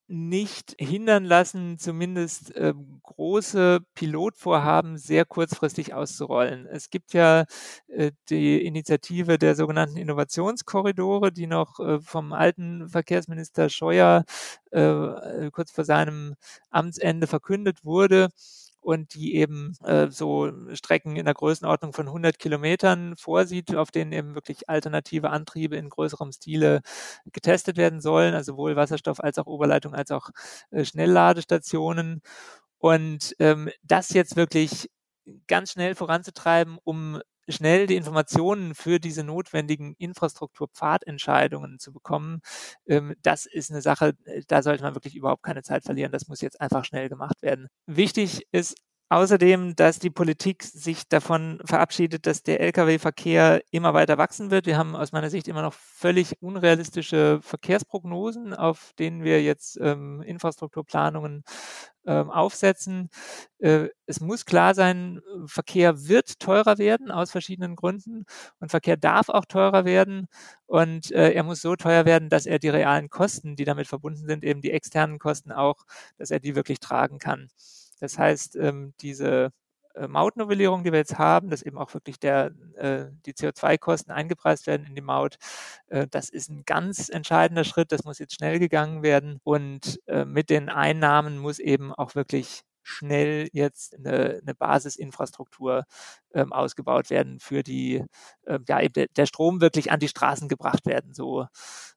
nicht 0.07 0.75
hindern 0.79 1.23
lassen, 1.25 1.79
zumindest 1.79 2.55
äh, 2.55 2.73
große 3.03 3.79
Pilotvorhaben 3.95 4.97
sehr 4.97 5.25
kurzfristig 5.25 5.93
auszurollen. 5.93 6.67
Es 6.67 6.89
gibt 6.89 7.13
ja 7.13 7.45
äh, 7.87 8.11
die 8.29 8.63
Initiative 8.65 9.39
der 9.39 9.55
sogenannten 9.55 9.97
Innovationskorridore, 9.97 11.31
die 11.31 11.47
noch 11.47 11.79
äh, 11.79 11.99
vom 12.01 12.33
alten 12.33 12.89
Verkehrsminister 12.89 13.69
Scheuer 13.69 14.25
äh, 14.71 15.49
kurz 15.51 15.71
vor 15.71 15.85
seinem 15.85 16.35
Amtsende 16.69 17.25
verkündet 17.27 17.83
wurde 17.85 18.29
und 18.83 19.13
die 19.13 19.35
eben 19.35 19.75
äh, 19.83 20.09
so 20.09 20.51
Strecken 20.73 21.15
in 21.15 21.25
der 21.25 21.33
Größenordnung 21.33 21.93
von 21.93 22.07
100 22.07 22.39
Kilometern 22.39 23.15
vorsieht, 23.17 23.75
auf 23.75 23.91
denen 23.91 24.11
eben 24.11 24.35
wirklich 24.35 24.69
alternative 24.69 25.29
Antriebe 25.31 25.75
in 25.77 25.89
größerem 25.89 26.31
Stile 26.31 26.81
getestet 27.31 27.77
werden 27.77 28.01
sollen, 28.01 28.33
also 28.35 28.53
sowohl 28.53 28.75
Wasserstoff 28.75 29.19
als 29.21 29.37
auch 29.39 29.47
Oberleitung 29.47 29.93
als 29.95 30.11
auch 30.11 30.29
äh, 30.71 30.85
Schnellladestationen. 30.85 32.21
Und 32.79 33.35
ähm, 33.39 33.69
das 33.83 34.09
jetzt 34.11 34.35
wirklich 34.35 34.89
ganz 35.47 35.71
schnell 35.71 35.95
voranzutreiben, 35.95 36.77
um 36.83 37.21
schnell 37.49 37.87
die 37.87 37.95
Informationen 37.95 38.75
für 38.75 38.99
diese 38.99 39.23
notwendigen 39.23 39.95
Infrastrukturpfadentscheidungen 39.97 41.79
zu 41.79 41.91
bekommen, 41.93 42.41
ähm, 42.87 43.15
das 43.21 43.45
ist 43.45 43.71
eine 43.71 43.81
Sache, 43.81 44.13
äh, 44.25 44.41
da 44.47 44.61
sollte 44.63 44.83
man 44.83 44.95
wirklich 44.95 45.15
überhaupt 45.15 45.43
keine 45.43 45.63
Zeit 45.63 45.83
verlieren. 45.83 46.11
Das 46.11 46.27
muss 46.27 46.41
jetzt 46.41 46.61
einfach 46.61 46.85
schnell 46.85 47.09
gemacht 47.09 47.41
werden. 47.41 47.67
Wichtig 47.87 48.47
ist 48.51 48.75
Außerdem, 49.13 49.75
dass 49.75 49.99
die 49.99 50.09
Politik 50.09 50.63
sich 50.63 51.07
davon 51.07 51.59
verabschiedet, 51.65 52.25
dass 52.25 52.41
der 52.41 52.59
Lkw-Verkehr 52.61 53.61
immer 53.69 53.93
weiter 53.93 54.17
wachsen 54.17 54.49
wird. 54.49 54.65
Wir 54.65 54.75
haben 54.75 54.95
aus 54.95 55.11
meiner 55.11 55.29
Sicht 55.29 55.47
immer 55.47 55.61
noch 55.61 55.75
völlig 55.75 56.41
unrealistische 56.41 57.39
Verkehrsprognosen, 57.43 58.55
auf 58.55 58.93
denen 58.97 59.23
wir 59.23 59.43
jetzt 59.43 59.77
ähm, 59.79 60.23
Infrastrukturplanungen 60.23 61.43
ähm, 62.07 62.31
aufsetzen. 62.31 63.11
Äh, 63.59 63.89
es 64.07 64.19
muss 64.19 64.47
klar 64.47 64.73
sein, 64.73 65.21
Verkehr 65.45 66.07
wird 66.07 66.39
teurer 66.39 66.79
werden 66.79 67.11
aus 67.11 67.29
verschiedenen 67.29 67.75
Gründen 67.75 68.25
und 68.59 68.71
Verkehr 68.71 68.97
darf 68.97 69.29
auch 69.29 69.45
teurer 69.45 69.85
werden 69.85 70.27
und 70.65 71.11
äh, 71.11 71.33
er 71.33 71.43
muss 71.43 71.61
so 71.61 71.75
teuer 71.75 72.05
werden, 72.05 72.29
dass 72.29 72.47
er 72.47 72.57
die 72.57 72.69
realen 72.69 73.09
Kosten, 73.11 73.55
die 73.55 73.65
damit 73.65 73.85
verbunden 73.85 74.25
sind, 74.25 74.43
eben 74.43 74.61
die 74.61 74.71
externen 74.71 75.19
Kosten 75.19 75.51
auch, 75.51 75.85
dass 76.17 76.31
er 76.31 76.39
die 76.39 76.55
wirklich 76.55 76.79
tragen 76.79 77.19
kann. 77.19 77.49
Das 77.99 78.17
heißt, 78.17 78.55
ähm, 78.57 78.93
diese 79.01 79.51
äh, 79.95 80.07
Mautnovellierung, 80.07 80.83
die 80.83 80.91
wir 80.91 80.99
jetzt 80.99 81.17
haben, 81.17 81.49
dass 81.49 81.61
eben 81.61 81.77
auch 81.77 81.93
wirklich 81.93 82.19
der, 82.19 82.51
äh, 82.75 83.05
die 83.25 83.33
CO2-Kosten 83.33 84.11
eingepreist 84.11 84.67
werden 84.67 84.85
in 84.87 84.95
die 84.95 85.01
Maut, 85.01 85.37
äh, 85.87 86.07
das 86.07 86.29
ist 86.29 86.49
ein 86.49 86.63
ganz 86.65 87.09
entscheidender 87.09 87.63
Schritt. 87.63 87.91
Das 87.91 88.03
muss 88.03 88.19
jetzt 88.19 88.35
schnell 88.35 88.59
gegangen 88.59 89.03
werden. 89.03 89.39
Und 89.43 89.99
äh, 90.07 90.25
mit 90.25 90.49
den 90.49 90.69
Einnahmen 90.69 91.37
muss 91.37 91.59
eben 91.59 91.93
auch 91.93 92.15
wirklich 92.15 92.63
schnell 92.83 93.47
jetzt 93.53 93.95
eine, 93.95 94.41
eine 94.41 94.55
Basisinfrastruktur 94.55 95.85
ähm, 96.33 96.51
ausgebaut 96.51 97.09
werden 97.09 97.39
für 97.39 97.63
die, 97.63 98.03
äh, 98.45 98.59
ja, 98.67 98.87
der, 98.87 99.07
der 99.07 99.25
Strom 99.25 99.61
wirklich 99.61 99.91
an 99.91 99.99
die 99.99 100.09
Straßen 100.09 100.49
gebracht 100.49 100.85
werden. 100.85 101.13
So, 101.13 101.47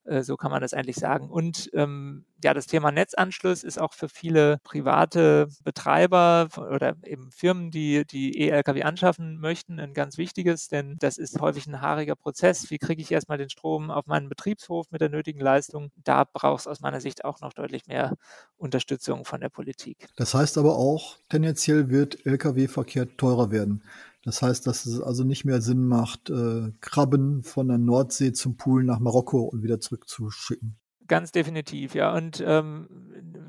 äh, 0.04 0.22
so 0.22 0.36
kann 0.36 0.50
man 0.50 0.62
das 0.62 0.74
eigentlich 0.74 0.96
sagen. 0.96 1.28
Und 1.28 1.70
ähm, 1.74 2.24
ja, 2.42 2.54
das 2.54 2.66
Thema 2.66 2.92
Netzanschluss 2.92 3.64
ist 3.64 3.80
auch 3.80 3.94
für 3.94 4.08
viele 4.08 4.58
private 4.62 5.48
Betreiber 5.64 6.48
oder 6.56 6.94
eben 7.04 7.30
Firmen, 7.30 7.70
die 7.70 8.04
die 8.04 8.38
E-Lkw 8.38 8.82
anschaffen 8.82 9.38
möchten, 9.38 9.80
ein 9.80 9.94
ganz 9.94 10.18
wichtiges, 10.18 10.68
denn 10.68 10.96
das 10.98 11.18
ist 11.18 11.40
häufig 11.40 11.66
ein 11.66 11.80
haariger 11.80 12.14
Prozess. 12.14 12.70
Wie 12.70 12.78
kriege 12.78 13.00
ich 13.00 13.10
erstmal 13.10 13.38
den 13.38 13.48
Strom 13.48 13.90
auf 13.90 14.06
meinen 14.06 14.28
Betriebshof 14.28 14.86
mit 14.90 15.00
der 15.00 15.08
nötigen 15.08 15.40
Leistung? 15.40 15.90
Da 15.96 16.24
braucht 16.24 16.60
es 16.60 16.66
aus 16.66 16.80
meiner 16.80 17.00
Sicht 17.00 17.24
auch 17.24 17.40
noch 17.40 17.52
deutlich 17.52 17.86
mehr 17.86 18.16
Unterstützung 18.56 19.24
von 19.24 19.40
der 19.40 19.48
Politik. 19.48 20.08
Das 20.16 20.34
heißt 20.34 20.58
aber 20.58 20.76
auch, 20.76 21.16
tendenziell 21.28 21.88
wird 21.90 22.26
Lkw-Verkehr 22.26 23.16
teurer 23.16 23.50
werden. 23.50 23.82
Das 24.24 24.42
heißt, 24.42 24.66
dass 24.66 24.86
es 24.86 25.00
also 25.00 25.22
nicht 25.22 25.44
mehr 25.44 25.60
Sinn 25.60 25.86
macht, 25.86 26.30
äh, 26.30 26.72
Krabben 26.80 27.44
von 27.44 27.68
der 27.68 27.78
Nordsee 27.78 28.32
zum 28.32 28.56
Pool 28.56 28.82
nach 28.82 28.98
Marokko 28.98 29.42
und 29.42 29.62
wieder 29.62 29.78
zurückzuschicken. 29.78 30.76
Ganz 31.08 31.32
definitiv, 31.32 31.94
ja. 31.94 32.12
Und 32.14 32.42
ähm, 32.44 32.88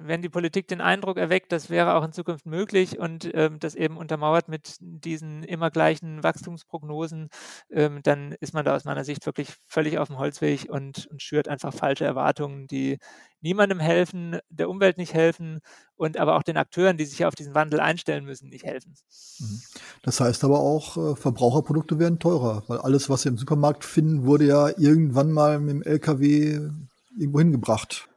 wenn 0.08 0.22
die 0.22 0.30
Politik 0.30 0.68
den 0.68 0.82
Eindruck 0.82 1.18
erweckt, 1.18 1.52
das 1.52 1.70
wäre 1.70 1.96
auch 1.96 2.04
in 2.04 2.12
Zukunft 2.12 2.46
möglich 2.46 2.98
und 3.00 3.30
ähm, 3.34 3.60
das 3.60 3.76
eben 3.76 3.98
untermauert 3.98 4.48
mit 4.48 4.78
diesen 4.80 5.44
immer 5.44 5.70
gleichen 5.70 6.24
Wachstumsprognosen, 6.24 7.30
ähm, 7.70 8.02
dann 8.04 8.34
ist 8.40 8.54
man 8.54 8.66
da 8.66 8.76
aus 8.76 8.86
meiner 8.86 9.04
Sicht 9.04 9.26
wirklich 9.26 9.54
völlig 9.68 9.98
auf 9.98 10.08
dem 10.08 10.18
Holzweg 10.18 10.70
und, 10.70 11.08
und 11.08 11.22
schürt 11.22 11.48
einfach 11.48 11.74
falsche 11.74 12.06
Erwartungen, 12.06 12.68
die 12.68 12.98
niemandem 13.42 13.80
helfen, 13.80 14.40
der 14.50 14.70
Umwelt 14.70 14.98
nicht 14.98 15.14
helfen 15.14 15.60
und 15.96 16.18
aber 16.18 16.36
auch 16.36 16.44
den 16.44 16.58
Akteuren, 16.58 16.98
die 16.98 17.06
sich 17.06 17.26
auf 17.26 17.36
diesen 17.36 17.54
Wandel 17.54 17.80
einstellen 17.80 18.26
müssen, 18.26 18.50
nicht 18.50 18.66
helfen. 18.66 18.96
Mhm. 19.40 19.62
Das 20.04 20.20
heißt 20.20 20.44
aber 20.44 20.60
auch, 20.60 20.98
äh, 20.98 21.16
Verbraucherprodukte 21.16 22.00
werden 22.00 22.20
teurer, 22.20 22.64
weil 22.68 22.80
alles, 22.80 23.10
was 23.10 23.24
Sie 23.24 23.30
im 23.30 23.38
Supermarkt 23.38 23.84
finden, 23.84 24.26
wurde 24.26 24.46
ja 24.46 24.70
irgendwann 24.78 25.32
mal 25.32 25.60
mit 25.60 25.70
dem 25.70 25.82
LKW 25.84 26.70
irgendwo 27.18 27.40
hingebracht. 27.40 28.10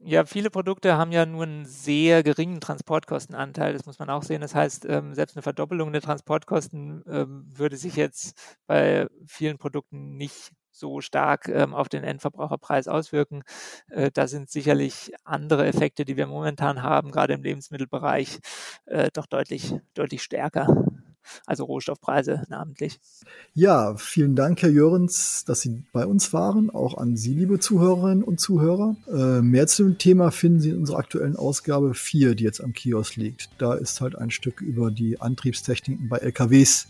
Ja, 0.00 0.24
viele 0.24 0.48
Produkte 0.50 0.96
haben 0.96 1.10
ja 1.10 1.26
nur 1.26 1.42
einen 1.42 1.66
sehr 1.66 2.22
geringen 2.22 2.60
Transportkostenanteil. 2.60 3.72
Das 3.72 3.84
muss 3.84 3.98
man 3.98 4.10
auch 4.10 4.22
sehen. 4.22 4.40
Das 4.40 4.54
heißt, 4.54 4.84
ähm, 4.88 5.12
selbst 5.14 5.36
eine 5.36 5.42
Verdoppelung 5.42 5.92
der 5.92 6.02
Transportkosten 6.02 7.02
ähm, 7.08 7.44
würde 7.52 7.76
sich 7.76 7.96
jetzt 7.96 8.56
bei 8.68 9.08
vielen 9.26 9.58
Produkten 9.58 10.16
nicht 10.16 10.52
so 10.70 11.00
stark 11.00 11.48
ähm, 11.48 11.74
auf 11.74 11.88
den 11.88 12.04
Endverbraucherpreis 12.04 12.86
auswirken. 12.86 13.42
Äh, 13.88 14.12
da 14.12 14.28
sind 14.28 14.50
sicherlich 14.50 15.12
andere 15.24 15.66
Effekte, 15.66 16.04
die 16.04 16.16
wir 16.16 16.28
momentan 16.28 16.84
haben, 16.84 17.10
gerade 17.10 17.34
im 17.34 17.42
Lebensmittelbereich, 17.42 18.38
äh, 18.86 19.10
doch 19.12 19.26
deutlich, 19.26 19.74
deutlich 19.94 20.22
stärker 20.22 20.87
also 21.46 21.64
Rohstoffpreise 21.64 22.44
namentlich. 22.48 23.00
Ja, 23.54 23.96
vielen 23.96 24.36
Dank, 24.36 24.62
Herr 24.62 24.70
Jörens, 24.70 25.44
dass 25.44 25.60
Sie 25.60 25.82
bei 25.92 26.06
uns 26.06 26.32
waren. 26.32 26.70
Auch 26.70 26.96
an 26.96 27.16
Sie, 27.16 27.34
liebe 27.34 27.58
Zuhörerinnen 27.58 28.22
und 28.22 28.40
Zuhörer. 28.40 28.96
Äh, 29.08 29.42
mehr 29.42 29.66
zu 29.66 29.84
dem 29.84 29.98
Thema 29.98 30.30
finden 30.30 30.60
Sie 30.60 30.70
in 30.70 30.78
unserer 30.78 30.98
aktuellen 30.98 31.36
Ausgabe 31.36 31.94
4, 31.94 32.34
die 32.34 32.44
jetzt 32.44 32.62
am 32.62 32.72
Kiosk 32.72 33.16
liegt. 33.16 33.50
Da 33.58 33.74
ist 33.74 34.00
halt 34.00 34.16
ein 34.16 34.30
Stück 34.30 34.60
über 34.60 34.90
die 34.90 35.20
Antriebstechniken 35.20 36.08
bei 36.08 36.18
LKWs 36.18 36.88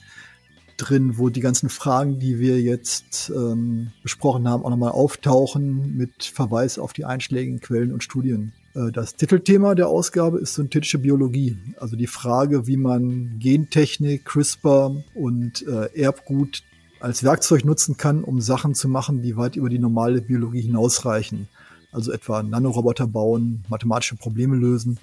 drin, 0.78 1.18
wo 1.18 1.28
die 1.28 1.40
ganzen 1.40 1.68
Fragen, 1.68 2.18
die 2.18 2.38
wir 2.38 2.60
jetzt 2.60 3.30
ähm, 3.34 3.92
besprochen 4.02 4.48
haben, 4.48 4.64
auch 4.64 4.70
nochmal 4.70 4.92
auftauchen 4.92 5.96
mit 5.96 6.24
Verweis 6.24 6.78
auf 6.78 6.92
die 6.92 7.04
einschlägigen 7.04 7.60
Quellen 7.60 7.92
und 7.92 8.02
Studien. 8.02 8.52
Äh, 8.78 8.92
das 8.92 9.14
Titelthema 9.16 9.74
der 9.74 9.88
Ausgabe 9.88 10.38
ist 10.38 10.54
synthetische 10.54 10.98
Biologie, 10.98 11.56
also 11.78 11.96
die 11.96 12.06
Frage, 12.06 12.66
wie 12.66 12.76
man 12.76 13.38
Gentechnik, 13.38 14.24
CRISPR 14.24 15.02
und 15.14 15.66
äh, 15.66 16.00
Erbgut 16.00 16.62
als 17.00 17.22
Werkzeug 17.22 17.64
nutzen 17.64 17.96
kann, 17.96 18.24
um 18.24 18.40
Sachen 18.40 18.74
zu 18.74 18.88
machen, 18.88 19.22
die 19.22 19.36
weit 19.36 19.56
über 19.56 19.68
die 19.68 19.78
normale 19.78 20.20
Biologie 20.20 20.62
hinausreichen. 20.62 21.48
Also 21.92 22.12
etwa 22.12 22.42
Nanoroboter 22.42 23.06
bauen, 23.06 23.64
mathematische 23.68 24.16
Probleme 24.16 24.56
lösen 24.56 24.98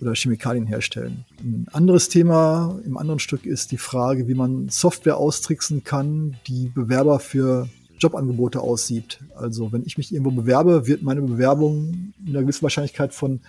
oder 0.00 0.14
Chemikalien 0.14 0.66
herstellen. 0.66 1.24
Ein 1.40 1.66
anderes 1.72 2.08
Thema 2.08 2.80
im 2.86 2.96
anderen 2.96 3.18
Stück 3.18 3.44
ist 3.44 3.70
die 3.70 3.76
Frage, 3.76 4.28
wie 4.28 4.34
man 4.34 4.68
Software 4.68 5.16
austricksen 5.16 5.84
kann, 5.84 6.36
die 6.46 6.68
Bewerber 6.68 7.18
für 7.18 7.68
Jobangebote 8.02 8.60
aussieht. 8.60 9.20
Also 9.34 9.72
wenn 9.72 9.84
ich 9.84 9.96
mich 9.96 10.12
irgendwo 10.12 10.30
bewerbe, 10.30 10.86
wird 10.86 11.02
meine 11.02 11.22
Bewerbung 11.22 12.12
in 12.24 12.30
einer 12.30 12.42
gewissen 12.42 12.62
Wahrscheinlichkeit 12.62 13.14
von 13.14 13.40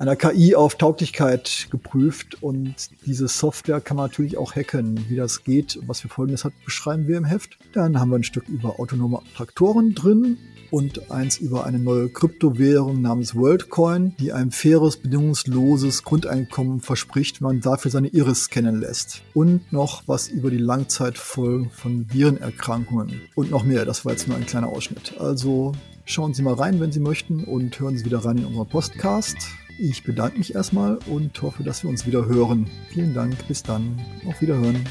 einer 0.00 0.16
KI 0.16 0.54
auf 0.54 0.76
Tauglichkeit 0.76 1.68
geprüft 1.70 2.42
und 2.42 2.74
diese 3.04 3.28
Software 3.28 3.82
kann 3.82 3.98
man 3.98 4.06
natürlich 4.06 4.38
auch 4.38 4.56
hacken. 4.56 5.04
Wie 5.10 5.16
das 5.16 5.44
geht 5.44 5.76
und 5.76 5.88
was 5.88 6.00
für 6.00 6.08
Folgendes 6.08 6.44
hat, 6.46 6.54
beschreiben 6.64 7.06
wir 7.06 7.18
im 7.18 7.26
Heft. 7.26 7.58
Dann 7.74 8.00
haben 8.00 8.08
wir 8.10 8.16
ein 8.16 8.24
Stück 8.24 8.48
über 8.48 8.80
autonome 8.80 9.20
Traktoren 9.36 9.94
drin 9.94 10.38
und 10.70 11.10
eins 11.10 11.36
über 11.36 11.66
eine 11.66 11.78
neue 11.78 12.08
Kryptowährung 12.08 13.02
namens 13.02 13.34
WorldCoin, 13.34 14.14
die 14.18 14.32
ein 14.32 14.52
faires, 14.52 14.96
bedingungsloses 14.96 16.02
Grundeinkommen 16.02 16.80
verspricht, 16.80 17.42
wenn 17.42 17.48
man 17.48 17.60
dafür 17.60 17.90
seine 17.90 18.08
Iris 18.08 18.48
kennen 18.48 18.80
lässt. 18.80 19.20
Und 19.34 19.70
noch 19.70 20.04
was 20.06 20.28
über 20.28 20.50
die 20.50 20.56
Langzeitfolgen 20.56 21.70
von 21.70 22.06
Virenerkrankungen. 22.10 23.20
Und 23.34 23.50
noch 23.50 23.64
mehr, 23.64 23.84
das 23.84 24.06
war 24.06 24.12
jetzt 24.12 24.28
nur 24.28 24.38
ein 24.38 24.46
kleiner 24.46 24.68
Ausschnitt. 24.68 25.20
Also 25.20 25.72
schauen 26.06 26.32
Sie 26.32 26.40
mal 26.40 26.54
rein, 26.54 26.80
wenn 26.80 26.90
Sie 26.90 27.00
möchten 27.00 27.44
und 27.44 27.78
hören 27.78 27.98
Sie 27.98 28.06
wieder 28.06 28.24
rein 28.24 28.38
in 28.38 28.46
unseren 28.46 28.68
Podcast. 28.68 29.36
Ich 29.82 30.02
bedanke 30.02 30.36
mich 30.36 30.54
erstmal 30.54 30.98
und 31.06 31.40
hoffe, 31.40 31.62
dass 31.62 31.82
wir 31.82 31.88
uns 31.88 32.06
wieder 32.06 32.26
hören. 32.26 32.66
Vielen 32.90 33.14
Dank, 33.14 33.48
bis 33.48 33.62
dann, 33.62 33.98
auf 34.26 34.42
Wiederhören. 34.42 34.84